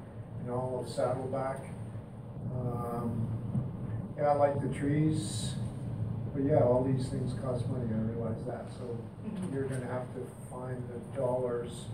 [0.44, 1.62] in all of Saddleback.
[2.54, 3.28] Um,
[4.18, 5.54] Yeah, I like the trees,
[6.34, 8.98] but yeah, all these things cost money, I realize that, so
[9.54, 10.22] you're gonna have to
[10.52, 11.86] find the dollars.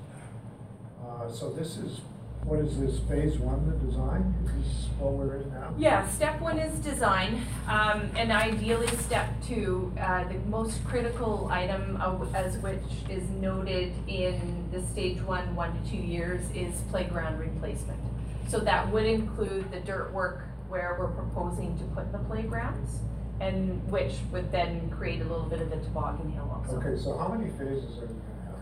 [1.05, 2.01] Uh, so this is,
[2.45, 4.35] what is this, phase one, the design?
[4.45, 5.73] Is this what we're in now?
[5.79, 11.99] Yeah, step one is design, um, and ideally step two, uh, the most critical item
[11.99, 17.39] of, as which is noted in the stage one, one to two years, is playground
[17.39, 17.99] replacement.
[18.47, 22.99] So that would include the dirt work where we're proposing to put the playgrounds,
[23.39, 26.77] and which would then create a little bit of a toboggan hill also.
[26.77, 28.55] Okay, so how many phases are you gonna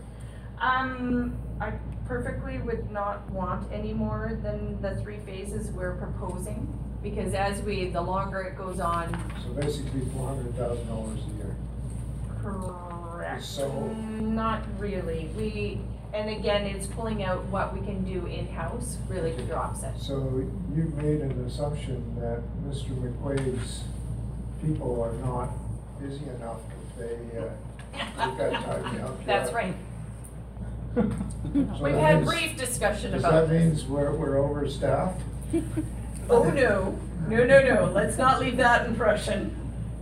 [0.58, 0.90] have?
[0.90, 1.72] Um, I
[2.06, 6.66] perfectly would not want any more than the three phases we're proposing,
[7.02, 9.10] because as we, the longer it goes on,
[9.42, 11.56] So basically four hundred thousand dollars a year.
[12.42, 13.44] correct.
[13.44, 15.80] So- Not really, we,
[16.12, 19.92] and again, it's pulling out what we can do in-house, really drops it.
[19.98, 20.44] So
[20.74, 22.90] you've made an assumption that Mr.
[23.00, 23.82] McQuaid's
[24.62, 25.50] people are not
[26.00, 26.60] busy enough
[26.98, 27.48] if they, uh,
[27.92, 29.54] they've got time to help you That's out.
[29.54, 29.74] right,
[31.80, 33.62] we've had brief discussion about that this.
[33.62, 35.20] means we're, we're overstaffed?
[36.30, 36.98] Oh, no,
[37.28, 39.54] no, no, no, let's not leave that impression.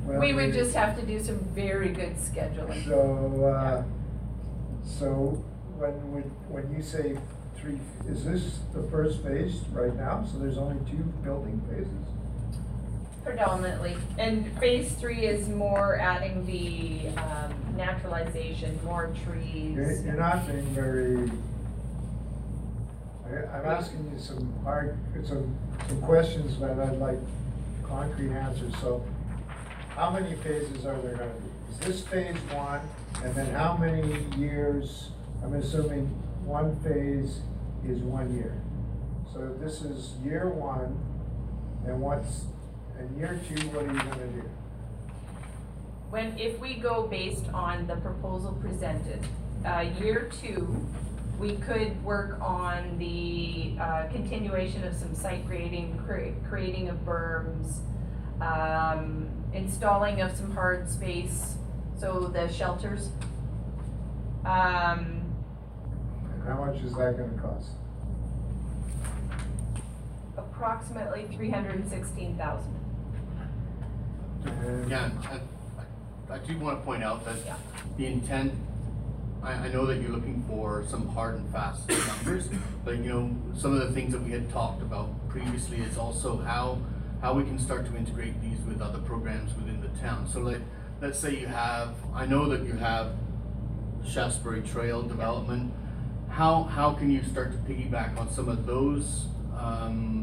[0.04, 2.84] Well, We would just have to do some very good scheduling.
[2.84, 3.82] So, uh,
[4.84, 5.42] so
[5.76, 7.18] when, when, when you say
[7.56, 10.24] three, is this the first phase right now?
[10.30, 12.11] So there's only two building phases?
[13.24, 19.74] Predominantly, and phase three is more adding the, um, naturalization, more trees.
[19.74, 21.30] You're, you're not being very,
[23.26, 25.56] I, I'm asking you some hard, some,
[25.88, 27.18] some questions that I'd like
[27.84, 29.04] concrete answers, so
[29.90, 31.72] how many phases are there gonna be?
[31.72, 32.80] Is this phase one,
[33.24, 35.10] and then how many years,
[35.42, 36.06] I'm assuming
[36.44, 37.40] one phase
[37.86, 38.60] is one year.
[39.32, 40.98] So this is year one,
[41.86, 42.44] and what's,
[43.02, 44.42] and year two, what are you gonna do?
[46.10, 49.26] When, if we go based on the proposal presented,
[49.64, 50.86] uh, year two,
[51.38, 57.78] we could work on the, uh, continuation of some site grading, cre- creating of berms,
[58.40, 61.56] um, installing of some hard space,
[61.98, 63.10] so the shelters.
[64.44, 65.22] Um,
[66.34, 67.70] And how much is that gonna cost?
[70.36, 72.72] approximately three hundred and sixteen thousand.
[74.44, 77.36] And- Yeah, I, I- I do want to point out that
[77.98, 78.54] the intent
[79.42, 82.48] I, I know that you're looking for some hard and fast numbers,
[82.84, 86.38] but you know, some of the things that we had talked about previously is also
[86.38, 86.78] how,
[87.20, 90.28] how we can start to integrate these with other programs within the town.
[90.32, 90.60] So like,
[91.00, 93.14] let's say you have, I know that you have
[94.06, 95.72] Shaftesbury Trail development.
[96.28, 99.26] How, how can you start to piggyback on some of those?
[99.58, 100.21] Um,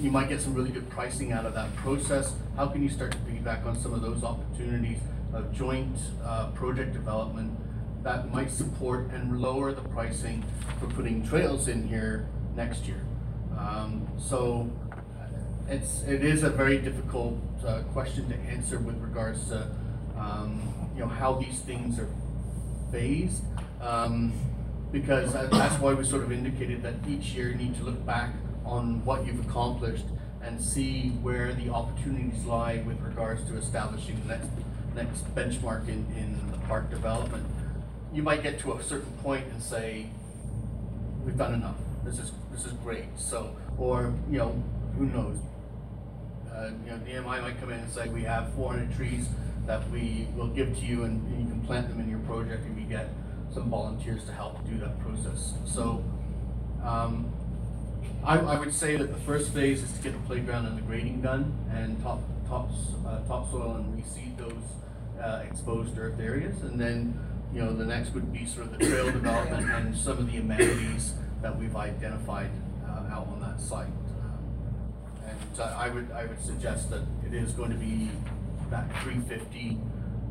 [0.00, 2.32] you might get some really good pricing out of that process.
[2.56, 4.98] How can you start to piggyback on some of those opportunities
[5.32, 7.58] of joint uh, project development
[8.04, 10.44] that might support and lower the pricing
[10.78, 13.04] for putting trails in here next year?
[13.58, 14.70] Um, so
[15.68, 19.68] it's, it is a very difficult uh, question to answer with regards to,
[20.16, 20.62] um,
[20.94, 22.08] you know, how these things are
[22.92, 23.42] phased.
[23.80, 24.32] Um,
[24.90, 28.30] because that's why we sort of indicated that each year you need to look back
[28.68, 30.04] on what you've accomplished
[30.42, 34.48] and see where the opportunities lie with regards to establishing the next,
[34.94, 37.44] next benchmark in, in the park development.
[38.12, 40.06] You might get to a certain point and say,
[41.24, 44.62] we've done enough, this is, this is great, so, or, you know,
[44.96, 45.38] who knows?
[46.52, 49.28] Uh, you know, DMI might come in and say, we have four hundred trees
[49.66, 52.64] that we will give to you and and you can plant them in your project
[52.64, 53.08] and we get
[53.52, 55.54] some volunteers to help do that process.
[55.66, 56.02] So,
[56.82, 57.32] um,
[58.24, 60.82] I, I would say that the first phase is to get the playground and the
[60.82, 62.74] grading done and top, tops,
[63.06, 64.52] uh, topsoil and reseed those,
[65.22, 66.60] uh, exposed earth areas.
[66.62, 67.18] And then,
[67.54, 70.38] you know, the next would be sort of the trail development and some of the
[70.38, 72.50] amenities that we've identified,
[72.84, 73.86] uh, out on that site.
[75.24, 78.10] And uh, I would, I would suggest that it is going to be
[78.70, 79.78] that three fifty,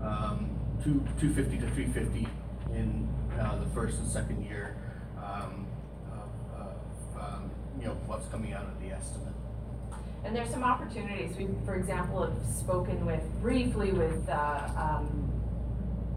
[0.04, 0.50] um,
[0.84, 2.28] two, two fifty to three fifty
[2.74, 3.08] in,
[3.40, 4.76] uh, the first and second year,
[7.80, 9.34] you know, what's coming out of the estimate.
[10.24, 15.32] And there's some opportunities, we, for example, have spoken with, briefly with, uh, um,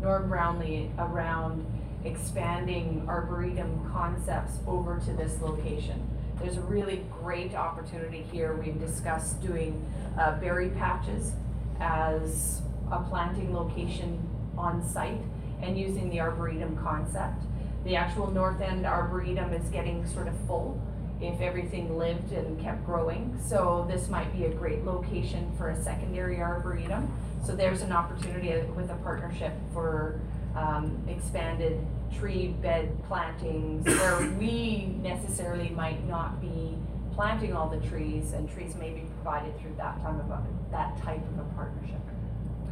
[0.01, 1.67] Norm Brownlee around
[2.05, 6.09] expanding arboretum concepts over to this location.
[6.41, 9.87] There's a really great opportunity here, we've discussed doing,
[10.19, 11.33] uh, berry patches
[11.79, 14.27] as a planting location
[14.57, 15.21] on site
[15.63, 17.43] and using the arboretum concept.
[17.85, 20.81] The actual north end arboretum is getting sort of full
[21.21, 23.39] if everything lived and kept growing.
[23.47, 27.13] So this might be a great location for a secondary arboretum.
[27.45, 30.21] So there's an opportunity with a partnership for
[30.57, 31.87] um, expanded
[32.19, 36.77] tree bed plantings where we necessarily might not be
[37.15, 40.97] planting all the trees and trees may be provided through that time of a, that
[41.03, 41.99] type of a partnership.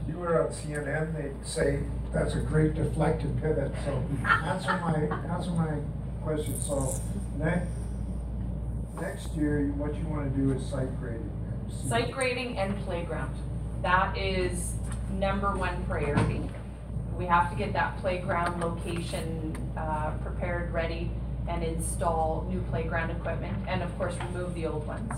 [0.01, 1.81] If you were on CNN, they'd say,
[2.13, 4.95] that's a great deflected pivot, so answer my,
[5.31, 5.77] answer my
[6.23, 6.95] question, so
[7.37, 7.69] next,
[9.01, 11.31] next year, what you wanna do is site grading.
[11.89, 13.35] Site grading and playground.
[13.83, 14.75] That is
[15.13, 16.49] number one priority.
[17.17, 21.11] We have to get that playground location, uh, prepared, ready,
[21.49, 25.11] and install new playground equipment, and of course, remove the old ones.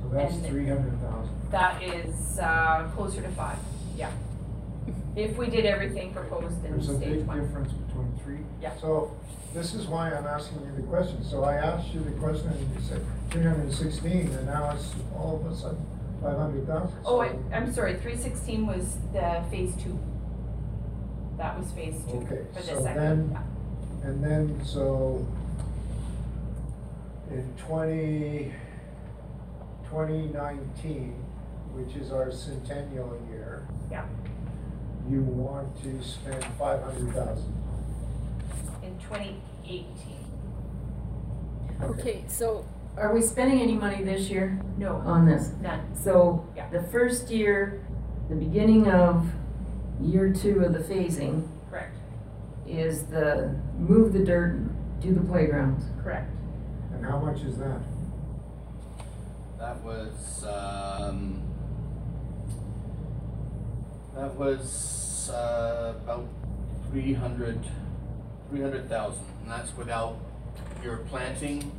[0.00, 1.34] So that's And- three hundred thousand.
[1.50, 3.58] That is, uh, closer to five,
[3.96, 4.10] yeah.
[5.16, 8.38] If we did everything proposed in There's a big difference between three.
[8.62, 8.70] Yeah.
[8.80, 9.10] So
[9.54, 11.22] this is why I'm asking you the question.
[11.24, 14.70] So I asked you the question and you said three hundred and sixteen and now
[14.74, 15.84] it's all of a sudden
[16.22, 16.98] five hundred thousand.
[17.04, 19.98] Oh, I, I'm sorry, three sixteen was the phase two.
[21.38, 23.32] That was phase two Okay, for so the second.
[23.32, 23.38] then,
[24.04, 25.26] and then, so
[27.30, 28.52] in twenty,
[29.88, 31.14] twenty nineteen,
[31.72, 34.04] which is our centennial year, Yeah,
[35.10, 36.80] you want to spend five
[39.12, 39.34] hundred thousand.
[39.34, 40.18] in twenty eighteen.
[41.82, 42.64] Okay, so
[42.96, 45.50] are we spending any money this year No, on this?
[45.60, 45.80] none.
[45.94, 46.68] So Yeah.
[46.70, 47.80] the first year,
[48.28, 49.26] the beginning of
[50.00, 51.96] year two of the phasing Correct,
[52.66, 54.60] is the move the dirt,
[55.00, 55.84] do the playgrounds.
[56.02, 56.30] correct.
[56.92, 57.80] And how much is that?
[59.58, 61.40] That was, um,
[64.14, 66.26] that was, uh, about
[66.90, 67.58] three hundred,
[68.52, 70.18] three hundred thousand, and that's without
[70.84, 71.72] your planting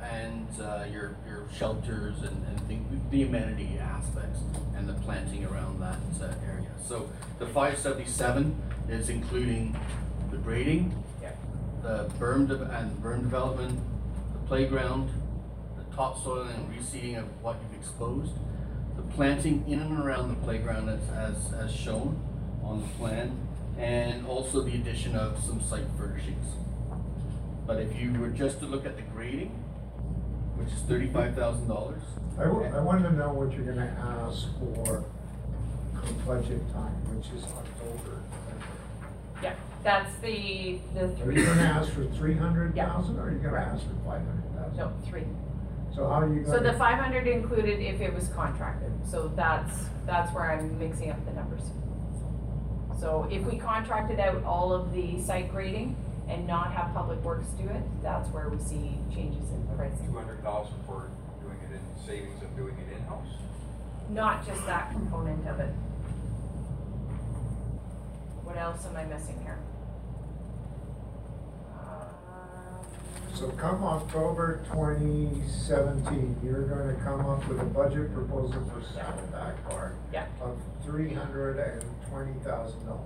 [0.00, 2.76] and, uh, your, your shelters and, and the,
[3.10, 4.38] the amenity aspects
[4.76, 6.68] and the planting around that, uh, area.
[6.86, 7.10] So
[7.40, 8.54] the five seventy-seven
[8.88, 9.76] is including
[10.30, 11.32] the grading, Yeah.
[11.82, 13.80] the berm de- and berm development,
[14.32, 15.10] the playground,
[15.76, 18.30] the topsoil and reseeding of what you've exposed,
[18.94, 22.16] the planting in and around the playground as, as, as shown
[22.62, 23.45] on the plan,
[23.78, 26.46] and also the addition of some site furnishings.
[27.66, 29.50] But if you were just to look at the grading,
[30.56, 32.02] which is thirty-five thousand dollars,
[32.38, 33.96] I, w- I want to know what you're gonna
[34.26, 35.04] ask for
[35.94, 38.22] come budget time, which is October.
[39.42, 41.40] Yeah, That's the, the Are three.
[41.40, 44.54] you gonna ask for three hundred thousand, or are you gonna ask for five hundred
[44.54, 44.76] thousand?
[44.78, 45.24] No, three.
[45.94, 49.28] So how are you So the gonna, five hundred included if it was contracted, so
[49.34, 49.76] that's,
[50.06, 51.62] that's where I'm mixing up the numbers.
[52.98, 55.96] So if we contracted out all of the site grading
[56.28, 60.06] and not have Public Works do it, that's where we see changes in the pricing.
[60.06, 61.10] Two hundred thousand for
[61.42, 63.28] doing it in savings of doing it in-house?
[64.10, 65.70] Not just that component of it.
[68.44, 69.58] What else am I missing here?
[73.34, 79.62] So come October twenty seventeen, you're gonna come up with a budget proposal for Saddleback
[79.68, 80.24] Park Yeah.
[80.40, 80.56] of
[80.86, 83.02] three hundred and twenty thousand dollars.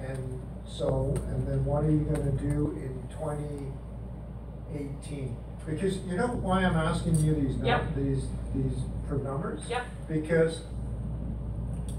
[0.00, 3.66] And so, and then what are you gonna do in twenty
[4.74, 5.36] eighteen?
[5.66, 7.94] Because you know why I'm asking you these, num- Yep.
[7.94, 8.24] these,
[8.54, 8.78] these
[9.08, 9.60] for numbers?
[9.68, 9.82] Yep.
[10.08, 10.62] Because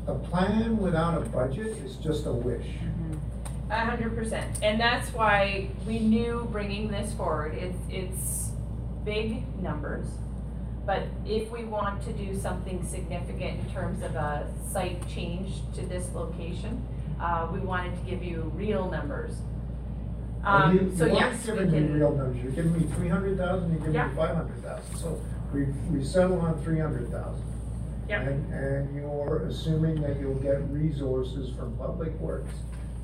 [0.07, 2.65] a plan without a budget is just a wish.
[2.65, 3.71] Mm-hmm.
[3.71, 8.49] A hundred percent, and that's why we knew bringing this forward, it's, it's
[9.05, 10.05] big numbers.
[10.85, 15.85] But if we want to do something significant in terms of a site change to
[15.85, 16.85] this location,
[17.19, 19.35] uh, we wanted to give you real numbers.
[20.43, 22.79] Well, you- Um, so You yes, we giving me can, real numbers, you're giving me
[22.95, 24.07] three hundred thousand, you're giving Yeah.
[24.07, 25.21] me five hundred thousand, so
[25.53, 27.43] we, we settle on three hundred thousand.
[28.09, 28.27] Yep.
[28.27, 32.55] And, and you're assuming that you'll get resources from Public Works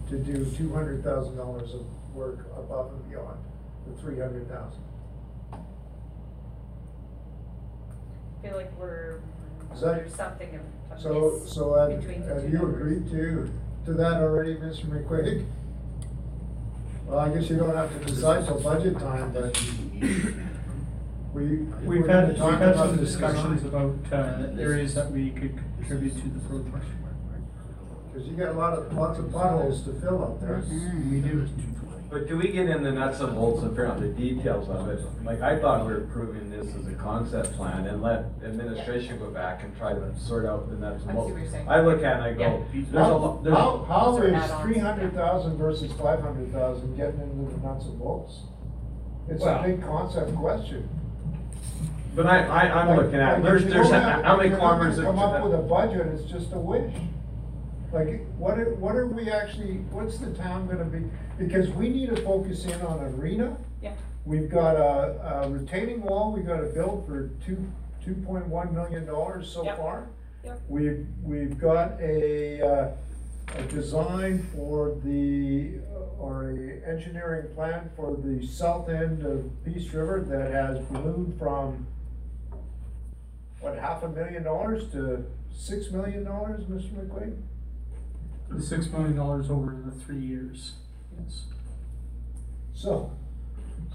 [0.10, 1.82] to do two hundred thousand dollars of
[2.16, 3.38] work above and beyond
[3.86, 4.82] the three hundred thousand.
[8.48, 9.19] Feel like we're,
[9.74, 10.61] Is that- there's something of,
[10.91, 12.82] of So, this so have, between the have two you numbers.
[12.82, 13.52] agreed to,
[13.86, 14.86] to that already, Mr.
[14.86, 15.45] McQuaid?
[17.06, 19.61] Well, I guess you don't have to decide till budget time, but
[21.34, 21.57] we.
[21.57, 25.30] We've we're had, we've talk had about some the discussions about, uh, areas that we
[25.32, 26.91] could contribute to the road project.
[28.14, 30.64] Cause you got a lot of, lots of potholes to fill out there.
[31.11, 31.48] We do.
[32.10, 34.88] But do we get in the nuts and bolts and figure out the details of
[34.88, 35.06] it?
[35.26, 39.30] Like, I thought we were approving this as a concept plan and let administration go
[39.30, 41.34] back and try to sort out the nuts and bolts.
[41.34, 41.68] what you're saying.
[41.68, 43.56] I look at it and I go, there's a, lo- there's.
[43.58, 47.52] How, how Those are is add-ons, three hundred thousand versus five hundred thousand getting into
[47.54, 48.40] the nuts and bolts?
[49.28, 50.88] It's a Well- big concept question.
[52.16, 54.48] But I, I, I'm looking at, like, there's, if you there's, don't have- how many
[54.48, 55.06] if you're not gonna kilometers of.
[55.06, 56.94] Come up with a budget, it's just a wish.
[57.92, 61.04] Like, what are, what are we actually, what's the town gonna be,
[61.38, 63.56] because we need to focus in on arena.
[63.82, 63.94] Yeah.
[64.26, 67.66] We've got a, a retaining wall, we gotta build for two,
[68.04, 69.78] two point one million dollars so Yep.
[69.78, 70.10] far.
[70.44, 70.62] Yep.
[70.68, 72.92] We've, we've got a, uh,
[73.58, 75.80] a design for the,
[76.20, 81.88] or a engineering plan for the south end of Peace River that has ballooned from,
[83.62, 86.92] what, half a million dollars to six million dollars, Mr.
[86.92, 87.38] McQuaid?
[88.49, 90.74] The six million dollars over the three years,
[91.19, 91.44] yes.
[92.74, 93.11] So,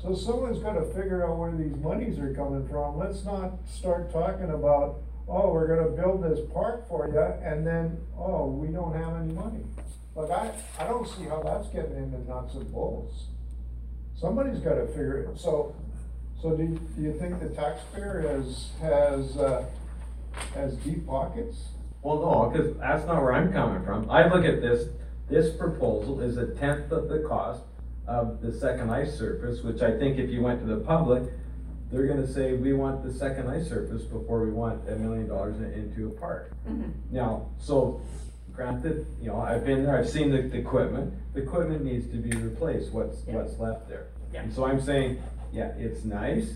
[0.01, 2.99] so someone's gotta figure out where these monies are coming from.
[2.99, 7.99] Let's not start talking about, oh, we're gonna build this park for you, and then,
[8.19, 9.65] oh, we don't have any money.
[10.15, 13.25] Look, I, I don't see how that's getting into nuts and bolts.
[14.15, 15.75] Somebody's gotta figure it, so,
[16.43, 19.65] so do, you- do you think the taxpayer has, has, uh,
[20.55, 21.57] has deep pockets?
[22.03, 24.11] Well, no, because that's not where I'm coming from.
[24.11, 24.89] I look at this,
[25.29, 27.63] this proposal is a tenth of the cost
[28.07, 31.23] of the second ice surface, which I think if you went to the public,
[31.93, 35.57] they're gonna say, we want the second ice surface before we want a million dollars
[35.59, 36.53] in- into a park.
[36.69, 36.91] Mhm.
[37.11, 38.01] Now, so
[38.53, 42.17] granted, you know, I've been there, I've seen the, the equipment, the equipment needs to
[42.17, 43.37] be replaced, what's, Yeah.
[43.37, 44.07] what's left there.
[44.33, 44.43] Yeah.
[44.43, 45.19] And so I'm saying,
[45.53, 46.55] yeah, it's nice,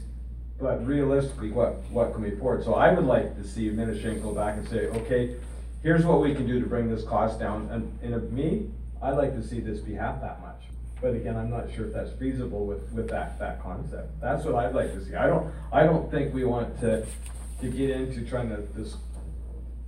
[0.58, 2.64] but realistically, what, what can we afford?
[2.64, 5.36] So I would like to see administration go back and say, okay,
[5.82, 8.70] here's what we can do to bring this cost down, and, and of me,
[9.02, 10.62] I'd like to see this be half that much.
[11.00, 14.18] But again, I'm not sure if that's feasible with, with that, that concept.
[14.20, 15.14] That's what I'd like to see.
[15.14, 17.06] I don't, I don't think we want to,
[17.60, 18.96] to get into trying to just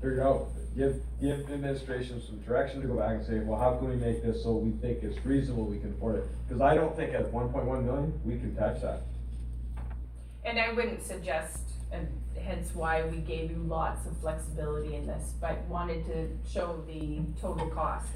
[0.02, 3.88] figure out, give, give administration some direction to go back and say, well, how can
[3.88, 6.24] we make this so we think it's reasonable, we can afford it?
[6.50, 9.02] Cause I don't think at one point one million, we can touch that.
[10.48, 11.58] And I wouldn't suggest,
[11.92, 12.08] and
[12.42, 17.20] hence why we gave you lots of flexibility in this, but wanted to show the
[17.38, 18.08] total cost.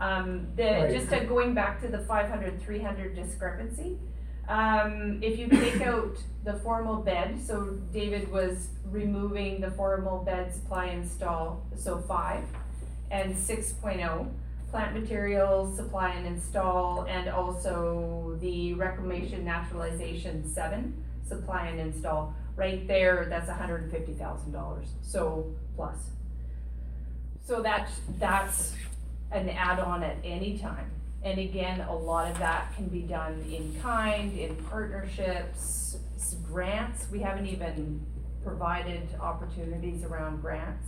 [0.00, 0.90] Um, the, Right.
[0.90, 3.96] just uh, going back to the 500, 300 discrepancy,
[4.48, 10.52] um, if you take out the formal bed, so David was removing the formal bed
[10.52, 12.42] supply install, so five,
[13.12, 14.26] and six oh,
[14.72, 22.34] plant materials, supply and install, and also the reclamation naturalization seven, supply and install.
[22.56, 25.96] Right there, that's hundred and fifty thousand dollars, so plus.
[27.46, 28.74] So that's, that's
[29.30, 30.90] an add-on at any time.
[31.22, 35.96] And again, a lot of that can be done in kind, in partnerships,
[36.46, 37.06] grants.
[37.10, 38.04] We haven't even
[38.44, 40.86] provided opportunities around grants.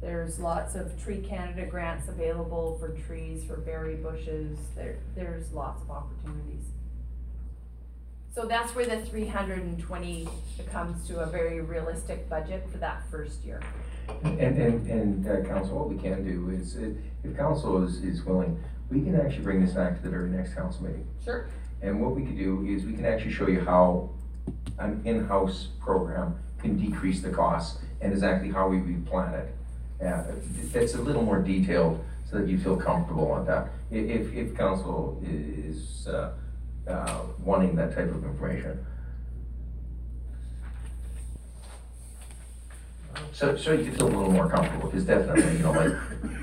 [0.00, 4.58] There's lots of Tree Canada grants available for trees, for berry bushes.
[4.76, 6.64] There, there's lots of opportunities.
[8.34, 10.26] So that's where the three hundred and twenty
[10.70, 13.60] comes to a very realistic budget for that first year.
[14.24, 16.90] And, and, and, uh, council, what we can do is, uh,
[17.22, 18.58] if council is, is willing,
[18.90, 21.06] we can actually bring this back to the very next council meeting.
[21.24, 21.46] Sure.
[21.82, 24.10] And what we could do is we can actually show you how
[24.78, 29.54] an in-house program can decrease the costs and exactly how we would plan it.
[30.04, 30.24] Uh,
[30.74, 33.68] it's a little more detailed so that you feel comfortable on that.
[33.90, 36.32] If, if council is, uh,
[36.88, 38.84] uh, wanting that type of information.
[43.32, 45.92] So, so you feel a little more comfortable, because definitely, you know, like,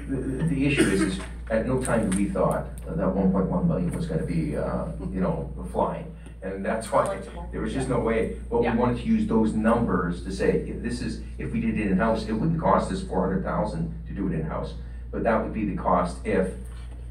[0.08, 3.92] the, the issue is, is at no time we thought that one point one million
[3.96, 6.16] was gonna be, uh, you know, flying.
[6.42, 7.20] And that's why,
[7.52, 8.76] there was just no way, but we Yeah.
[8.76, 12.28] wanted to use those numbers to say, if this is, if we did it in-house,
[12.28, 14.74] it wouldn't cost us four hundred thousand to do it in-house.
[15.12, 16.54] But that would be the cost if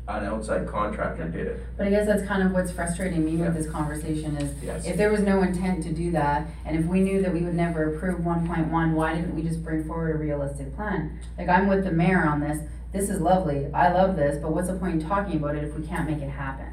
[0.09, 1.61] an outside contractor did it.
[1.77, 4.87] But I guess that's kind of what's frustrating me with this conversation is, Yes.
[4.87, 7.55] if there was no intent to do that, and if we knew that we would
[7.55, 11.19] never approve one point one, why didn't we just bring forward a realistic plan?
[11.37, 12.59] Like, I'm with the mayor on this,
[12.91, 15.77] this is lovely, I love this, but what's the point in talking about it if
[15.77, 16.73] we can't make it happen?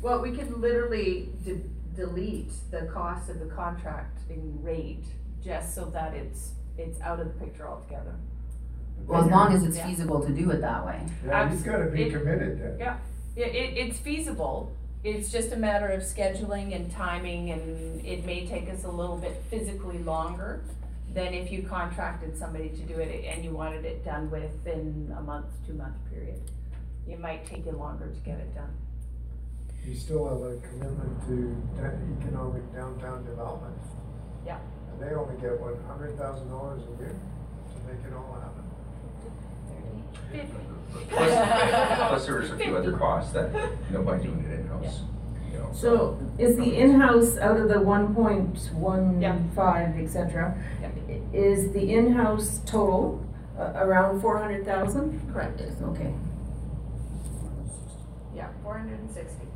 [0.00, 1.60] Well, we could literally de-
[1.94, 5.04] delete the cost of the contracting rate
[5.44, 8.16] just so that it's, it's out of the picture altogether.
[9.06, 9.86] Well, as long as it's Yeah.
[9.86, 11.00] feasible to do it that way.
[11.26, 12.78] Yeah, you've gotta be It- committed then.
[12.78, 12.96] Yeah,
[13.36, 14.72] it, it, it's feasible.
[15.04, 19.16] It's just a matter of scheduling and timing and it may take us a little
[19.18, 20.62] bit physically longer
[21.12, 25.20] than if you contracted somebody to do it and you wanted it done within a
[25.20, 26.40] month, two month period.
[27.08, 28.70] It might take you longer to get it done.
[29.84, 33.74] You still have a commitment to da- economic downtown development.
[34.46, 34.58] Yeah.
[34.92, 38.61] And they only get, what, hundred thousand dollars a year to make it all happen?
[41.10, 41.30] Plus,
[42.08, 43.52] plus there was a few other costs that,
[43.90, 45.00] you know, by doing it in-house,
[45.52, 45.70] you know.
[45.72, 50.54] So is the in-house out of the one point one five, et cetera?
[50.82, 53.24] i- Is the in-house total
[53.58, 55.20] uh, around four hundred thousand?
[55.32, 55.60] Correct.
[55.82, 56.14] Okay.
[58.34, 59.46] Yeah, four hundred and sixty.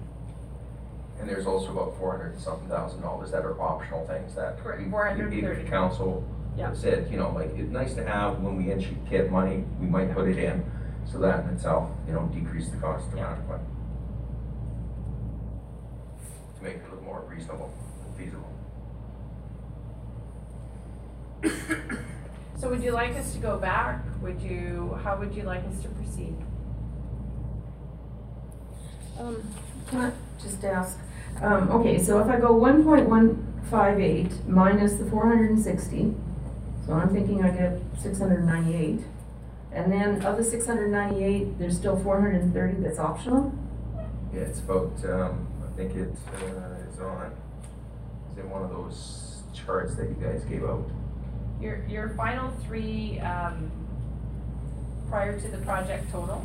[1.18, 4.58] And there's also about four hundred and something thousand dollars that are optional things that.
[4.62, 5.40] Correct, we- 430.
[5.60, 6.22] If the council
[6.56, 6.72] Yeah.
[6.72, 10.14] said, you know, like, it's nice to have, when we actually get money, we might
[10.14, 10.64] put it in,
[11.04, 13.58] so that in itself, you know, decrease the cost dramatically.
[16.56, 17.72] To make it a little more reasonable,
[18.06, 18.52] and feasible.
[22.58, 24.02] So would you like us to go back?
[24.22, 26.34] Would you, how would you like us to proceed?
[29.20, 29.42] Um,
[29.88, 30.12] can I
[30.42, 30.98] just ask,
[31.42, 35.50] um, okay, so if I go one point one five eight minus the four hundred
[35.50, 36.14] and sixty,
[36.86, 39.00] so I'm thinking I get six hundred and ninety-eight.
[39.72, 42.98] And then of the six hundred and ninety-eight, there's still four hundred and thirty that's
[42.98, 43.52] optional?
[44.32, 47.32] Yeah, it's about, um, I think it, uh, is on,
[48.32, 50.88] is in one of those charts that you guys gave out.
[51.60, 53.70] Your, your final three, um,
[55.08, 56.44] prior to the project total,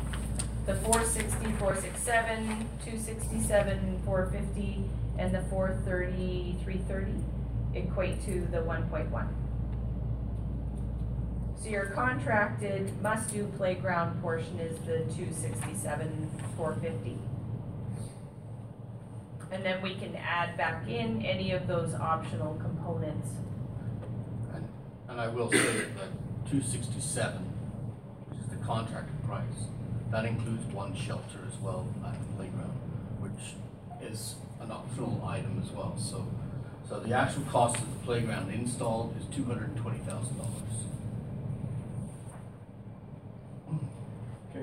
[0.66, 2.46] the 460, 467,
[2.84, 4.84] 267, 450,
[5.18, 7.12] and the 430, 330
[7.74, 9.28] equate to the one point one.
[11.62, 17.18] So your contracted must-do playground portion is the 267, 450.
[19.52, 23.28] And then we can add back in any of those optional components.
[25.08, 27.42] And I will say that two sixty-seven,
[28.30, 29.68] which is the contracted price,
[30.10, 32.72] that includes one shelter as well at the playground,
[33.20, 36.26] which is an optional item as well, so,
[36.88, 40.88] so the actual cost of the playground installed is two hundred and twenty thousand dollars.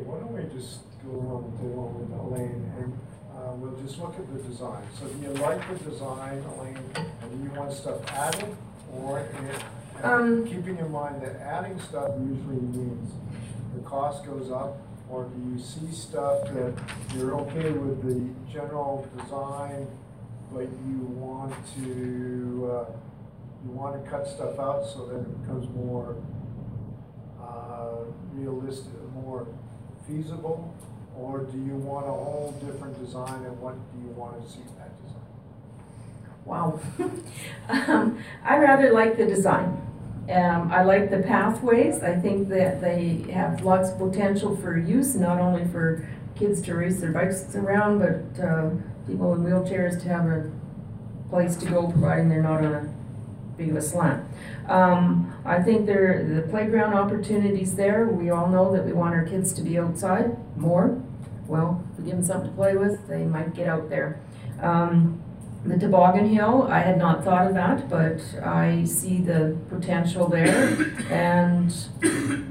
[0.06, 2.94] Why don't we just go around the table with Elaine and,
[3.36, 4.84] uh, we'll just look at the design.
[5.00, 8.56] So do you like the design, Elaine, and do you want stuff added?
[8.94, 9.64] Or, it-
[10.04, 13.12] Um, keeping in mind that adding stuff usually means
[13.76, 14.78] the cost goes up?
[15.10, 16.74] Or do you see stuff that
[17.16, 19.88] you're okay with the general design,
[20.54, 22.86] but you want to, uh,
[23.66, 26.16] you want to cut stuff out so that it becomes more,
[27.42, 28.04] uh,
[28.36, 29.48] realistic, more
[30.10, 30.74] feasible?
[31.18, 34.62] Or do you want a whole different design and what do you want to see
[34.62, 35.22] in that design?
[36.46, 36.80] Wow.
[37.70, 39.80] Um, I rather like the design.
[40.28, 42.02] Um, I like the pathways.
[42.02, 46.74] I think that they have lots of potential for use, not only for kids to
[46.74, 48.72] race their bikes around, but, uh,
[49.06, 50.52] people in wheelchairs to have a
[51.30, 52.94] place to go, providing they're not on a
[53.56, 54.24] big of a slant.
[54.70, 59.26] Um, I think there, the playground opportunities there, we all know that we want our
[59.26, 61.02] kids to be outside more.
[61.48, 64.22] Well, if we give them something to play with, they might get out there.
[64.62, 65.24] Um,
[65.66, 70.78] the toboggan hill, I had not thought of that, but I see the potential there.
[71.10, 71.74] And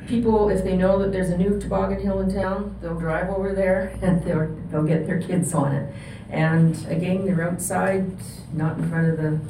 [0.08, 3.54] people, if they know that there's a new toboggan hill in town, they'll drive over
[3.54, 5.94] there and they'll, they'll get their kids on it.
[6.30, 8.10] And again, they're outside,
[8.52, 9.40] not in front of the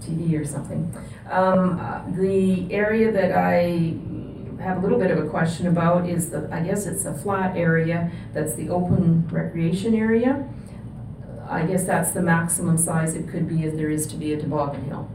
[0.00, 0.94] TV or something.
[1.30, 3.96] Um, uh, the area that I
[4.62, 7.56] have a little bit of a question about is the, I guess it's a flat
[7.56, 10.48] area, that's the open recreation area.
[11.48, 14.40] I guess that's the maximum size it could be if there is to be a
[14.40, 15.10] toboggan hill,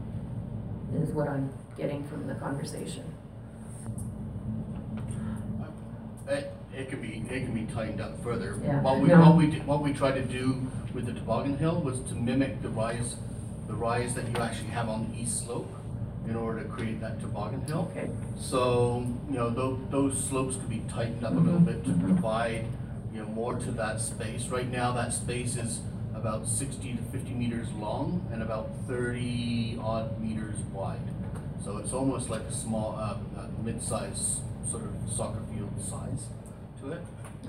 [1.02, 3.04] is what I'm getting from the conversation.
[6.28, 8.60] It, it can be, it can be tightened up further.
[8.64, 8.80] Yeah.
[8.82, 9.20] What we, No.
[9.20, 12.62] what we, did- what we tried to do with the toboggan hill was to mimic
[12.62, 13.16] the rise,
[13.66, 15.68] the rise that you actually have on the east slope
[16.28, 17.90] in order to create that toboggan hill.
[17.90, 18.10] Okay.
[18.38, 22.66] So, you know, those, those slopes could be tightened up a little bit to provide,
[23.12, 24.46] you know, more to that space.
[24.46, 25.80] Right now, that space is
[26.14, 31.00] about sixty to fifty meters long and about thirty odd meters wide.
[31.64, 34.40] So it's almost like a small, uh, uh, mid-size
[34.70, 36.28] sort of soccer field size
[36.80, 37.00] to it.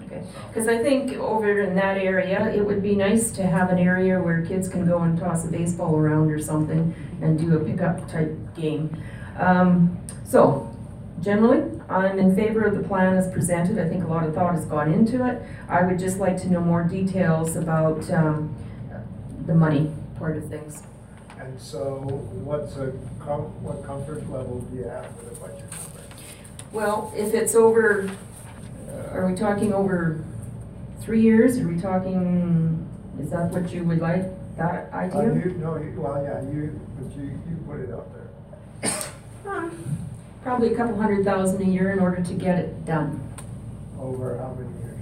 [0.05, 3.77] Okay, because I think over in that area, it would be nice to have an
[3.77, 7.59] area where kids can go and toss a baseball around or something and do a
[7.63, 8.95] pickup type game.
[9.37, 10.69] Um, so,
[11.21, 13.79] generally, I'm in favor of the plan as presented.
[13.79, 15.41] I think a lot of thought has gone into it.
[15.69, 18.55] I would just like to know more details about, um,
[19.45, 20.83] the money part of things.
[21.39, 22.01] And so
[22.43, 26.01] what's a, com- what comfort level do you have with a budget number?
[26.71, 28.09] Well, if it's over,
[28.87, 30.23] uh, are we talking over
[31.01, 31.57] three years?
[31.57, 32.87] Are we talking,
[33.19, 34.25] is that what you would like,
[34.57, 35.33] that Uh, idea?
[35.45, 38.91] you, no, you, well, yeah, you, but you, you put it out there.
[39.51, 39.97] Um,
[40.43, 43.21] Probably a couple hundred thousand a year in order to get it done.
[43.99, 44.97] Over how many years?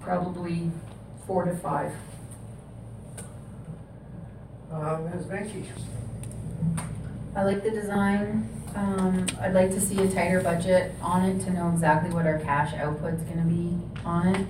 [0.00, 0.70] Probably
[1.26, 1.92] four to five.
[4.70, 5.24] Uh, Ms.
[5.24, 5.64] Benke?
[7.34, 8.48] I like the design.
[8.76, 12.38] Um, I'd like to see a tighter budget on it to know exactly what our
[12.40, 14.46] cash output's gonna be on it.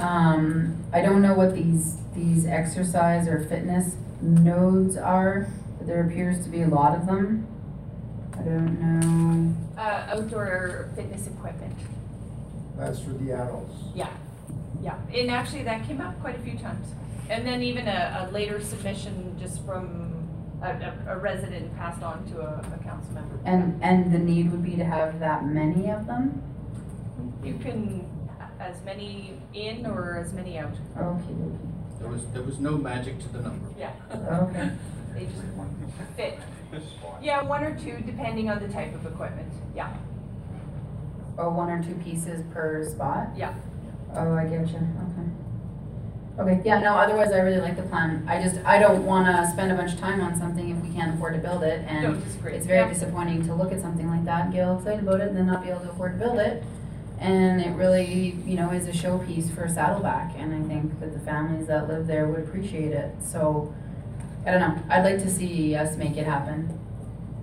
[0.00, 5.48] Um, I don't know what these, these exercise or fitness nodes are,
[5.78, 7.46] but there appears to be a lot of them.
[8.32, 9.54] I don't know.
[9.80, 11.74] Uh, outdoor fitness equipment,
[12.76, 13.74] That's for the adults.
[13.94, 14.08] yeah,
[14.82, 16.88] yeah, and actually that came up quite a few times.
[17.28, 20.28] And then even a, a later submission just from
[20.62, 23.38] a, a, a resident passed on to a, a council member.
[23.44, 26.42] And, and the need would be to have that many of them?
[27.44, 28.04] You can,
[28.60, 30.72] as many in or as many out.
[30.96, 31.34] Okay,
[31.98, 33.66] There was, there was no magic to the number.
[33.78, 33.92] Yeah.
[34.14, 34.70] okay.
[35.14, 35.42] They just
[36.16, 36.38] fit.
[37.20, 39.92] Yeah, one or two, depending on the type of equipment, yeah,
[41.36, 43.28] Oh, one or two pieces per spot?
[43.36, 43.54] yeah.
[44.14, 45.28] Oh, I get you, okay.
[46.52, 48.24] Okay, yeah, no, otherwise I really like the plan.
[48.28, 51.14] I just, I don't wanna spend a bunch of time on something if we can't
[51.16, 51.84] afford to build it.
[51.86, 52.54] Don't And disagree.
[52.54, 52.88] it's very Yeah.
[52.94, 55.46] disappointing to look at something like that and get all excited about it and then
[55.46, 56.62] not be able to afford to build it.
[57.20, 61.20] And it really, you know, is a showpiece for Saddleback, and I think that the
[61.20, 63.14] families that live there would appreciate it.
[63.22, 63.74] So,
[64.46, 66.78] I don't know, I'd like to see us make it happen.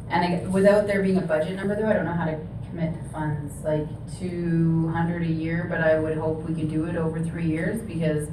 [0.10, 2.40] And I, without there being a budget number though, I don't know how to
[2.70, 3.88] commit funds, like
[4.20, 7.80] two hundred a year, but I would hope we could do it over three years,
[7.82, 8.30] because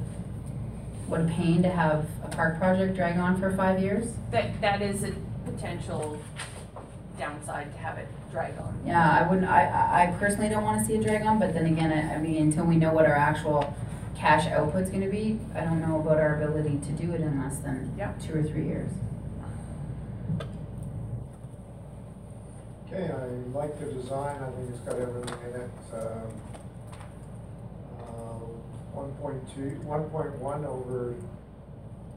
[1.07, 4.07] what a pain to have a park project drag on for five years.
[4.31, 5.11] That, that is a
[5.45, 6.19] potential
[7.19, 8.77] downside to have it drag on.
[8.85, 11.65] Yeah, I wouldn't, I, I I personally don't wanna see a drag on, but then
[11.67, 13.73] again, I, I mean, until we know what our actual
[14.15, 17.57] cash output's gonna be, I don't know about our ability to do it in less
[17.59, 18.11] than Yeah.
[18.21, 18.91] two or three years.
[22.87, 23.25] Okay, I
[23.57, 25.69] like the design, I think it's got everything in it.
[25.93, 26.31] Um,
[27.99, 28.39] uh,
[28.93, 31.15] One point two, one point one over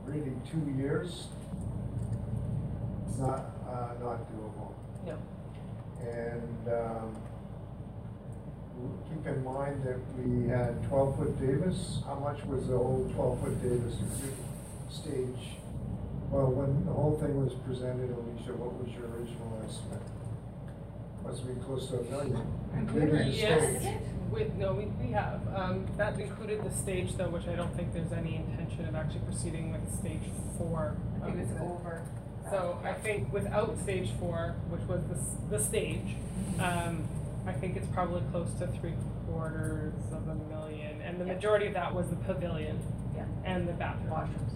[0.05, 1.29] really two years.
[3.09, 4.38] It's not, uh, not doable.
[4.38, 4.38] No.
[6.01, 7.17] And, um,
[9.09, 13.41] keep in mind that we had twelve foot Davis, how much was the whole twelve
[13.41, 13.95] foot Davis
[14.89, 15.59] stage?
[16.31, 20.03] Well, when the whole thing was presented, Alicia, what was your original estimate?
[21.25, 22.47] Must be close to a million,
[22.77, 23.97] including the Yes, stage.
[24.31, 27.93] we, no, we, we have, um, that included the stage though, which I don't think
[27.93, 30.23] there's any intention of actually proceeding with stage
[30.57, 30.97] four.
[31.21, 32.03] I think it was over,
[32.51, 36.17] So I think without stage four, which was the, the stage,
[36.61, 37.07] um,
[37.47, 38.95] I think it's probably close to three
[39.27, 41.01] quarters of a million.
[41.03, 41.35] And the Yeah.
[41.35, 42.79] majority of that was the pavilion
[43.17, 43.25] Yeah.
[43.45, 44.11] and the bathroom.
[44.11, 44.55] Washrooms.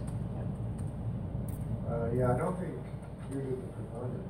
[1.90, 2.72] Uh, yeah, I don't think
[3.30, 4.22] you did the pavilion.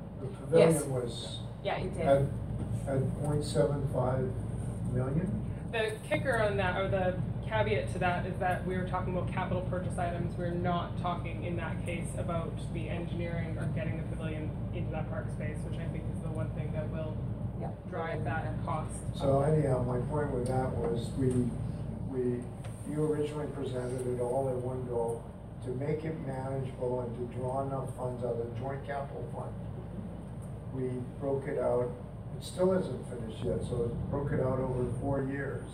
[0.50, 0.82] The Yes.
[0.82, 2.06] pavilion was Yeah, it did.
[2.06, 2.22] at,
[2.88, 4.28] at point seven five
[4.92, 5.30] million.
[5.70, 7.14] The kicker on that, or the
[7.52, 10.36] caveat to that, is that we are talking about capital purchase items.
[10.38, 15.10] We're not talking in that case about the engineering or getting the pavilion into that
[15.10, 17.14] park space, which I think is the one thing that will
[17.60, 17.68] Yeah.
[17.90, 18.94] drive that at cost.
[19.14, 21.28] So anyhow, my point with that was we,
[22.10, 22.42] we,
[22.90, 25.22] you originally presented it all in one go
[25.64, 29.52] to make it manageable and to draw enough funds out of the joint capital fund.
[30.74, 30.88] We
[31.20, 31.92] broke it out,
[32.36, 35.64] it still isn't finished yet, so it broke it out over four years.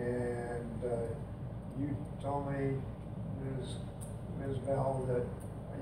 [0.00, 0.96] And, uh,
[1.80, 2.76] you told me,
[3.58, 3.68] Ms.
[4.40, 4.58] Ms.
[4.58, 5.22] Bell, that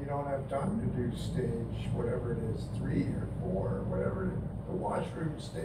[0.00, 4.32] you don't have time to do stage, whatever it is, three or four, or whatever,
[4.68, 5.64] the washroom stage.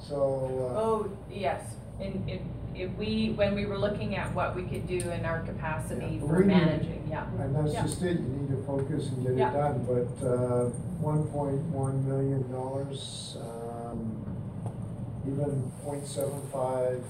[0.00, 1.62] So, uh, Oh, yes,
[2.00, 2.40] and if,
[2.74, 6.20] if we, when we were looking at what we could do in our capacity Yeah,
[6.20, 7.26] for we need- managing, yeah.
[7.40, 7.82] And that's Yeah.
[7.82, 10.64] just it, you need to focus and get it done, but, uh,
[11.00, 14.16] one point one million dollars, um,
[15.26, 17.02] even point seven five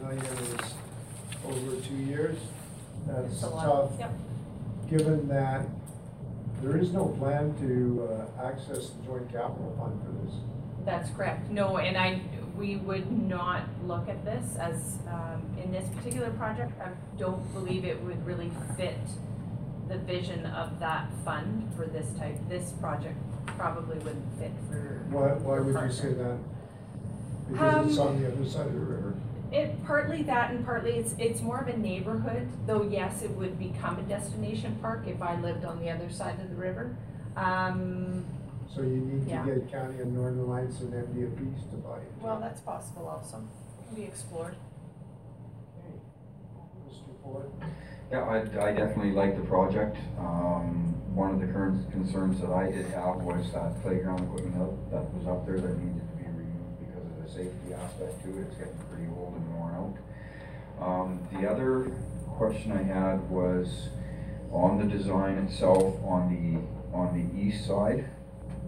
[0.00, 0.74] million is
[1.44, 2.38] over two years,
[3.06, 3.90] that's It's a lot, tough.
[3.98, 4.12] yep.
[4.90, 5.66] Given that
[6.62, 10.34] there is no plan to, uh, access the joint capital fund for this.
[10.84, 11.50] That's correct.
[11.50, 12.20] No, and I,
[12.56, 17.84] we would not look at this as, um, in this particular project, I don't believe
[17.84, 18.96] it would really fit
[19.88, 25.04] the vision of that fund for this type, this project probably wouldn't fit for.
[25.10, 26.38] Why, why would you say that?
[27.50, 29.14] Because it's Um, on the other side of the river.
[29.52, 33.58] It, partly that and partly it's, it's more of a neighborhood, though yes, it would
[33.58, 36.96] become a destination park if I lived on the other side of the river.
[37.36, 38.24] Um,
[38.74, 39.44] So you need to Yeah.
[39.44, 42.10] get County of Northern Lights and then be MD of Peace to buy it.
[42.22, 43.36] well, that's possible also,
[43.86, 44.54] can be explored.
[46.88, 47.22] Mr.
[47.22, 47.50] Ford?
[48.10, 49.98] Yeah, I, I definitely like the project.
[50.18, 54.90] Um, one of the current concerns that I did have was that playground equipment up,
[54.90, 58.28] that was up there that needed to be removed because of the safety aspect to
[58.38, 58.46] it.
[58.48, 59.96] It's getting pretty old and worn out.
[60.84, 61.90] Um, the other
[62.36, 63.88] question I had was
[64.50, 68.08] on the design itself, on the, on the east side,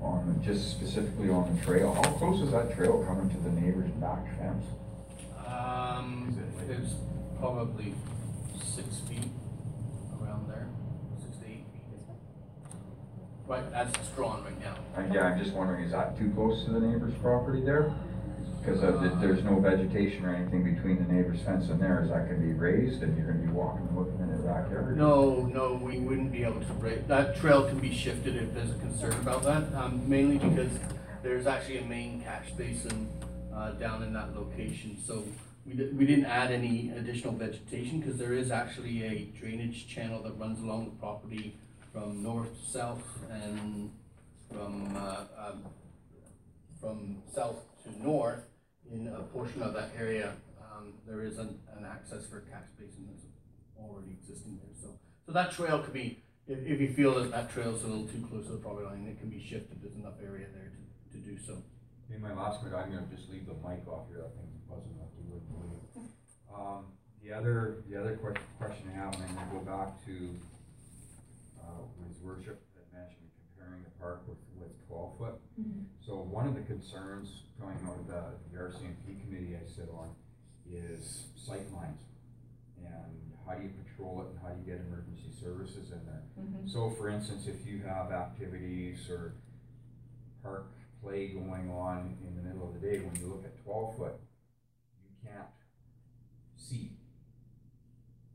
[0.01, 1.95] on, just specifically on the trail.
[1.95, 4.65] How close is that trail coming to the neighbor's back fence?
[5.47, 6.36] Um,
[6.69, 6.95] it's
[7.39, 7.95] probably
[8.62, 9.28] six feet
[10.20, 10.69] around there,
[11.20, 12.01] six to eight feet.
[13.47, 14.77] Right, as it's drawn right now.
[14.97, 17.95] Uh, yeah, I'm just wondering, is that too close to the neighbor's property there?
[18.65, 22.28] Because the, there's no vegetation or anything between the neighbor's fence and there, is that
[22.28, 24.97] gonna be raised and you're gonna be walking, and looking in their backyard?
[24.97, 28.70] No, no, we wouldn't be able to break, that trail can be shifted if there's
[28.70, 30.70] a concern about that, um, mainly because
[31.23, 33.07] there's actually a main catch basin,
[33.55, 35.24] uh, down in that location, so
[35.66, 40.32] we we didn't add any additional vegetation, cause there is actually a drainage channel that
[40.39, 41.55] runs along the property
[41.93, 43.91] from north to south and
[44.51, 45.65] from, uh, um,
[46.81, 48.41] from south to north
[48.93, 52.66] in a portion of that area, um, there is an, an access for a catch
[52.78, 53.24] basin that's
[53.78, 54.89] already existing there, so.
[55.27, 58.06] So that trail could be, if, if you feel that that trail is a little
[58.06, 61.19] too close to the property line, it can be shifted, there's enough area there to,
[61.19, 61.62] to do so.
[62.15, 64.98] In my last minute, I'm gonna just leave the mic off here, that thing's buzzing
[65.01, 66.11] up, you wouldn't believe.
[66.55, 66.85] Um,
[67.24, 70.15] the other, the other que- question I have, and I'm gonna go back to,
[71.59, 73.24] uh, his worship that mentioned
[73.56, 75.40] comparing the park with, with twelve foot.
[76.05, 78.23] So one of the concerns coming out of the,
[78.53, 80.11] the RCMP committee I sit on
[80.71, 82.01] is sight lines.
[82.85, 86.23] And how do you patrol it and how do you get emergency services in there?
[86.39, 86.69] Mhm.
[86.71, 89.35] So for instance, if you have activities or
[90.43, 90.67] park
[91.03, 94.15] play going on in the middle of the day, when you look at twelve foot,
[95.03, 95.49] you can't
[96.57, 96.93] see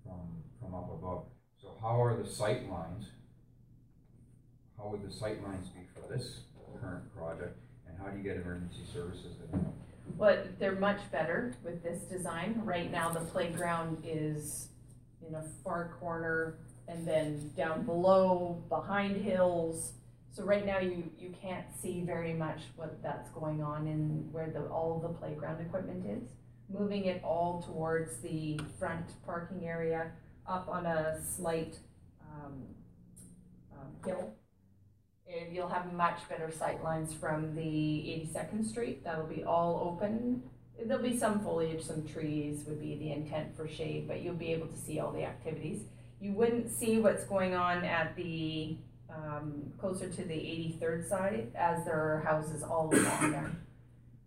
[0.04, 1.26] from, from up above.
[1.62, 3.06] So how are the sight lines?
[4.78, 6.42] How would the sight lines be for this
[6.78, 7.58] current project?
[7.88, 9.66] And how do you get emergency services in?
[10.18, 12.62] Well, they're much better with this design.
[12.64, 14.70] Right now, the playground is
[15.28, 19.94] in a far corner and then down below, behind hills.
[20.32, 24.50] So right now, you, you can't see very much what that's going on in where
[24.50, 26.30] the, all the playground equipment is.
[26.70, 30.12] Moving it all towards the front parking area,
[30.48, 31.78] up on a slight,
[32.22, 32.64] um,
[33.74, 34.34] um, hill.
[35.52, 40.42] You'll have much better sight lines from the eighty-second street, that'll be all open.
[40.84, 44.52] There'll be some foliage, some trees would be the intent for shade, but you'll be
[44.54, 45.82] able to see all the activities.
[46.20, 48.78] You wouldn't see what's going on at the
[49.10, 53.52] um, closer to the eighty-third side, as there are houses all along there.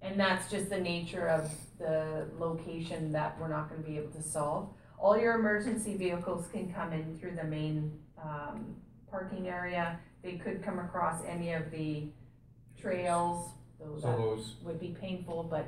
[0.02, 4.22] And that's just the nature of the location that we're not gonna be able to
[4.22, 4.68] solve.
[4.98, 8.76] All your emergency vehicles can come in through the main, um,
[9.10, 9.98] parking area.
[10.22, 12.08] They could come across any of the
[12.80, 13.50] trails,
[13.80, 15.66] though So that those- would be painful, but,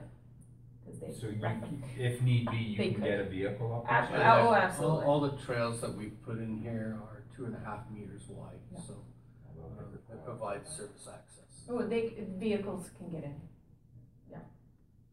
[0.87, 1.13] cause they.
[1.13, 1.83] So you, wreck them.
[1.99, 4.21] if need be, you They can get a vehicle up Ab- there?
[4.23, 5.05] oh, All- absolutely.
[5.07, 8.61] All the trails that we put in here are two and a half meters wide,
[8.87, 8.95] so
[9.61, 9.83] uh,
[10.13, 11.67] it provides service access.
[11.69, 13.41] Oh, they, vehicles can get in.
[14.31, 14.39] Yeah.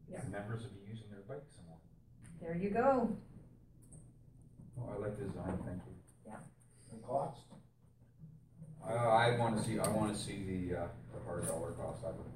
[0.08, 0.22] Yeah.
[0.30, 1.80] Members will be using their bikes and all.
[2.40, 3.16] There you go.
[4.78, 5.94] Oh, I like the design, thank you.
[6.26, 6.36] Yeah.
[6.92, 7.40] And cost?
[8.88, 12.26] Uh, I wanna see, I wanna see the, uh, the hard dollar cost, I would,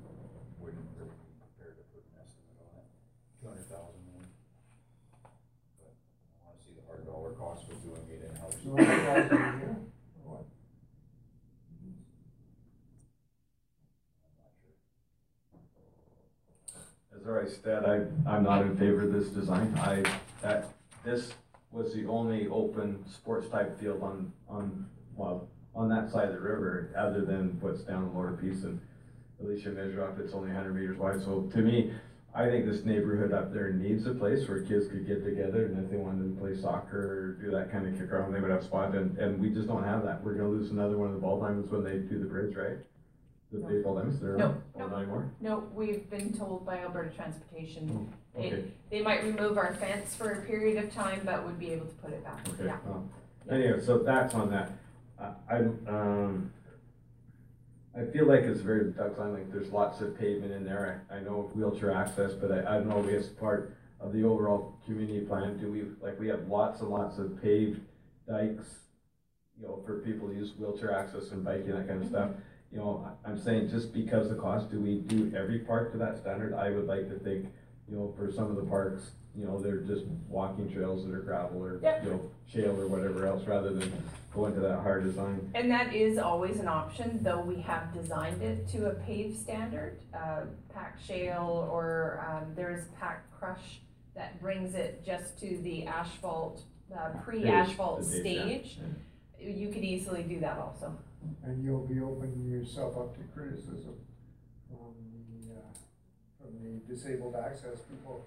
[0.60, 2.86] wouldn't really be prepared to put an estimate on it,
[3.40, 4.30] two hundred thousand maybe.
[5.78, 5.92] But
[6.40, 8.54] I wanna see the hard dollar cost for doing it in-house.
[8.62, 9.76] Two hundred thousand a year?
[10.22, 10.44] What?
[17.16, 19.76] As I said, I, I'm not in favor of this design.
[19.82, 20.04] I,
[20.42, 20.70] that,
[21.04, 21.32] this
[21.72, 24.86] was the only open sports type field on, on,
[25.16, 28.80] well, on that side of the river, other than what's down the lower piece and
[29.42, 29.70] Alicia
[30.02, 31.20] off, it's only hundred meters wide.
[31.22, 31.92] So to me,
[32.34, 35.84] I think this neighborhood up there needs a place where kids could get together and
[35.84, 36.98] if they wanted to play soccer
[37.38, 39.68] or do that kind of kick around, they would have spot and, and we just
[39.68, 40.22] don't have that.
[40.24, 42.78] We're gonna lose another one of the ball diamonds when they do the bridge, right?
[43.52, 43.68] The No.
[43.68, 45.30] baseball diamonds, they're No, on, oh, not anymore?
[45.40, 48.48] No, we've been told by Alberta Transportation, Oh, okay.
[48.48, 51.86] it, they might remove our fence for a period of time, but would be able
[51.86, 52.78] to put it back, Okay, yeah.
[52.84, 53.06] well,
[53.50, 54.72] anyway, so that's on that.
[55.18, 55.56] I,
[55.88, 56.52] um,
[57.96, 61.20] I feel like it's very Ducks Like there's lots of pavement in there, I, I
[61.20, 65.20] know wheelchair access, but I, I don't know if it's part of the overall community
[65.20, 67.80] plan, do we, like, we have lots and lots of paved
[68.28, 68.80] dikes,
[69.58, 72.30] you know, for people to use wheelchair access and biking, that kind of stuff.
[72.70, 76.18] You know, I'm saying just because the cost, do we do every park to that
[76.18, 76.52] standard?
[76.52, 77.46] I would like to think,
[77.88, 81.20] you know, for some of the parks, you know, they're just walking trails that are
[81.20, 82.04] gravel or, Yep.
[82.04, 83.90] you know, shale or whatever else, rather than
[84.36, 85.50] go into that hard design.
[85.54, 89.98] And that is always an option, though we have designed it to a paved standard,
[90.14, 90.42] uh,
[90.72, 93.80] pack shale or, um, there's pack crush
[94.14, 96.62] that brings it just to the asphalt,
[96.94, 98.42] uh, pre-asphalt The base, yeah.
[98.44, 98.78] stage.
[99.40, 100.94] You could easily do that also.
[101.44, 103.94] And you'll be opening yourself up to criticism
[104.68, 104.94] from
[105.40, 105.58] the, uh,
[106.38, 108.26] from the disabled access people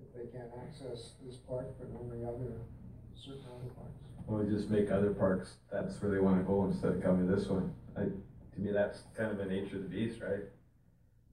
[0.00, 2.52] if they can't access this park, but only other,
[3.14, 4.07] certain other parks.
[4.28, 7.34] Or we just make other parks, that's where they wanna go instead of coming to
[7.34, 7.72] this one.
[7.96, 10.44] I, to me, that's kind of the nature of the beast, right?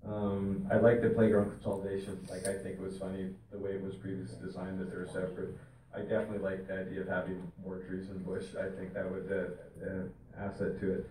[0.07, 3.83] Um, I like the playground consolidation, like, I think it was funny, the way it
[3.83, 5.57] was previously designed, that they're separate.
[5.93, 9.29] I definitely like the idea of having more trees and bush, I think that would,
[9.31, 11.09] uh, uh, asset to it.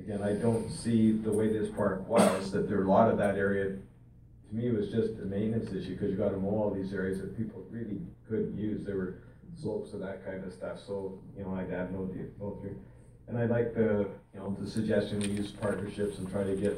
[0.00, 3.36] Again, I don't see the way this park was, that there, a lot of that
[3.36, 7.20] area, to me, was just a maintenance issue, cause you gotta mow all these areas
[7.20, 9.16] that people really couldn't use, They were
[9.60, 12.78] slopes and that kind of stuff, so, you know, I'd no, de- no through.
[13.26, 16.76] And I like the, you know, the suggestion to use partnerships and try to get,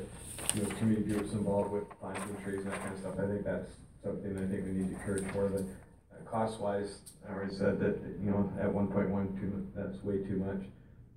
[0.54, 3.44] you know, community groups involved with planting trees and that kind of stuff, I think
[3.44, 3.70] that's
[4.02, 5.64] something I think we need to encourage more it.
[6.12, 10.18] Uh, Cost-wise, I already said that, you know, at one point one, two, that's way
[10.18, 10.66] too much.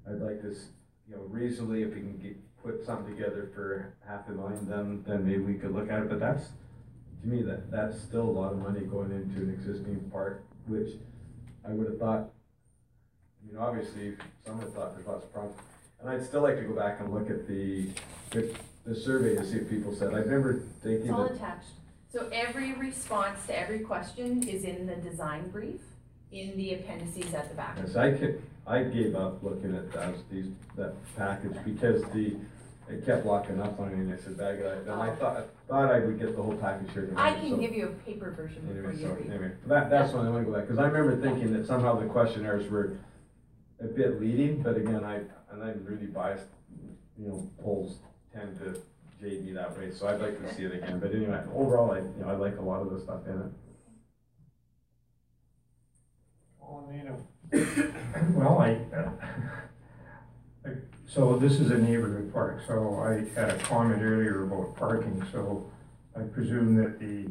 [0.07, 0.67] I'd like this,
[1.09, 5.03] you know, reasonably, if we can get, put something together for half a million, then,
[5.07, 6.45] then maybe we could look at it, but that's,
[7.21, 10.91] to me, that, that's still a lot of money going into an existing park, which
[11.67, 12.29] I would have thought,
[13.41, 14.15] I mean, obviously,
[14.45, 15.57] some would have thought there's lots of problems.
[16.01, 17.87] And I'd still like to go back and look at the,
[18.31, 18.53] the,
[18.85, 21.35] the survey to see if people said, I remember thinking It's all that.
[21.35, 21.69] attached.
[22.11, 25.81] So every response to every question is in the design brief,
[26.31, 27.77] in the appendices at the back.
[27.79, 32.35] Yes, I could, I gave up looking at those, these, that package because the,
[32.93, 35.91] it kept locking up on me and I said, bag it, and I thought, thought
[35.91, 37.91] I would get the whole package here tonight, I tonight, can so- give you a
[38.05, 39.29] paper version for Anyway, you so, to read.
[39.31, 42.05] anyway, that, that's when I wanna go back, cause I remember thinking that somehow the
[42.05, 42.97] questionnaires were
[43.81, 45.15] a bit leading, but again, I,
[45.51, 46.45] and I'm really biased,
[47.17, 47.97] you know, polls
[48.33, 48.79] tend to
[49.19, 51.99] jade me that way, so I'd like to see it again, but anyway, overall, I,
[51.99, 53.51] you know, I like a lot of the stuff in it.
[58.35, 58.77] Well, I,
[60.65, 60.69] I-
[61.07, 65.69] so this is a neighborhood park, so I had a comment earlier about parking, so
[66.15, 67.29] I presume that the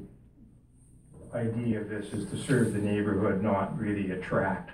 [1.35, 4.71] idea of this is to serve the neighborhood, not really attract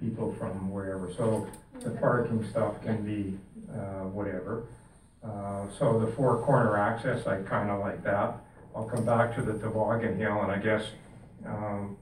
[0.00, 1.12] people from wherever.
[1.12, 1.48] So
[1.80, 3.38] the parking stuff can be,
[3.72, 4.66] uh, whatever.
[5.24, 8.36] Uh, so the four corner access, I kinda like that.
[8.74, 10.84] I'll come back to the toboggan hill, and I guess,
[11.44, 11.96] um,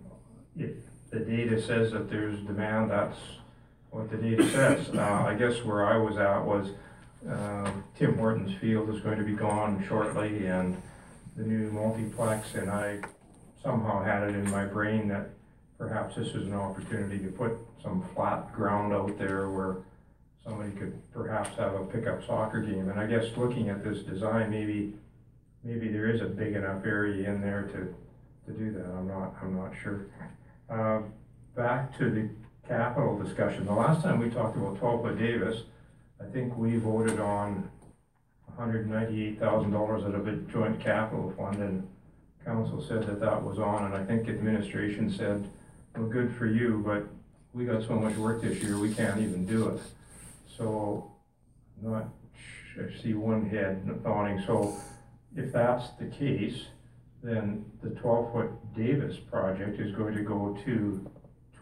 [0.57, 0.73] if
[1.11, 3.17] the data says that there's demand, that's
[3.95, 4.91] what the data says.
[4.93, 6.71] Uh, I guess where I was at was,
[7.31, 10.77] uh, Tim Hortons Field is going to be gone shortly and
[11.37, 12.99] the new multiplex, and I
[13.63, 15.31] somehow had it in my brain that
[15.79, 17.53] perhaps this is an opportunity to put
[17.83, 19.77] some flat ground out there where
[20.43, 22.89] somebody could perhaps have a pickup soccer game.
[22.89, 24.93] And I guess looking at this design, maybe,
[25.63, 28.87] maybe there is a big enough area in there to, to do that.
[28.87, 30.07] I'm not, I'm not sure.
[30.69, 31.03] Uh,
[31.57, 32.29] back to the
[32.69, 33.67] capital discussion.
[33.67, 35.63] The last time we talked about twelve foot Davis,
[36.21, 37.71] I think we voted on
[38.57, 41.89] hundred ninety-eight thousand dollars out of a joint capital fund, and
[42.45, 45.49] council said that that was on, and I think administration said,
[45.97, 47.07] well, good for you, but
[47.53, 49.81] we got so much work this year, we can't even do it.
[50.57, 51.11] So,
[51.83, 52.09] not,
[52.79, 54.77] I see one head nodding, so
[55.37, 56.67] if that's the case,
[57.23, 61.11] then the twelve-foot Davis project is going to go to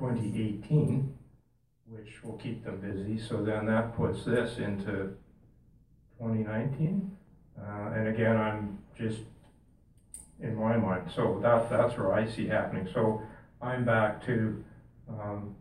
[0.02, 1.14] twenty eighteen,
[1.88, 5.14] which will keep them busy, so then that puts this into
[6.18, 7.16] twenty nineteen.
[7.56, 9.20] Uh, and again, I'm just,
[10.40, 13.22] in my mind, so that, that's where I see happening, so
[13.60, 14.64] I'm back to,
[15.08, 15.54] um,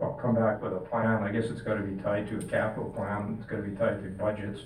[0.00, 2.90] I'll come back with a plan, I guess it's gotta be tied to a capital
[2.90, 4.60] plan, it's gotta be tied to budgets.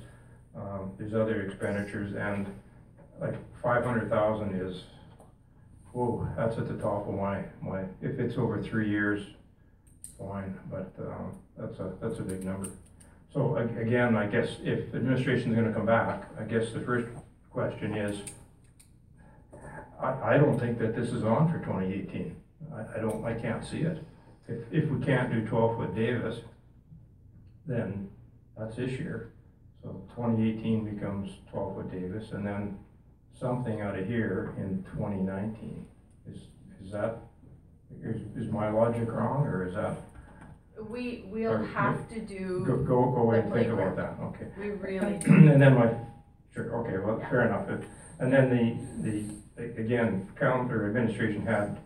[0.55, 2.47] Um, there's other expenditures, and
[3.19, 4.83] like five hundred thousand is,
[5.93, 9.27] whoa, that's at the top of my, my, if it's over three years,
[10.19, 12.69] fine, but, um, that's a, that's a big number.
[13.33, 17.07] So again, I guess if administration's gonna come back, I guess the first
[17.51, 18.21] question is,
[20.03, 22.35] I, I don't think that this is on for twenty eighteen.
[22.75, 24.03] I, I don't, I can't see it.
[24.49, 26.41] If, if we can't do twelve foot Davis,
[27.67, 28.09] then
[28.59, 29.33] that's this year.
[29.83, 32.79] So twenty eighteen becomes twelve foot Davis and then
[33.39, 35.87] something out of here in twenty nineteen.
[36.31, 36.39] Is,
[36.85, 37.17] is that,
[38.03, 39.97] is, is my logic wrong or is that?
[40.89, 42.65] We, we'll Or- have to do.
[42.67, 44.47] Go, go, go away and think about that, okay.
[44.59, 45.33] We really do.
[45.33, 45.93] And then my,
[46.55, 47.69] sure, okay, well, fair enough.
[47.69, 47.85] If-
[48.19, 48.49] And then
[49.05, 51.79] the, the, again, counter administration had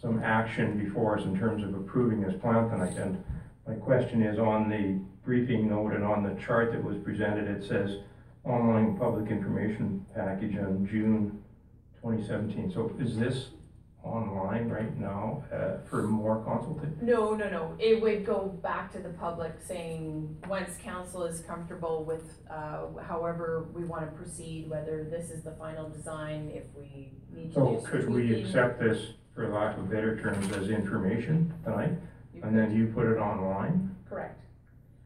[0.00, 2.96] some action before us in terms of approving this plan tonight.
[2.96, 3.22] And
[3.66, 7.66] my question is on the briefing note and on the chart that was presented, it
[7.68, 7.98] says
[8.48, 11.42] online public information package on June
[12.00, 12.70] twenty seventeen.
[12.70, 13.50] So is this
[14.04, 16.96] online right now, uh, for more consultation?
[17.02, 22.04] No, no, no, it would go back to the public saying, once council is comfortable
[22.04, 27.48] with, uh, however we wanna proceed, whether this is the final design, if we need
[27.48, 31.92] to So could we accept this, for lack of better terms, as information tonight?
[32.32, 33.94] You And then you put it online?
[34.08, 34.40] Correct.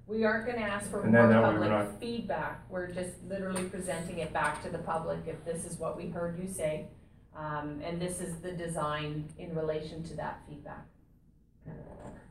[0.06, 2.90] We aren't gonna ask for And more then that way we're public not- feedback, we're
[2.90, 6.48] just literally presenting it back to the public, if this is what we heard you
[6.48, 6.88] say.
[7.36, 10.84] Um, and this is the design in relation to that feedback.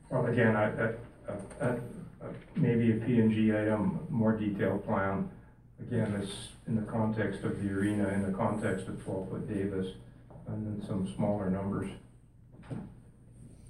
[0.09, 0.93] Well, again, I, I,
[1.61, 1.79] I, I-
[2.55, 5.29] maybe a P and G item, more detailed plan.
[5.79, 9.87] Again, this, in the context of the arena, in the context of twelve foot Davis,
[10.47, 11.89] and then some smaller numbers.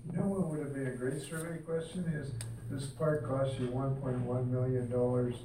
[0.09, 2.31] You know what would have been a great survey question is,
[2.69, 5.35] this park costs you one point one million dollars.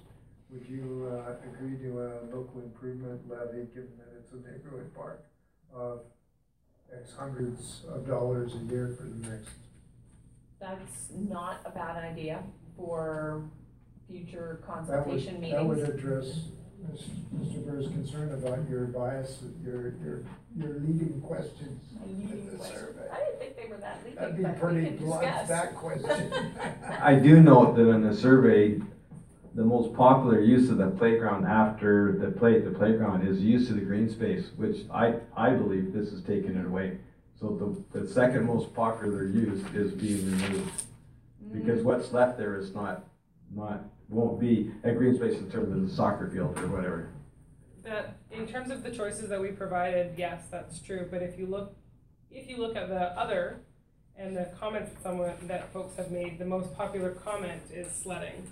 [0.50, 5.24] Would you, uh, agree to a local improvement levy, given that it's a neighborhood park,
[5.74, 6.00] of
[6.96, 9.50] X hundreds of dollars a year for the next?
[10.60, 12.42] That's not a bad idea
[12.76, 13.42] for
[14.08, 15.52] future That would, consultation meetings.
[15.56, 16.26] that would address
[17.36, 17.65] Mr.
[17.66, 20.23] Burr's concern about your bias, your, your,
[20.57, 23.09] your leading questions in the survey.
[23.12, 25.48] I didn't think they were that leading, That'd be but we pretty can blunt, discuss.
[25.48, 26.55] that question.
[27.03, 28.81] I do note that in the survey,
[29.55, 33.77] the most popular use of the playground after the play, the playground is use of
[33.77, 36.98] the green space, which I, I believe this is taking it away.
[37.40, 40.82] So the, the second most popular use is being removed.
[41.53, 41.85] Because mm.
[41.85, 43.05] what's left there is not,
[43.55, 47.10] not, won't be a green space in terms of the soccer field or whatever.
[47.84, 51.46] That, in terms of the choices that we provided, yes, that's true, but if you
[51.46, 51.74] look,
[52.30, 53.60] if you look at the other
[54.16, 58.46] and the comments that someone, that folks have made, the most popular comment is sledding.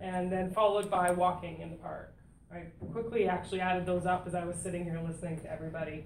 [0.00, 2.14] And then followed by walking in the park.
[2.52, 6.04] I quickly actually added those up as I was sitting here listening to everybody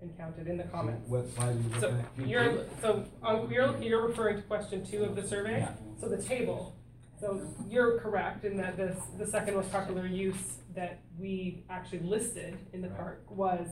[0.00, 1.08] and counted in the comments.
[1.08, 1.88] What slide are you So
[2.18, 2.26] at?
[2.28, 5.60] you're, so, um, you're, you're referring to question two of the survey?
[5.60, 5.70] Yeah.
[6.00, 6.74] So the table.
[7.22, 12.58] So you're correct in that this, the second most popular use that we actually listed
[12.72, 13.68] in the park was,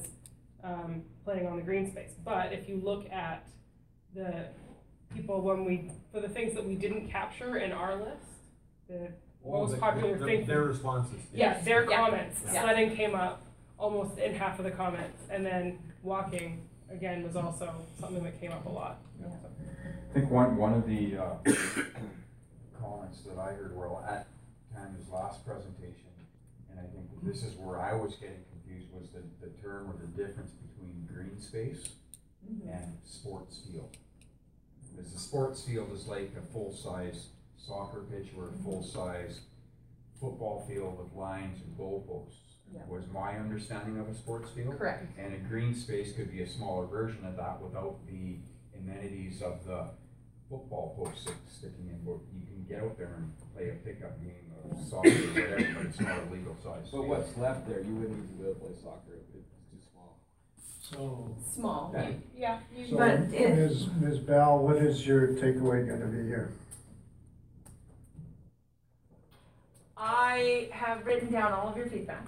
[0.63, 2.13] um, playing on the green space.
[2.25, 3.45] But if you look at
[4.15, 4.45] the
[5.13, 8.27] people when we, for the things that we didn't capture in our list,
[8.89, 9.09] the
[9.45, 10.47] Oh, most the- popular the- thing.
[10.47, 11.21] Their responses.
[11.35, 11.97] Yeah, their Yeah.
[11.97, 12.63] comments, Yeah.
[12.63, 13.43] sledding came up
[13.79, 18.53] almost in half of the comments, and then walking again, was also something that came
[18.53, 19.01] up a lot.
[19.25, 21.35] I think one, one of the, uh,
[22.81, 24.27] comments that I heard while at
[24.75, 26.11] Tanya's last presentation,
[26.71, 29.97] and I think this is where I was getting confused, was the, the term or
[30.01, 31.91] the difference between green space
[32.45, 32.69] mm-hmm.
[32.69, 33.97] and sports field.
[34.91, 38.65] Because the sports field is like a full-size soccer pitch or a mm-hmm.
[38.65, 39.41] full-size
[40.21, 42.37] football field with lines and goalposts.
[42.73, 42.83] Yeah.
[42.89, 44.79] Was my understanding of a sports field.
[44.79, 45.05] Correct.
[45.19, 48.37] And a green space could be a smaller version of that without the
[48.79, 49.87] amenities of the
[50.49, 54.23] football post stick- sticking in, but you can get out there and play a pickup
[54.23, 56.87] game of soccer or whatever, but it's not a legal size.
[56.93, 59.79] But what's left there, you wouldn't even be able to play soccer, if it's too
[59.93, 60.17] small.
[60.81, 61.37] So.
[61.53, 62.59] Small, Yeah.
[62.77, 62.87] yeah.
[62.89, 63.89] So, But it- Ms.
[64.01, 64.19] Ms.
[64.21, 66.53] Bell, what is your takeaway gonna be here?
[69.97, 72.27] I have written down all of your feedback,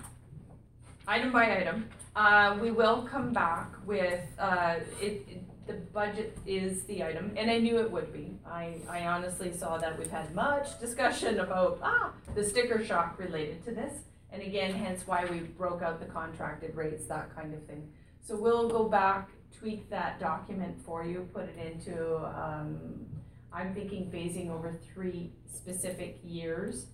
[1.06, 1.88] item by item.
[2.14, 7.50] Uh, we will come back with, uh, it, it- the budget is the item, and
[7.50, 8.38] I knew it would be.
[8.46, 13.64] I, I honestly saw that we've had much discussion about, ah, the sticker shock related
[13.64, 13.92] to this.
[14.30, 17.88] And again, hence why we broke out the contracted rates, that kind of thing.
[18.22, 23.06] So we'll go back, tweak that document for you, put it into, um,
[23.52, 26.86] I'm thinking phasing over three specific years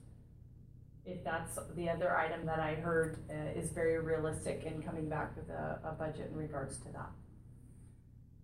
[1.08, 5.34] if that's the other item that I heard uh, is very realistic in coming back
[5.36, 7.08] with a, a budget in regards to that.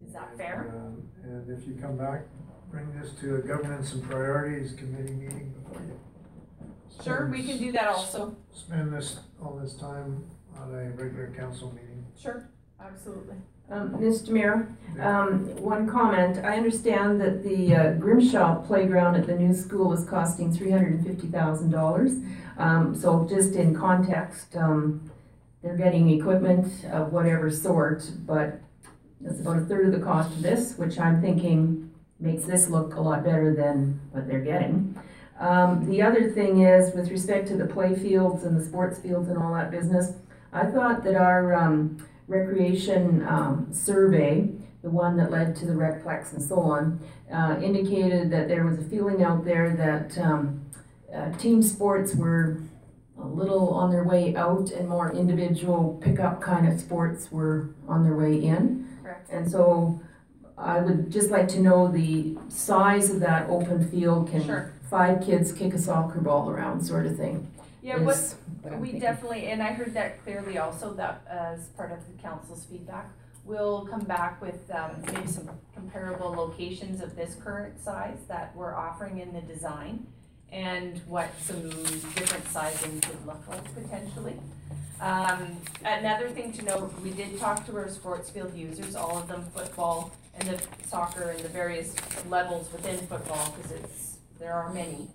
[0.07, 0.73] Is that fair?
[0.77, 2.23] Um, And if you come back,
[2.71, 5.99] bring this to a governance and priorities committee meeting before you.
[7.03, 8.37] Sure, we can do that also.
[8.53, 10.25] Spend this, all this time
[10.59, 12.05] on a regular council meeting.
[12.17, 12.49] Sure,
[12.81, 13.35] absolutely.
[13.71, 14.29] Um, Mr.
[14.29, 14.69] Mayor,
[15.01, 20.05] um, one comment, I understand that the uh, Grimshaw playground at the new school is
[20.05, 22.13] costing three hundred and fifty thousand dollars.
[22.59, 25.11] Um, so just in context, um,
[25.63, 28.61] they're getting equipment of whatever sort, but
[29.25, 31.91] it's about a third of the cost of this, which I'm thinking
[32.21, 34.99] makes this look a lot better than what they're getting.
[35.41, 39.29] Um, the other thing is, with respect to the play fields and the sports fields
[39.29, 40.13] and all that business,
[40.53, 44.49] I thought that our, um, recreation um, survey,
[44.83, 47.01] the one that led to the recplex and so on,
[47.33, 50.65] uh, indicated that there was a feeling out there that um,
[51.15, 52.63] uh, team sports were
[53.19, 58.03] a little on their way out and more individual pickup kind of sports were on
[58.03, 58.84] their way in.
[59.31, 60.01] And so
[60.57, 64.29] I would just like to know the size of that open field.
[64.29, 64.73] Can Sure.
[64.91, 67.49] five kids kick a soccer ball around sort of thing?
[67.83, 69.01] Yeah, what, is what I'm we thinking.
[69.03, 73.11] definitely, and I heard that clearly also, that as part of the council's feedback.
[73.45, 78.75] We'll come back with, um, maybe some comparable locations of this current size that we're
[78.75, 80.07] offering in the design.
[80.53, 84.37] And what some different sizing could look like potentially.
[85.01, 89.29] Um, another thing to note, we did talk to our sports field users, all of
[89.29, 91.95] them football and the soccer and the various
[92.29, 95.09] levels within football, cause it's, there are many.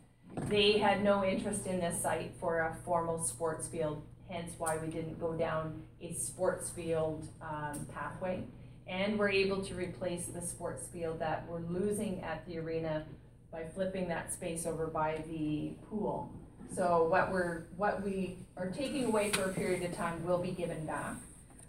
[0.48, 4.88] They had no interest in this site for a formal sports field, hence why we
[4.88, 8.44] didn't go down a sports field, um, pathway.
[8.88, 13.04] And we're able to replace the sports field that we're losing at the arena
[13.52, 16.32] by flipping that space over by the pool.
[16.76, 20.52] So what we're, what we are taking away for a period of time will be
[20.52, 21.16] given back.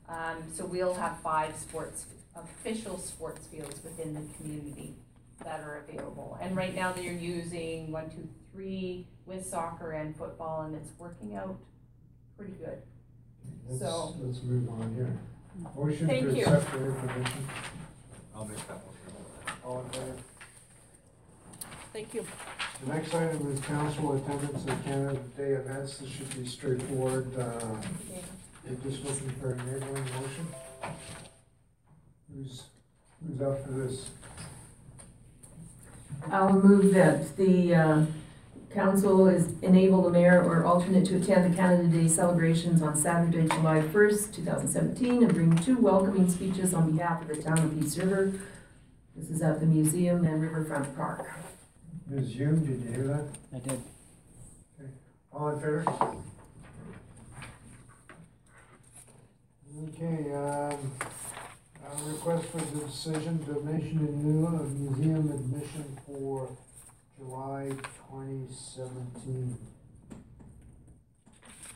[0.09, 4.94] Um, so we'll have five sports, official sports fields within the community
[5.42, 6.36] that are available.
[6.42, 11.34] And right now they're using one, two, three with soccer and football and it's working
[11.34, 11.57] out
[12.36, 12.83] pretty good.
[13.68, 15.18] Let's, So- let's move on here.
[15.76, 16.44] Motion Thank to you.
[16.44, 17.49] accept the information.
[18.34, 19.57] I'll make that motion.
[19.65, 20.17] All in favor?
[21.93, 22.25] Thank you.
[22.85, 25.99] The next item is council attendance at Canada Day events.
[25.99, 27.36] This should be straightforward.
[27.36, 27.77] Uh,
[28.65, 30.47] We're just looking for an enabling motion.
[32.33, 32.62] Who's,
[33.27, 34.09] who's up for this?
[36.31, 38.07] I'll move that the uh,
[38.73, 43.49] council is enable the mayor or alternate to attend the Canada Day celebrations on Saturday,
[43.49, 47.59] July first, two thousand seventeen, and bring two welcoming speeches on behalf of the town
[47.59, 48.33] of Peace River.
[49.17, 51.28] This is at the museum and Riverfront Park.
[52.10, 52.34] Ms.
[52.34, 53.24] Hume, did you hear that?
[53.55, 53.80] I did.
[54.80, 54.90] Okay.
[55.32, 55.84] All in favor?
[59.89, 60.92] Okay, um,
[61.86, 66.48] uh, request for the decision, donation in lieu of museum admission for
[67.16, 67.70] July
[68.08, 69.56] twenty seventeen.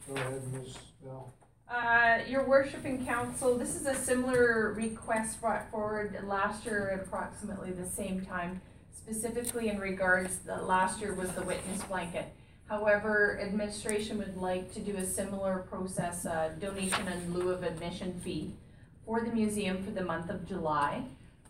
[0.09, 0.77] Go ahead, Ms.
[1.05, 1.33] Bell.
[1.71, 7.07] Uh, your worship and council, this is a similar request brought forward last year at
[7.07, 8.61] approximately the same time,
[8.97, 12.27] specifically in regards, the last year was the witness blanket.
[12.69, 18.19] However, administration would like to do a similar process, uh, donation in lieu of admission
[18.21, 18.55] fee
[19.05, 21.05] for the museum for the month of July,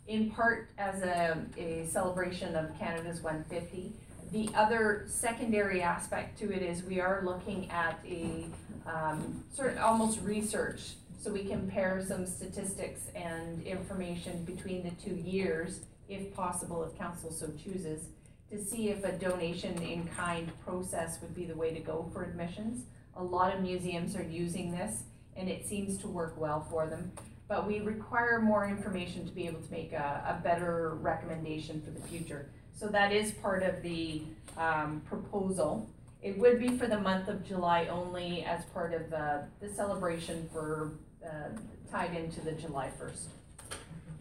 [0.08, 3.92] in part as a, a celebration of Canada's one fifty.
[4.32, 8.47] The other secondary aspect to it is we are looking at a,
[8.84, 10.94] um, sort of almost research.
[11.20, 17.31] So we compare some statistics and information between the two years, if possible, if council
[17.31, 18.08] so chooses,
[18.50, 22.24] to see if a donation in kind process would be the way to go for
[22.24, 22.84] admissions.
[23.16, 25.05] A lot of museums are using this
[25.36, 27.10] and it seems to work well for them.
[27.49, 31.91] But we require more information to be able to make a, a better recommendation for
[31.91, 32.49] the future.
[32.76, 34.23] So that is part of the
[34.57, 35.89] um, proposal.
[36.23, 40.49] It would be for the month of July only as part of uh, the celebration
[40.52, 40.92] for
[41.24, 41.49] uh,
[41.91, 43.26] tied into the July 1st.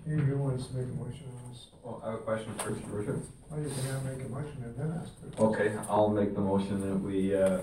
[0.08, 1.68] Andrew wants to make a motion on this.
[1.82, 3.18] Well, I have a question first, your worship.
[3.50, 5.12] Well, you think I make a motion and then ask.
[5.22, 7.62] the- Okay, I'll make the motion that we, uh,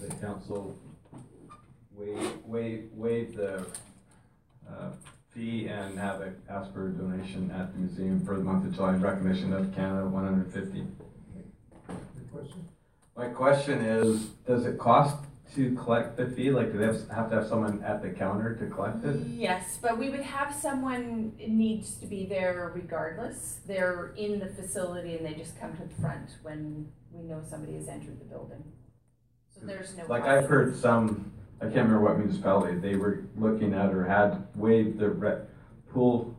[0.00, 0.76] the council
[1.96, 3.66] waive, waive, waive the,
[4.68, 4.90] uh,
[5.30, 8.72] fee and have a ask for a donation at the museum for the month of
[8.74, 10.86] July in recognition of Canada one hundred fifty.
[11.88, 12.68] Good question?
[13.16, 15.16] My question is, does it cost
[15.54, 16.50] to collect the fee?
[16.50, 19.16] Like, do they have, have to have someone at the counter to collect it?
[19.26, 23.60] Yes, but we would have someone needs to be there regardless.
[23.66, 27.74] They're in the facility and they just come to the front when we know somebody
[27.74, 28.62] has entered the building.
[29.58, 30.04] So there's no.
[30.08, 30.24] Like.
[30.24, 34.98] I've heard some, I can't remember what municipality, they were looking at or had waived
[34.98, 35.42] the re-
[35.92, 36.36] pool,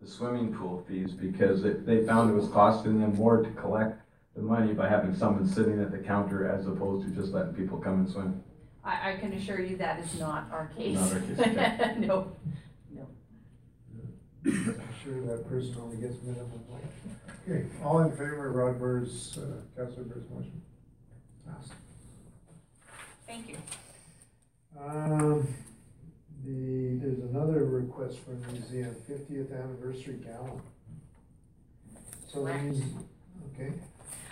[0.00, 4.00] the swimming pool fees because it, they found it was costing them more to collect
[4.34, 7.78] the money by having someone sitting at the counter as opposed to just letting people
[7.78, 8.42] come and swim.
[8.84, 10.98] I, I can assure you that is not our case.
[10.98, 11.94] Not our case, okay.
[11.98, 12.32] No,
[12.92, 13.06] no.
[14.46, 16.82] I'm Sure that person only gets minimum wage.
[17.48, 20.62] Okay, all in favor of Rod Bird's, uh, Councilor Bird's motion?
[21.46, 21.72] Passed.
[23.26, 23.56] Thank you.
[24.82, 25.46] Um,
[26.44, 30.60] the, there's another request from the museum, fiftieth anniversary gala.
[32.26, 32.76] So we, Correct.
[33.54, 33.72] okay,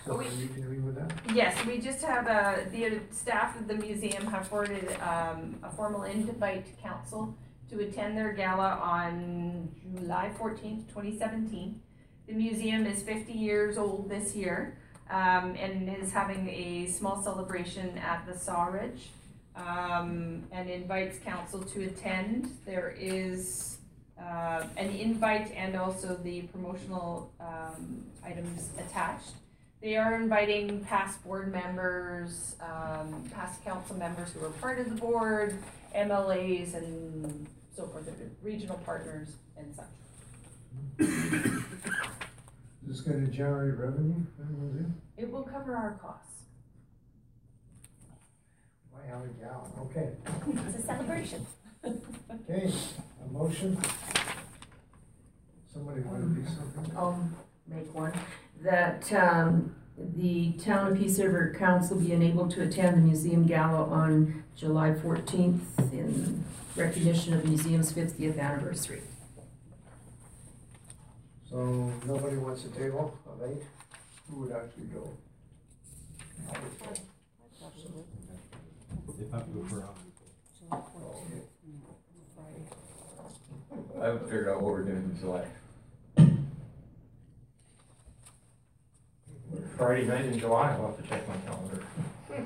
[0.04, 1.34] so We- you can read with that?
[1.34, 6.02] Yes, we just have, uh, the staff of the museum have forwarded, um, a formal
[6.04, 7.34] invite to council
[7.70, 11.80] to attend their gala on July fourteenth, twenty seventeen.
[12.26, 14.76] The museum is fifty years old this year,
[15.10, 19.08] um, and is having a small celebration at the Sawridge.
[19.54, 22.56] Um, and invites council to attend.
[22.64, 23.76] There is,
[24.18, 29.32] uh, an invite and also the promotional, um, items attached.
[29.82, 34.94] They are inviting past board members, um, past council members who are part of the
[34.94, 35.58] board,
[35.92, 38.08] MLAs and so forth,
[38.44, 39.86] regional partners and such.
[41.00, 41.62] Is
[42.86, 44.94] this gonna generate revenue for the museum?
[45.16, 46.44] It will cover our costs.
[48.92, 50.10] Why have a gala, okay.
[50.68, 51.44] It's a celebration.
[51.84, 52.72] Okay,
[53.24, 53.76] a motion?
[55.72, 56.96] Somebody wanna do something?
[56.96, 57.28] I'll
[57.66, 58.12] make one,
[58.62, 63.84] that, um, the Town of Peace River Council be enabled to attend the museum gala
[63.84, 69.02] on July fourteenth in recognition of the museum's fiftieth anniversary.
[71.50, 73.62] So nobody wants a table of eight?
[74.30, 75.10] Who would actually go?
[76.48, 76.60] I go.
[79.20, 79.84] If I go for
[80.72, 80.84] Oh.
[84.00, 85.44] I haven't figured out what we're doing in July.
[89.82, 91.82] Friday night in July, I'll have to check my calendar.
[92.30, 92.44] Okay,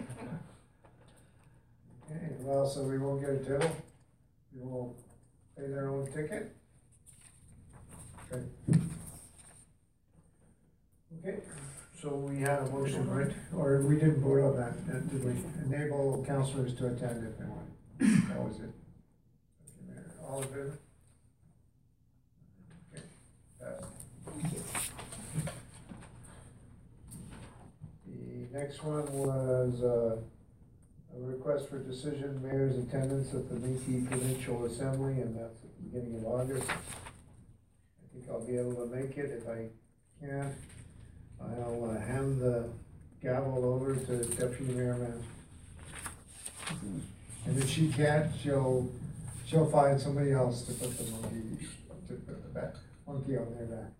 [2.41, 3.77] well, so we won't get a table?
[4.55, 4.97] We will
[5.55, 6.57] pay their own ticket?
[8.33, 8.43] Okay.
[11.19, 11.41] Okay,
[12.01, 13.31] so we had a motion, right?
[13.55, 15.33] Or we didn't vote on that, did we?
[15.67, 17.69] Enable councilors to attend if they want.
[18.31, 18.71] That was it.
[20.27, 20.79] All in favor?
[22.95, 23.05] Okay,
[23.61, 23.93] passed.
[28.07, 30.17] The next one was, uh,
[31.15, 35.83] a request for decision, mayor's attendance at the Métis Provincial Assembly, and that's at the
[35.85, 36.69] beginning of August.
[36.71, 39.69] I think I'll be able to make it, if I
[40.21, 40.55] can't,
[41.41, 42.69] I'll uh, hand the
[43.23, 45.21] gavel over to Deputy Mayor.
[47.47, 48.91] And if she can't, she'll,
[49.47, 51.67] she'll find somebody else to put the monkey,
[52.09, 52.75] to put the back,
[53.07, 53.93] monkey on their back.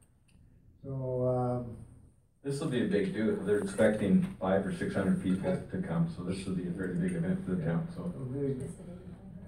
[0.83, 1.77] So, um,
[2.47, 6.09] This will be a big do, they're expecting five or six hundred people to come,
[6.17, 8.03] so this will be a very big event for the town, so.
[8.15, 8.63] it'll be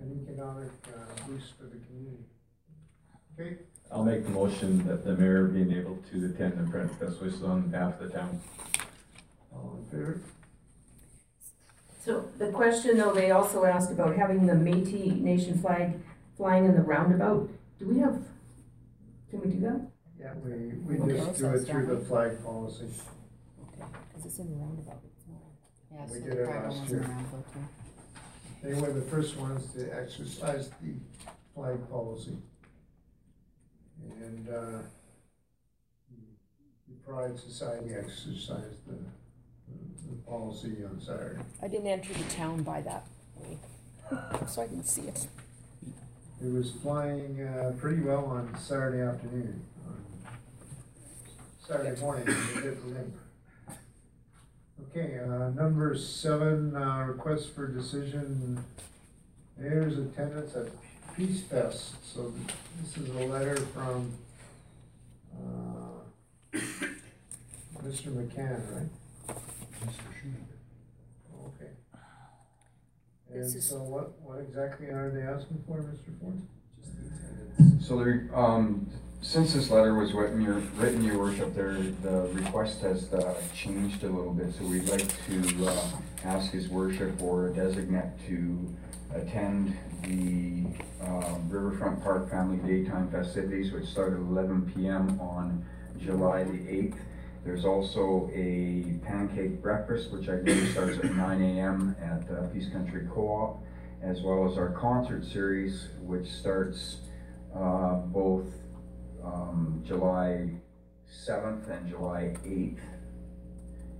[0.00, 2.24] an economic uh, boost for the community.
[3.38, 3.58] Okay,
[3.92, 7.44] I'll make the motion that the mayor being able to attend and present best wishes
[7.44, 8.40] on behalf of the town.
[9.54, 10.20] all in favor?
[12.04, 16.00] So the question though, they also asked about having the Métis Nation flag
[16.36, 17.48] flying in the roundabout.
[17.78, 18.20] Do we have,
[19.30, 19.88] can we do that?
[20.20, 21.16] Yeah, we, we Okay.
[21.16, 22.86] just do it through the flag policy.
[23.68, 25.40] Okay, Cause it's in the roundabout, it's not.
[25.92, 27.00] Yeah, We so did the it crowd last wasn't year.
[27.10, 28.68] around for it, too.
[28.68, 30.94] They were the first ones to exercise the
[31.54, 32.36] flag policy.
[34.20, 34.78] And, uh,
[36.88, 38.98] the Pride Society exercised the,
[40.08, 41.40] the policy on Saturday.
[41.62, 43.06] I didn't enter the town by that
[43.36, 43.58] way,
[44.48, 45.26] so I didn't see it.
[46.42, 49.62] It was flying, uh, pretty well on Saturday afternoon.
[51.70, 53.12] On Saturday morning, it hit the limb.
[54.90, 58.64] Okay, uh, number seven, uh, request for decision,
[59.58, 60.68] mayor's attendance at
[61.14, 61.94] Peace Fest.
[62.02, 62.32] So
[62.80, 64.12] this is a letter from,
[65.34, 66.56] uh,
[67.84, 68.12] Mr.
[68.14, 69.36] McCann, right?
[69.84, 70.04] Mr.
[70.20, 70.58] Shoemaker.
[71.48, 71.70] Okay.
[73.30, 76.18] And This is- so what, what exactly are they asking for, Mr.
[76.20, 76.40] Ford?
[77.82, 78.88] So there, um,
[79.20, 84.04] since this letter was written, your, written, your worship, there, the request has, uh, changed
[84.04, 85.88] a little bit, so we'd like to, uh,
[86.24, 88.74] ask his worship or a designate to
[89.14, 90.64] attend the,
[91.04, 95.64] um, Riverfront Park Family Daytime Festivities, which start at eleven PM on
[95.98, 96.98] July the eighth.
[97.44, 102.68] There's also a pancake breakfast, which I believe starts at nine AM at uh, Peace
[102.68, 103.62] Country Co-op,
[104.02, 106.98] as well as our concert series, which starts
[107.54, 108.46] uh, both
[109.24, 110.50] um, July
[111.26, 112.78] 7th and July 8th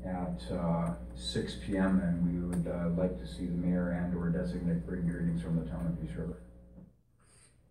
[0.05, 4.87] at uh, 6 PM, and we would uh, like to see the mayor and/or designate
[4.87, 6.39] bring greetings from the town of Peace River.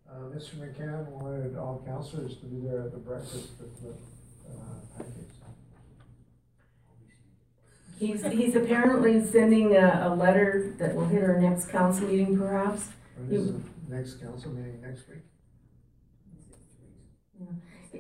[0.09, 0.55] Uh, Mr.
[0.55, 3.89] McCann wanted all councilors to be there at the breakfast with the,
[4.49, 5.35] uh, pancakes.
[7.99, 12.89] He's, he's apparently sending a, a letter that will hit our next council meeting perhaps.
[13.17, 15.26] When is the next council meeting next week?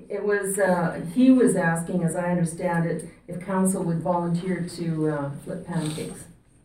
[0.09, 5.09] It was, uh, he was asking, as I understand it, if council would volunteer to,
[5.09, 6.23] uh, flip pancakes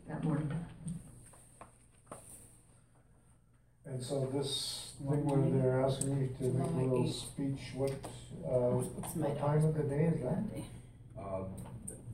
[0.08, 0.50] that morning.
[3.84, 7.90] And so this thing where they're asking you to make a little speech, what,
[8.44, 10.42] uh, what time of the day is that?
[11.20, 11.44] Uh,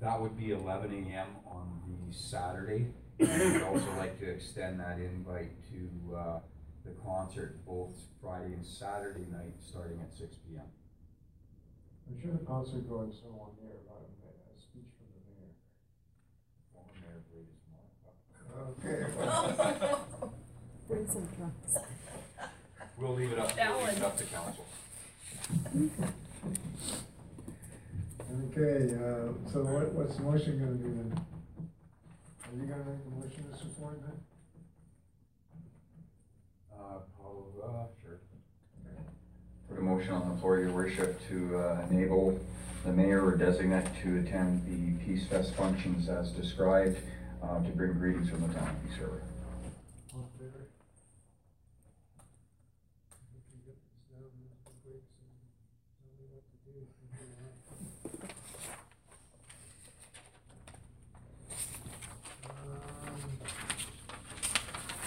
[0.01, 2.87] That would be eleven AM on the Saturday.
[3.21, 6.39] And we'd also like to extend that invite to uh,
[6.85, 7.91] the concert both
[8.23, 10.63] Friday and Saturday night, starting at six PM.
[12.09, 15.21] I'm sure the concert goes so on there, about a, ma- a speech from the
[15.37, 15.53] mayor.
[18.69, 19.01] Okay.
[20.89, 21.77] Bring some drums.
[22.97, 24.67] We'll leave it up, we'll leave it up to council.
[28.51, 31.13] Okay, uh, so what, what's the motion gonna be then?
[32.45, 33.69] Are you gonna make the motion, Mr.
[33.79, 34.17] Ford, then?
[36.73, 37.98] Uh, probably, uh, sure.
[37.98, 37.98] Put
[39.79, 42.39] a motion on the floor, your worship, to uh, enable
[42.85, 46.99] the mayor or designate to attend the Peace Fest functions as described,
[47.43, 49.23] uh, to bring greetings from the town of Peace River.
[50.15, 50.65] All in favor?
[53.33, 54.73] We can get this down Mr.
[54.83, 55.31] Briggs, and
[56.03, 57.53] tell me what to do from here on.
[62.51, 63.23] Um,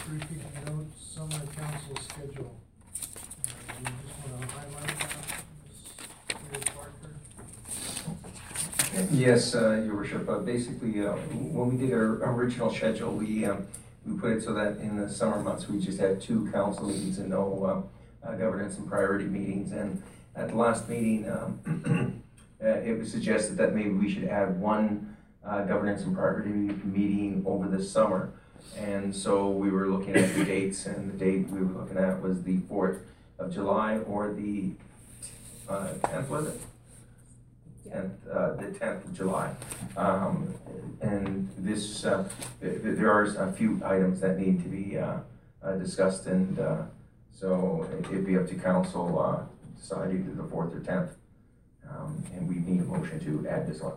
[0.07, 2.55] Briefing notes, summer council schedule.
[2.55, 5.79] Uh, You just wanna highlight that, Ms.
[6.51, 7.13] Mayor Parker?
[9.21, 13.67] Yes, uh, your worship, uh, basically, uh, when we did our original schedule, we, um,
[14.03, 17.19] we put it so that in the summer months, we just had two council meetings
[17.19, 17.85] and no,
[18.25, 20.01] uh, uh, governance and priority meetings, and
[20.35, 22.23] at the last meeting, um,
[22.63, 27.67] uh, it was suggested that maybe we should add one, governance and priority meeting over
[27.67, 28.33] the summer.
[28.75, 32.19] And so we were looking at the dates, and the date we were looking at
[32.23, 33.05] was the fourth
[33.37, 34.71] of July or the,
[35.67, 36.61] tenth, was it?
[37.91, 39.53] Tenth, uh, the tenth of July.
[39.97, 40.53] Um,
[41.01, 42.27] and this, uh,
[42.61, 45.17] th- th- there are a few items that need to be, uh,
[45.63, 46.83] uh, discussed and, uh,
[47.31, 49.47] so it'd be up to council,
[49.77, 51.11] decide either the fourth or tenth.
[51.89, 53.93] Um, and we need a motion to add this on.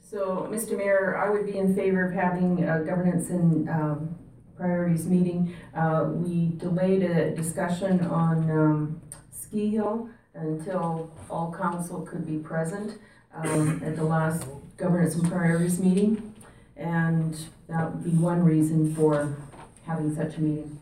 [0.00, 0.76] So, Mr.
[0.78, 4.18] Mayor, I would be in favor of having a governance and um,
[4.56, 5.54] priorities meeting.
[5.74, 9.00] Uh, We delayed a discussion on um,
[9.40, 12.98] Ski Hill until all council could be present
[13.34, 14.44] um, at the last
[14.76, 16.34] governance and priorities meeting.
[16.76, 17.36] And
[17.68, 19.36] that would be one reason for
[19.84, 20.78] having such a meeting.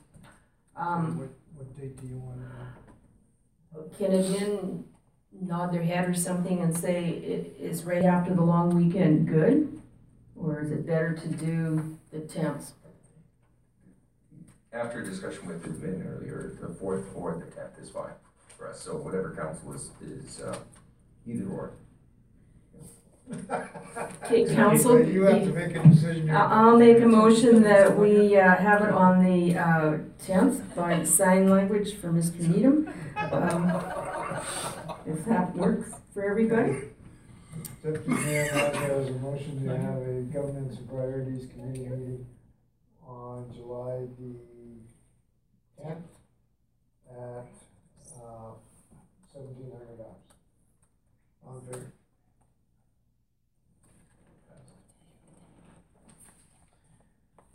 [0.76, 2.40] Um, What, what date do you want?
[2.40, 3.98] To?
[3.98, 4.84] Can again
[5.40, 9.80] nod their head or something and say, it is right after the long weekend good?
[10.34, 12.72] Or is it better to do the tenth?
[14.72, 18.12] after a discussion with the admin earlier, the fourth or the tenth is fine
[18.56, 20.56] for us, so whatever council is, is, uh,
[21.26, 21.72] either or.
[24.24, 25.02] Okay, council.
[25.04, 26.30] You have to make a decision.
[26.30, 31.02] I- I'll make a motion that we uh, have it on the uh, tenth by
[31.04, 32.38] sign language for Mr.
[32.40, 32.88] Needham.
[33.16, 33.70] Um,
[35.06, 36.82] If that works for everybody.
[37.82, 42.26] Deputy Mayor Mark has a motion to have a governance and priorities committee meeting
[43.06, 44.34] on July the
[45.82, 46.06] tenth
[47.10, 47.46] at,
[49.32, 50.22] seventeen hundred hours.
[51.46, 51.92] On favor?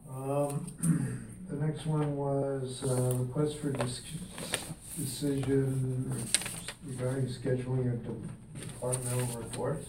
[0.10, 0.66] Um,
[1.50, 3.72] the next one was, uh, request for
[4.98, 6.14] decision
[6.86, 9.88] regarding scheduling of de- departmental reports.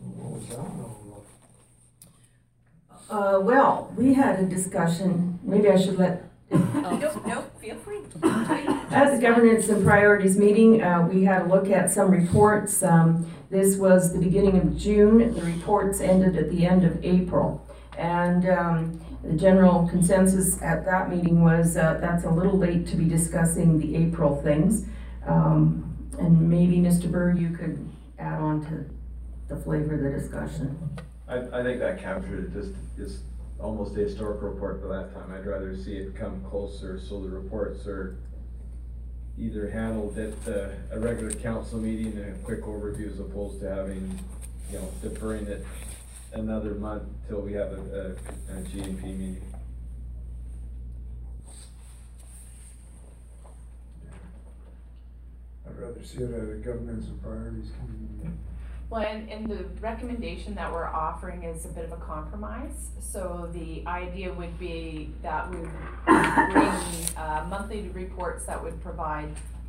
[0.00, 0.80] What was that one
[3.10, 8.00] all Uh, Well, we had a discussion, maybe I should let Nope, nope, feel free.
[8.22, 12.82] At the governance and priorities meeting, uh, we had a look at some reports.
[12.82, 15.34] Um, this was the beginning of June.
[15.34, 17.66] The reports ended at the end of April.
[17.98, 22.96] And, um, the general consensus at that meeting was, uh, that's a little late to
[22.96, 24.86] be discussing the April things.
[25.26, 27.10] Um, and maybe, Mr.
[27.10, 28.84] Burr, you could add on to
[29.48, 30.78] the flavor of the discussion.
[31.28, 33.18] I, I think that captured it, just, it's
[33.60, 37.28] almost a historical report for that time, I'd rather see it come closer, so the
[37.28, 38.18] reports are
[39.38, 43.68] either handled at uh, a regular council meeting, and a quick overview, as opposed to
[43.68, 44.18] having,
[44.70, 45.64] you know, deferring it
[46.32, 48.16] another month till we have a,
[48.50, 49.42] a, a GMP meeting.
[55.66, 58.36] I'd rather see it at a governance and priorities committee.
[58.88, 62.90] Well, and, and the recommendation that we're offering is a bit of a compromise.
[63.00, 69.28] So the idea would be that we bring uh, monthly reports that would provide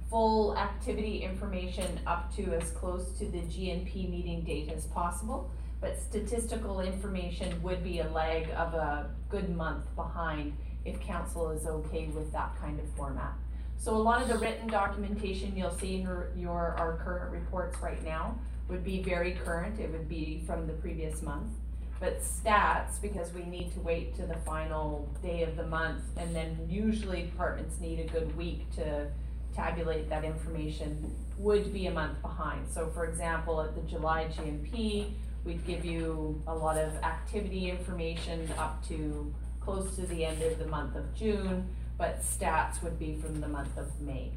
[0.09, 5.49] full activity information up to as close to the GNP meeting date as possible.
[5.81, 10.55] But statistical information would be a lag of a good month behind
[10.85, 13.33] if council is okay with that kind of format.
[13.79, 17.79] So a lot of the written documentation you'll see in your, your, our current reports
[17.81, 18.37] right now
[18.69, 21.51] would be very current, it would be from the previous month.
[21.99, 26.35] But stats, because we need to wait to the final day of the month, and
[26.35, 29.07] then usually departments need a good week to
[29.55, 32.67] tabulate that information, would be a month behind.
[32.69, 35.11] So for example, at the July GMP,
[35.43, 40.59] we'd give you a lot of activity information up to close to the end of
[40.59, 44.31] the month of June, but stats would be from the month of May.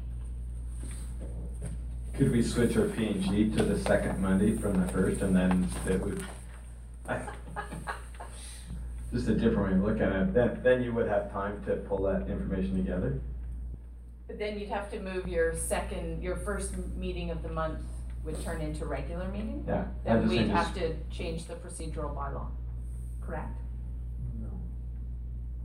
[2.15, 5.35] Could we switch our P and G to the second Monday from the first, and
[5.35, 6.23] then it would,
[7.07, 7.21] I-
[9.13, 11.77] just a different way of looking at it, then, then you would have time to
[11.77, 13.19] pull that information together?
[14.27, 17.79] But then you'd have to move your second, your first meeting of the month
[18.23, 19.65] would turn into regular meeting?
[19.67, 22.47] Yeah, I'm Then just we'd saying have to change the procedural bylaw,
[23.21, 23.57] correct?
[24.39, 24.47] No.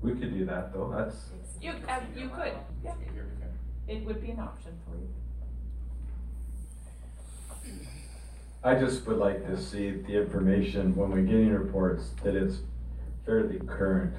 [0.00, 2.52] We could do that, though, that's, You, uh, you could,
[2.82, 2.94] yeah.
[3.88, 5.08] It would be an option for you.
[8.66, 12.56] I just would like to see the information when we're getting reports, that it's
[13.24, 14.12] fairly current.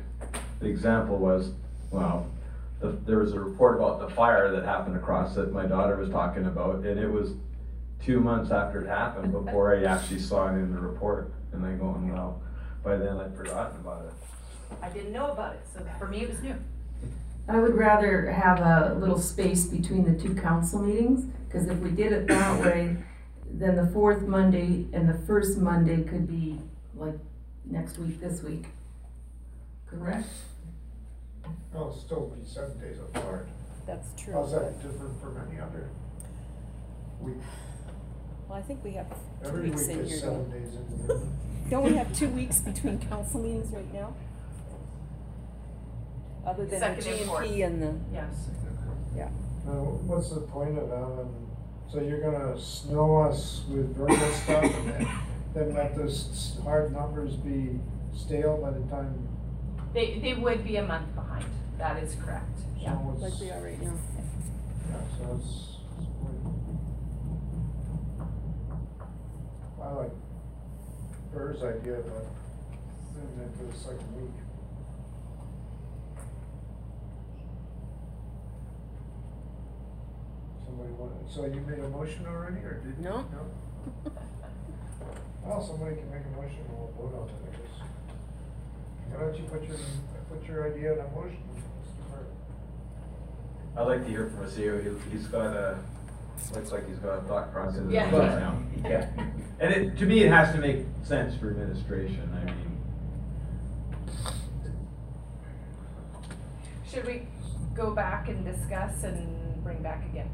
[0.62, 1.52] The example was,
[1.92, 2.32] well,
[2.80, 6.10] the, there was a report about the fire that happened across that my daughter was
[6.10, 7.32] talking about, and it was
[8.02, 11.74] two months after it happened before I actually saw it in the report, and I
[11.74, 12.42] going, well,
[12.86, 14.14] by then I'd forgotten about it.
[14.82, 16.56] I didn't know about it, so for me it was new.
[17.50, 21.90] I would rather have a little space between the two council meetings, because if we
[21.90, 22.96] did it that way,
[23.52, 26.60] then the fourth Monday and the first Monday could be
[26.96, 27.16] like
[27.66, 28.66] next week, this week.
[29.90, 30.28] Correct?
[31.74, 33.48] Well, it'll still be seven days apart.
[33.86, 34.34] That's true.
[34.34, 35.90] How's that different from any other
[37.22, 37.36] week?
[38.50, 40.20] Well, I think we have two Every weeks week in is here.
[40.20, 41.18] seven Don't days in there.
[41.70, 44.14] don't we have two weeks between council meetings right now?
[46.46, 47.46] Other than the Second and fourth.
[47.48, 48.50] GMP and the, Yes.
[49.16, 49.30] yeah.
[49.66, 49.74] Now,
[50.06, 51.47] what's the point of having,
[51.92, 55.08] so you're gonna snow us with verbal stuff and then,
[55.54, 57.80] then let those hard numbers be
[58.16, 59.28] stale by the time,
[59.94, 61.46] They, they would be a month behind,
[61.78, 62.50] that is correct,
[62.80, 62.94] yeah.
[62.98, 63.22] so it's.
[63.22, 63.94] Like we are right now.
[64.90, 65.64] Yeah, so it's.
[69.82, 70.12] I like
[71.34, 72.76] Burr's idea, but uh,
[73.16, 74.34] moving it to the second week.
[80.66, 83.04] Somebody want, so you made a motion already, or did you?
[83.04, 83.26] No.
[85.44, 87.82] Well, somebody can make a motion, and we'll vote on it, I guess.
[89.12, 89.78] Why don't you put your,
[90.30, 92.12] put your idea in a motion, Mr.
[92.12, 93.82] Burr?
[93.82, 95.78] I'd like to hear from Vasio, he, he's got a,
[96.54, 97.82] looks like he's got a thought process.
[97.86, 98.12] as Yeah.
[98.12, 98.60] well now.
[98.90, 99.10] Yeah,
[99.60, 102.78] and it, to me, it has to make sense for administration, I mean,
[106.92, 107.28] Should we
[107.76, 110.30] go back and discuss and bring back again?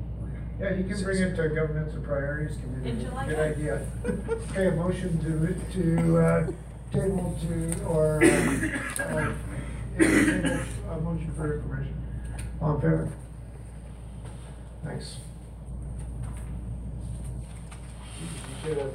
[0.63, 2.91] Yeah, you can bring it to governance and priorities committee.
[2.91, 3.27] In July?
[3.27, 3.85] Good idea.
[4.49, 6.51] Okay, a motion to, to, uh,
[6.93, 8.27] table to, or, uh,
[9.03, 9.33] uh,
[9.99, 12.01] a motion for information.
[12.61, 13.09] All in favor?
[14.85, 15.17] Thanks.
[18.21, 18.27] You
[18.69, 18.93] could have,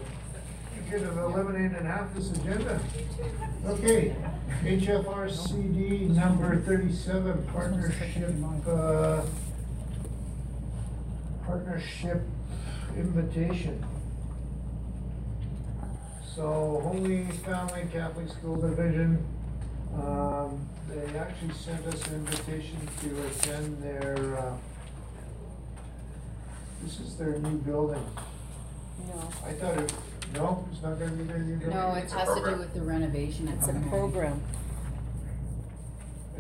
[0.75, 2.81] you could have eliminated half this agenda.
[3.67, 4.17] Okay,
[4.63, 8.35] HFCRD number thirty-seven, partnership,
[8.67, 9.21] uh,
[11.49, 12.21] partnership
[12.95, 13.83] invitation.
[16.35, 19.25] So Holy Family Catholic School Division,
[19.95, 24.57] um, they actually sent us an invitation to attend their, uh,
[26.83, 28.05] this is their new building.
[29.09, 29.31] No.
[29.47, 29.93] I thought it,
[30.35, 31.75] no, it's not gonna be their new building?
[31.75, 33.49] No, it has to do with the renovation.
[33.49, 34.43] It's a program.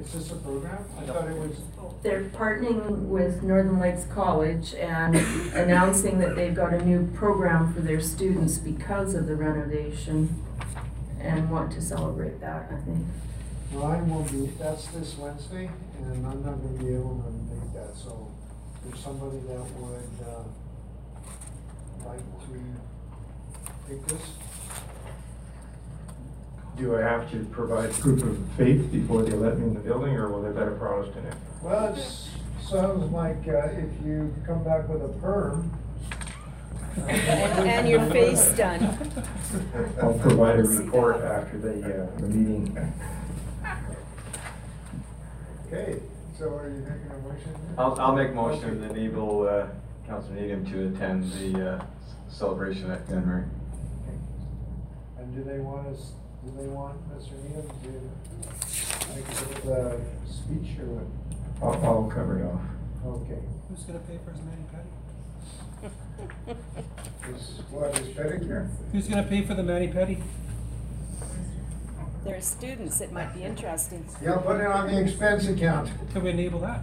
[0.01, 0.85] It's just a program?
[0.97, 1.57] I thought it was,
[2.02, 5.17] They're partnering with Northern Lakes College and
[5.55, 10.44] announcing that they've got a new program for their students because of the renovation
[11.20, 13.05] and want to celebrate that, I think.
[13.73, 15.68] well, I will be, that's this Wednesday,
[15.99, 18.31] and I'm not gonna be able to make that, so
[18.89, 20.44] if somebody that would, uh,
[22.07, 24.23] like to take this?
[26.78, 30.15] Do I have to provide proof of faith before they let me in the building,
[30.15, 31.34] or will they let a Protestant in?
[31.60, 31.98] Well, it
[32.62, 35.73] sounds like, uh, if you come back with a perm.
[37.08, 38.82] And your face done.
[40.02, 42.92] I'll provide a report after the, uh, the meeting.
[45.66, 46.00] Okay,
[46.36, 47.55] so are you making a motion?
[47.76, 49.66] I'll, I'll make motion to enable, uh,
[50.07, 51.84] Councilor Needham to attend the, uh,
[52.28, 53.48] celebration at Glenmary.
[55.18, 56.12] And do they want us,
[56.49, 57.33] do they want Mr.
[57.44, 57.91] Needham to
[59.15, 61.07] make a bit of a speech or what?
[61.62, 62.60] I'll, I'll cover it off.
[63.05, 63.41] Okay.
[63.68, 64.97] Who's gonna pay for his mani pedi?
[67.35, 68.70] Is, what, is pedicure?
[68.93, 70.23] Who's gonna pay for the mani pedi?
[72.25, 74.07] There are students, it might be interesting.
[74.23, 75.91] Yeah, put it on the expense account.
[76.12, 76.81] Can we enable that?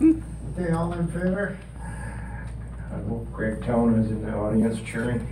[0.00, 1.58] Okay, all in favor?
[1.82, 5.26] I hope Greg Town is in the audience cheering.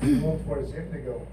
[0.00, 1.26] Vote for his him to go.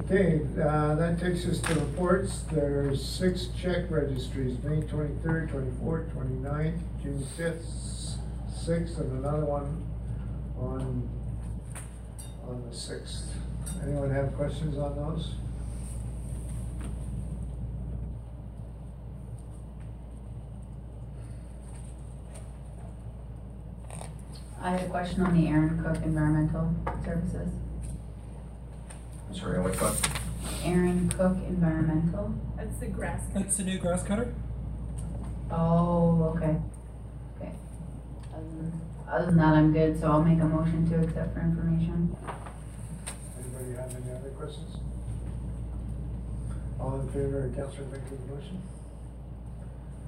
[0.00, 2.40] Okay, uh, that takes us to reports.
[2.52, 7.66] There's six check registries, May twenty-third, twenty-fourth, twenty-ninth, June fifth,
[8.64, 9.84] sixth, and another one
[10.58, 11.08] on,
[12.48, 13.34] on the sixth.
[13.82, 15.34] Anyone have questions on those?
[24.60, 27.52] I have a question on the Aaron Cook Environmental Services.
[29.28, 29.94] I'm sorry, which one?
[30.64, 32.34] Aaron Cook Environmental?
[32.56, 33.22] That's the grass.
[33.34, 34.34] That's the new grass cutter?
[35.50, 36.56] Oh, okay.
[37.36, 37.52] Okay.
[38.34, 41.40] Other than- Other than that, I'm good, so I'll make a motion to accept for
[41.40, 42.16] information.
[43.38, 44.76] Anybody have any other questions?
[46.80, 48.62] All in favor of Councilor making the motion?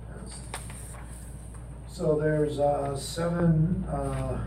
[0.08, 0.59] Passed.
[1.92, 4.38] So there's, uh, seven, uh,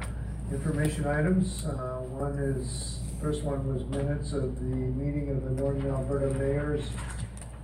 [0.51, 1.65] information items.
[1.65, 6.89] Uh, one is, first one was minutes of the meeting of the Northern Alberta Mayors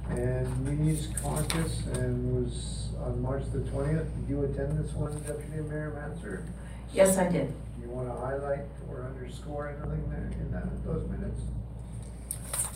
[0.10, 4.08] and Reeves Caucus and was on March the twentieth.
[4.20, 6.46] Did you attend this one, Deputy Mayor Manser?
[6.94, 7.48] Yes, I did.
[7.48, 11.42] Do you wanna highlight or underscore anything there in that, those minutes?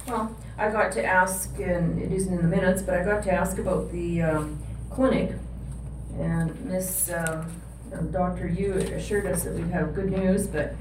[0.07, 3.31] Well, I got to ask, and it isn't in the minutes, but I got to
[3.31, 5.33] ask about the um, clinic.
[6.19, 7.45] And Miss uh,
[8.11, 8.47] Dr.
[8.47, 10.75] Yu assured us that we'd have good news, but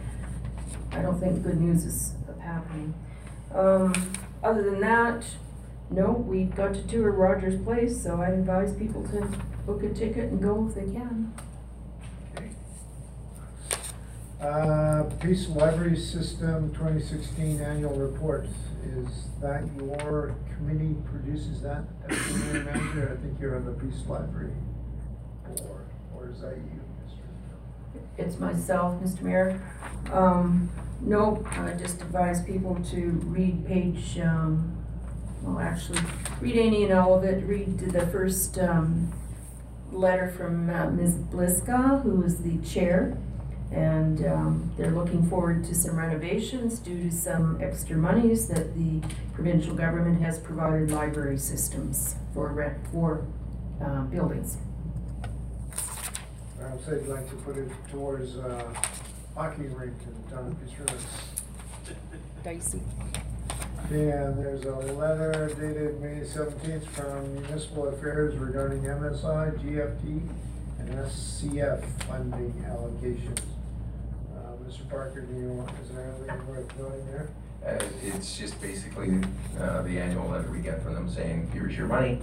[0.93, 2.95] I don't think good news is happening.
[3.55, 3.95] Um,
[4.43, 5.25] Other than that,
[5.91, 9.29] no, we got to tour Rogers Place, so I advise people to
[9.67, 11.33] book a ticket and go if they can.
[14.41, 18.49] Uh, Peace Library System twenty sixteen annual report,
[18.85, 23.13] is that your committee produces that, Mayor Manser?
[23.13, 24.51] I think you're on the Peace Library
[25.61, 28.01] Board, or is that you, Mr.?
[28.19, 29.23] It's myself, Mr.
[29.23, 29.61] Mayor.
[30.13, 34.77] Um, no, I just advise people to read page, um,
[35.43, 36.01] well, actually,
[36.41, 39.13] read any and all of it, read the first, um,
[39.93, 41.15] letter from uh, Ms.
[41.31, 43.17] Bliska, who is the chair,
[43.71, 49.01] And um, they're looking forward to some renovations due to some extra monies that the
[49.33, 53.25] provincial government has provided library systems for rent, for
[53.83, 54.59] uh, buildings.
[56.73, 58.65] Perhaps they'd like to put it towards, uh,
[59.35, 60.95] hockey rink in town of Peace River.
[62.43, 62.81] Dicey.
[63.91, 70.23] And there's a letter dated May seventeenth from Municipal Affairs regarding MSI, GFT,
[70.79, 73.41] and SCF funding allocations.
[74.35, 74.89] Uh, Mr.
[74.89, 77.29] Parker, do you want, is there anything worth noting there?
[77.67, 79.21] Uh, It's just basically
[79.61, 82.19] uh, the annual letter we get from them saying, here's your money.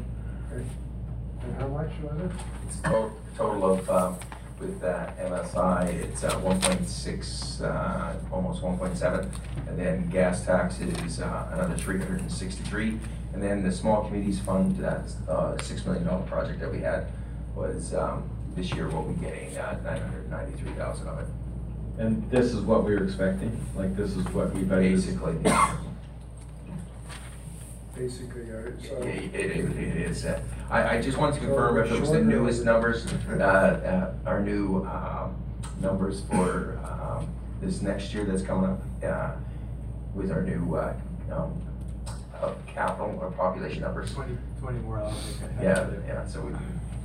[0.52, 2.32] And how much was it?
[2.68, 4.18] It's to- total of, um,
[4.60, 9.30] with uh, MSI, it's uh, 1.6, uh, almost 1.7.
[9.68, 13.00] And then gas tax is uh, another 363.
[13.34, 17.08] And then the Small Communities Fund, that's uh, a $6 million project that we had,
[17.56, 21.28] was um, this year we'll be getting uh, 993,000 of it.
[22.00, 24.96] And this is what we were expecting, like this is what we budgeted?
[24.96, 25.89] Basically.
[28.04, 28.96] Basically, all right, so.
[29.04, 32.12] It, it, it is, uh, I, I just wanted to So confirm if it was
[32.12, 35.36] the newest numbers, uh, uh, our new, um,
[35.82, 37.28] numbers for, um,
[37.60, 39.36] this next year that's coming up, uh,
[40.16, 40.94] with our new, uh,
[41.30, 41.62] um,
[42.42, 44.14] uh, capital or population numbers.
[44.14, 45.94] Twenty, twenty more, I don't think I have.
[45.94, 46.54] Yeah, yeah, so we,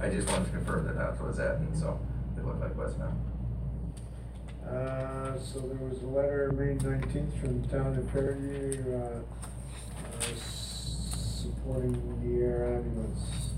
[0.01, 1.99] I just wanted to confirm that that's what's at, and so
[2.37, 3.13] it looked like it was now.
[4.71, 9.23] Uh, so there was a letter May nineteenth from the town of Fairview, uh, uh,
[10.33, 10.54] s-
[11.45, 11.93] supporting
[12.23, 13.51] the air ambulance,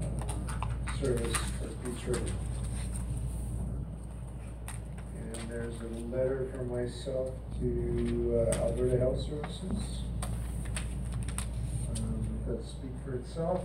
[0.00, 2.32] uh, service for Peace River.
[5.18, 10.02] And there's a letter from myself to uh, Alberta Health Services.
[11.96, 13.64] Um, that speak for itself.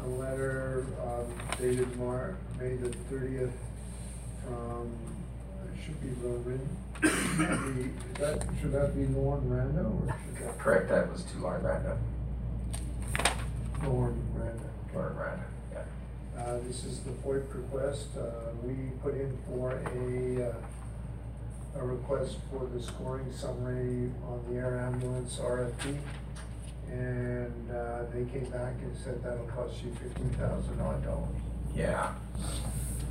[0.00, 1.26] A letter, um,
[1.60, 3.52] dated Mar, May the thirtieth
[4.46, 4.90] from,
[5.66, 6.60] it should be Roman.
[8.18, 10.58] That, should that be Lauren Rando or should that?
[10.58, 11.98] Correct, that was to Lauren Randa,
[13.84, 14.94] Lauren Rando.
[14.94, 16.40] Lauren Randa, yeah.
[16.40, 22.36] Uh, this is the FOIP request, uh, we put in for a, uh, a request
[22.50, 25.96] for the scoring summary on the air ambulance RFP.
[26.90, 31.36] And, uh, they came back and said that'll cost you fifteen thousand odd dollars.
[31.74, 32.12] Yeah,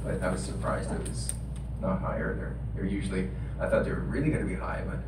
[0.03, 1.33] but I was surprised it was
[1.82, 2.35] not higher.
[2.35, 5.00] They're, they're usually, I thought they were really gonna be high, but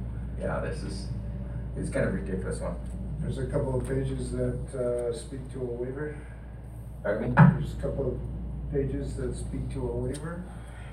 [0.42, 1.08] yeah, this is,
[1.78, 2.76] it's kind of ridiculous one.
[3.24, 6.18] There's a couple of pages that, uh, speak to a waiver.
[7.04, 7.36] Pardon me?
[7.36, 8.20] There's a couple of
[8.72, 10.44] pages that speak to a waiver.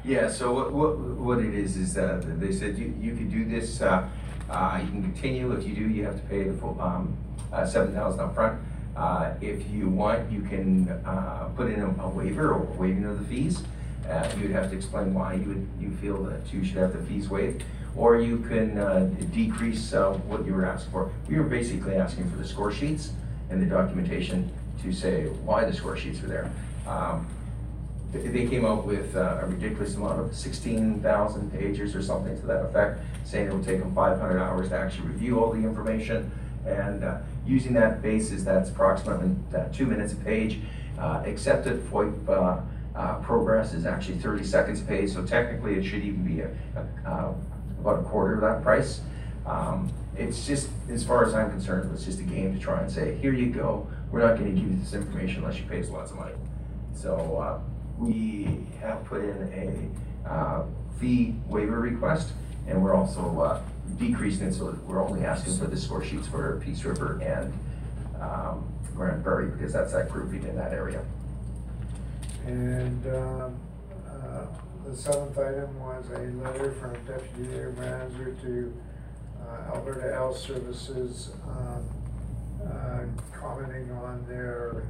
[0.05, 3.45] Yeah, so what, what, what it is, is uh, they said you, you could do
[3.45, 4.09] this, uh,
[4.49, 5.53] uh, you can continue.
[5.53, 7.17] If you do, you have to pay the full, um,
[7.53, 8.61] uh, seven thousand upfront.
[8.97, 13.19] Uh, if you want, you can, uh, put in a a waiver or waiving of
[13.19, 13.63] the fees.
[14.09, 17.03] Uh, you'd have to explain why you would, you feel that you should have the
[17.07, 17.65] fees waived.
[17.97, 21.11] Or you can, uh, decrease, uh, what you were asked for.
[21.29, 23.13] We were basically asking for the score sheets
[23.51, 24.51] and the documentation
[24.83, 26.51] to say why the score sheets were there.
[26.87, 27.27] Um,
[28.13, 32.47] they- came up with uh, a ridiculous amount of sixteen thousand pages or something to
[32.47, 35.61] that effect, saying it would take them five hundred hours to actually review all the
[35.61, 36.31] information.
[36.67, 40.59] And uh, using that basis, that's approximately uh, two minutes a page.
[40.99, 42.29] Accepted FOIP
[42.97, 46.51] uh, progress is actually thirty seconds a page, so technically it should even be a,
[46.77, 47.33] a, uh,
[47.81, 49.01] about a quarter of that price.
[49.47, 52.91] Um, It's just, as far as I'm concerned, it's just a game to try and
[52.91, 55.89] say, here you go, we're not gonna give you this information unless you pay us
[55.89, 56.35] lots of money.
[56.95, 57.59] So, uh,
[57.97, 60.65] we have put in a, uh,
[60.99, 62.33] fee waiver request,
[62.67, 63.61] and we're also, uh,
[63.97, 67.55] decreasing it, so we're only asking for the score sheets for Peace River and,
[68.21, 71.01] um, Grande Prairie, because that's that grouping in that area.
[72.47, 73.55] And, um,
[74.07, 74.45] uh,
[74.85, 78.75] the seventh item was a letter from Deputy Air Manager to,
[79.43, 81.85] uh, Alberta Health Services, um,
[82.67, 83.05] uh,
[83.39, 84.85] commenting on their,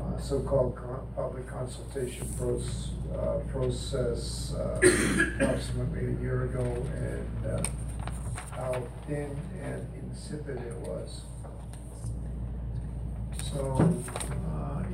[0.00, 0.78] uh, so-called
[1.14, 4.80] public consultation proce- uh, process, uh,
[5.36, 6.62] approximately a year ago,
[6.96, 7.62] and, uh,
[8.50, 8.72] how
[9.06, 11.22] thin and insipid it was.
[13.52, 13.76] So,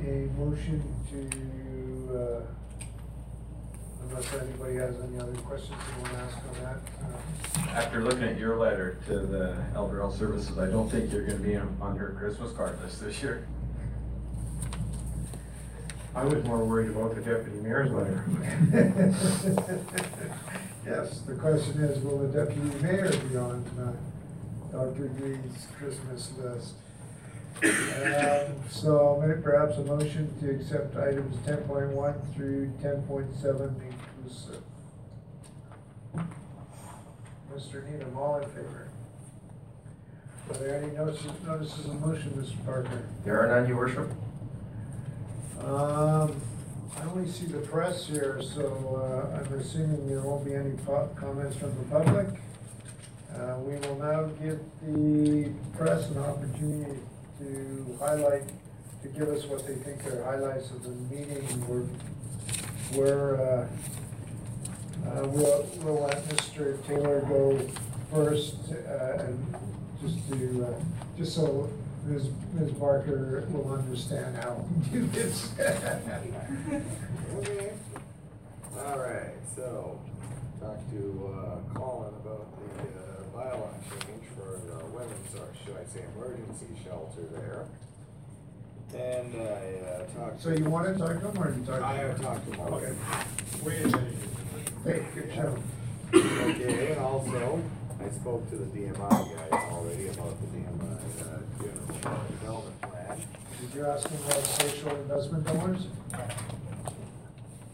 [0.05, 2.47] a motion to,
[4.09, 8.23] unless anybody has any other questions they want to ask on that, uh, After looking
[8.23, 11.75] at your letter to the Alberta Health Services, I don't think you're gonna be on
[11.81, 13.45] on her Christmas card list this year.
[16.15, 18.23] I was more worried about the deputy mayor's letter.
[20.85, 25.07] Yes, the question is, will the deputy mayor be on uh, Dr.
[25.09, 26.73] Green's Christmas list?
[27.61, 33.03] Um, So I'll make perhaps a motion to accept items ten point one through ten
[33.03, 33.75] point seven
[37.53, 37.89] Mr.
[37.91, 38.87] Needham, all in favor?
[40.49, 42.63] Are there any notices, notices of motion, Mr.
[42.65, 43.07] Parker?
[43.23, 44.09] There are none, your worship?
[45.59, 46.41] Um,
[46.97, 50.75] I only see the press here, so, uh, I'm assuming there won't be any
[51.15, 52.27] comments from the public.
[53.35, 56.99] Uh, we will now give the press an opportunity
[57.39, 58.43] to highlight,
[59.03, 61.45] to give us what they think are highlights of the meeting.
[61.67, 61.85] We're,
[62.97, 63.67] we're, uh,
[65.07, 66.85] uh, we'll, we'll let Mr.
[66.85, 67.59] Taylor go
[68.11, 69.55] first, uh, and
[70.01, 70.81] just to, uh,
[71.17, 71.69] just so
[72.05, 72.29] Ms.
[72.53, 72.71] Ms.
[72.71, 75.51] Barker will understand how we do this.
[77.37, 77.71] Okay.
[78.77, 79.99] All right, so,
[80.59, 85.85] talked to, uh, Colin about the, uh, bylaw change for the women's, or should I
[85.93, 87.65] say, emergency shelter there.
[88.99, 90.41] And I, uh, talked.
[90.41, 91.79] So you wanna talk to him, or you talk?
[91.79, 92.07] to I him?
[92.09, 92.73] have talked to him.
[92.73, 92.93] Okay.
[93.63, 93.93] Wait a minute.
[93.93, 94.48] Hey, good show.
[94.85, 95.03] Okay,
[96.91, 97.61] and also,
[97.99, 103.21] I spoke to the DMI guys already about the DMI, uh, general development plan.
[103.59, 105.87] Did you ask him about social investment dollars?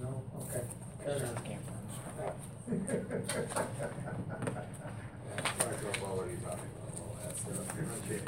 [0.01, 0.63] No, okay.
[1.03, 1.35] Carry on.
[2.15, 2.31] Yeah,
[5.59, 7.67] sorry, I'm already talking about all that stuff,
[8.01, 8.21] okay.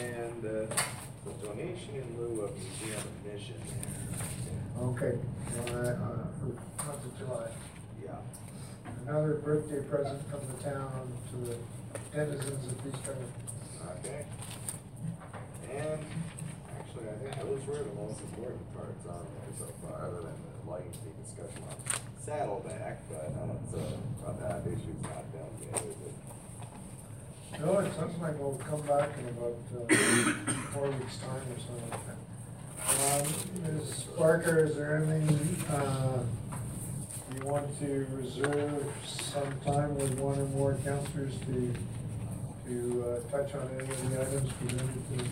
[0.00, 0.74] And, uh,
[1.26, 3.60] the donation in lieu of museum admission.
[4.80, 5.18] Okay,
[5.58, 5.96] uh, uh,
[6.40, 6.46] for
[6.86, 7.50] month of July.
[8.10, 8.18] Yeah.
[9.06, 11.56] Another birthday present from the town to the
[12.12, 13.08] denizens of East.
[13.98, 14.24] Okay.
[15.70, 16.00] And
[16.78, 20.34] actually, I think those were the most important parts on there so far, other than
[20.64, 21.76] the lengthy discussion on
[22.24, 26.14] Saddleback, but that's, uh, but that issue's not done yet, is it?
[27.60, 29.94] No, it sounds like we'll come back in about, uh,
[30.72, 32.18] four weeks' time or something like that.
[32.90, 34.04] Um, Ms.
[34.18, 36.22] Barker, is there anything, uh,
[37.44, 41.72] want to reserve some time with one or more counselors to,
[42.66, 45.24] to, uh, touch on any of the items presented to?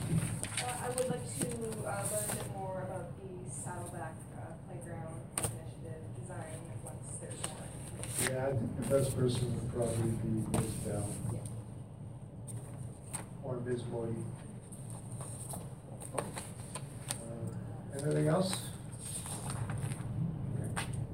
[0.64, 5.20] Uh, I would like to, uh, learn a bit more about the Saddleback, uh, playground
[5.38, 7.66] initiative design once there's more.
[8.24, 10.72] Yeah, I think the best person would probably be Ms.
[10.86, 11.08] Bell.
[13.44, 13.82] Or Ms.
[13.92, 14.16] Moody.
[16.16, 16.22] Uh,
[18.02, 18.56] Anything else?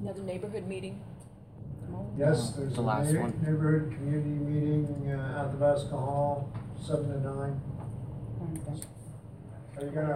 [0.05, 1.01] Another neighborhood meeting?
[2.15, 3.33] Yes, there's The a last neigh- one.
[3.41, 6.49] neighborhood community meeting uh, at the Vasco Hall,
[6.85, 7.59] seven to nine.
[9.77, 10.13] Are you gonna,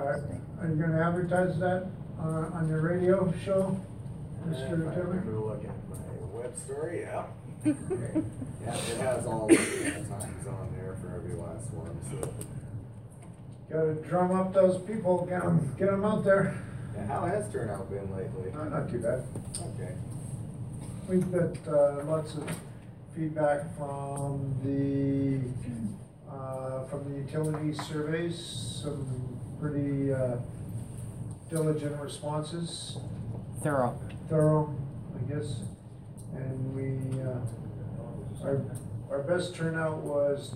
[0.62, 1.88] are you gonna advertise that
[2.20, 3.80] on, on your radio show,
[4.48, 4.66] If Mr.
[4.92, 5.06] I Tiller?
[5.08, 5.98] remember to look at my
[6.40, 7.26] web story, yeah.
[7.66, 12.30] Yeah, it has all the times on there for every last one, so.
[13.72, 16.62] Gotta drum up those people, get them, get them out there.
[17.00, 18.52] Yeah, how has turnout been lately?
[18.52, 19.24] Uh, Not too bad.
[19.58, 19.94] Okay.
[21.08, 22.50] We've got uh, lots of
[23.16, 25.40] feedback from the,
[26.32, 28.38] uh, from the utility surveys,
[28.84, 30.38] some pretty uh,
[31.50, 32.98] diligent responses.
[33.64, 34.00] Thorough.
[34.30, 34.76] Thorough,
[35.16, 35.62] I guess.
[36.36, 38.62] And we, uh, our,
[39.10, 40.56] our best turnout was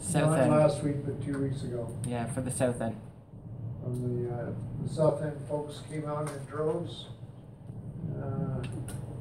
[0.00, 0.50] South not end.
[0.50, 1.94] last week, but two weeks ago.
[2.06, 2.96] Yeah, for the south end.
[3.82, 4.50] From the, uh,
[4.82, 7.06] the south end folks came out in droves.
[8.22, 8.62] uh,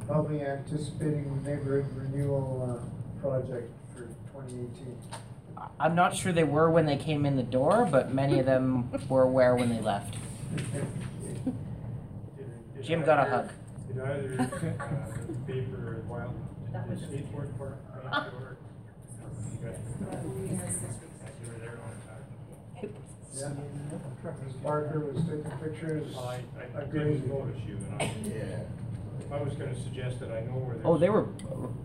[0.07, 4.98] Probably anticipating the neighborhood renewal, uh, project for twenty eighteen.
[5.57, 8.45] I- I'm not sure they were when they came in the door, but many of
[8.45, 10.15] them were aware when they left.
[12.81, 13.49] Jim got a hug.
[13.88, 14.45] Did either, uh,
[15.27, 16.33] the paper or Wild,
[16.73, 18.57] That was the just- skateboard park, make sure?
[19.53, 19.80] You guys-
[21.41, 22.93] You were there all the time.
[23.34, 23.50] Yeah.
[24.24, 24.53] Ms.
[24.64, 26.16] Barker was taking pictures.
[26.18, 26.40] I,
[26.77, 27.22] I Agreed.
[27.22, 29.35] didn't notice you, and I, Yeah.
[29.35, 30.85] I was gonna suggest that I know where there's.
[30.85, 31.27] Oh, they were,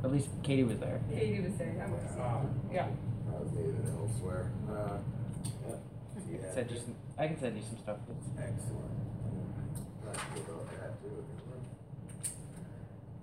[0.02, 1.00] at least Katie was there.
[1.12, 2.00] Katie was there, that was.
[2.18, 2.40] Ah.
[2.72, 2.86] Yeah.
[3.28, 4.98] I was needed elsewhere, uh,
[5.68, 5.76] yeah.
[6.32, 6.54] Yeah.
[6.54, 7.98] Send you some, I can send you some stuff.
[8.36, 8.92] Excellent.
[10.02, 11.24] Glad to hear about that too.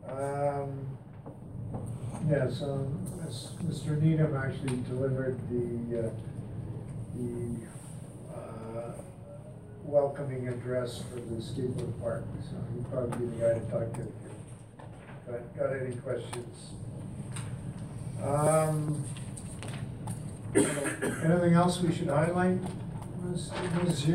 [0.10, 0.98] Um,
[2.30, 2.88] yeah, so
[3.26, 4.02] Ms- Mr.
[4.02, 6.10] Needham actually delivered the, uh,
[7.16, 7.70] the, uh,
[9.84, 14.02] welcoming address for the skateboard park, so he'd probably be the guy to talk to
[14.02, 14.08] if
[15.28, 16.70] you got, got any questions.
[18.24, 19.04] Um,
[20.56, 22.58] anything else we should highlight,
[23.24, 23.52] Ms.
[23.84, 24.06] Ms.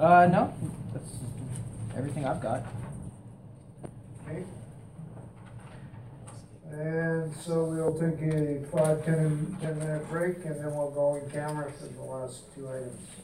[0.00, 0.54] Uh, no,
[0.92, 1.16] that's
[1.96, 2.62] everything I've got.
[4.26, 4.44] Okay.
[6.70, 11.30] And so we'll take a five, ten, ten minute break and then we'll go in
[11.30, 13.23] camera for the last two items.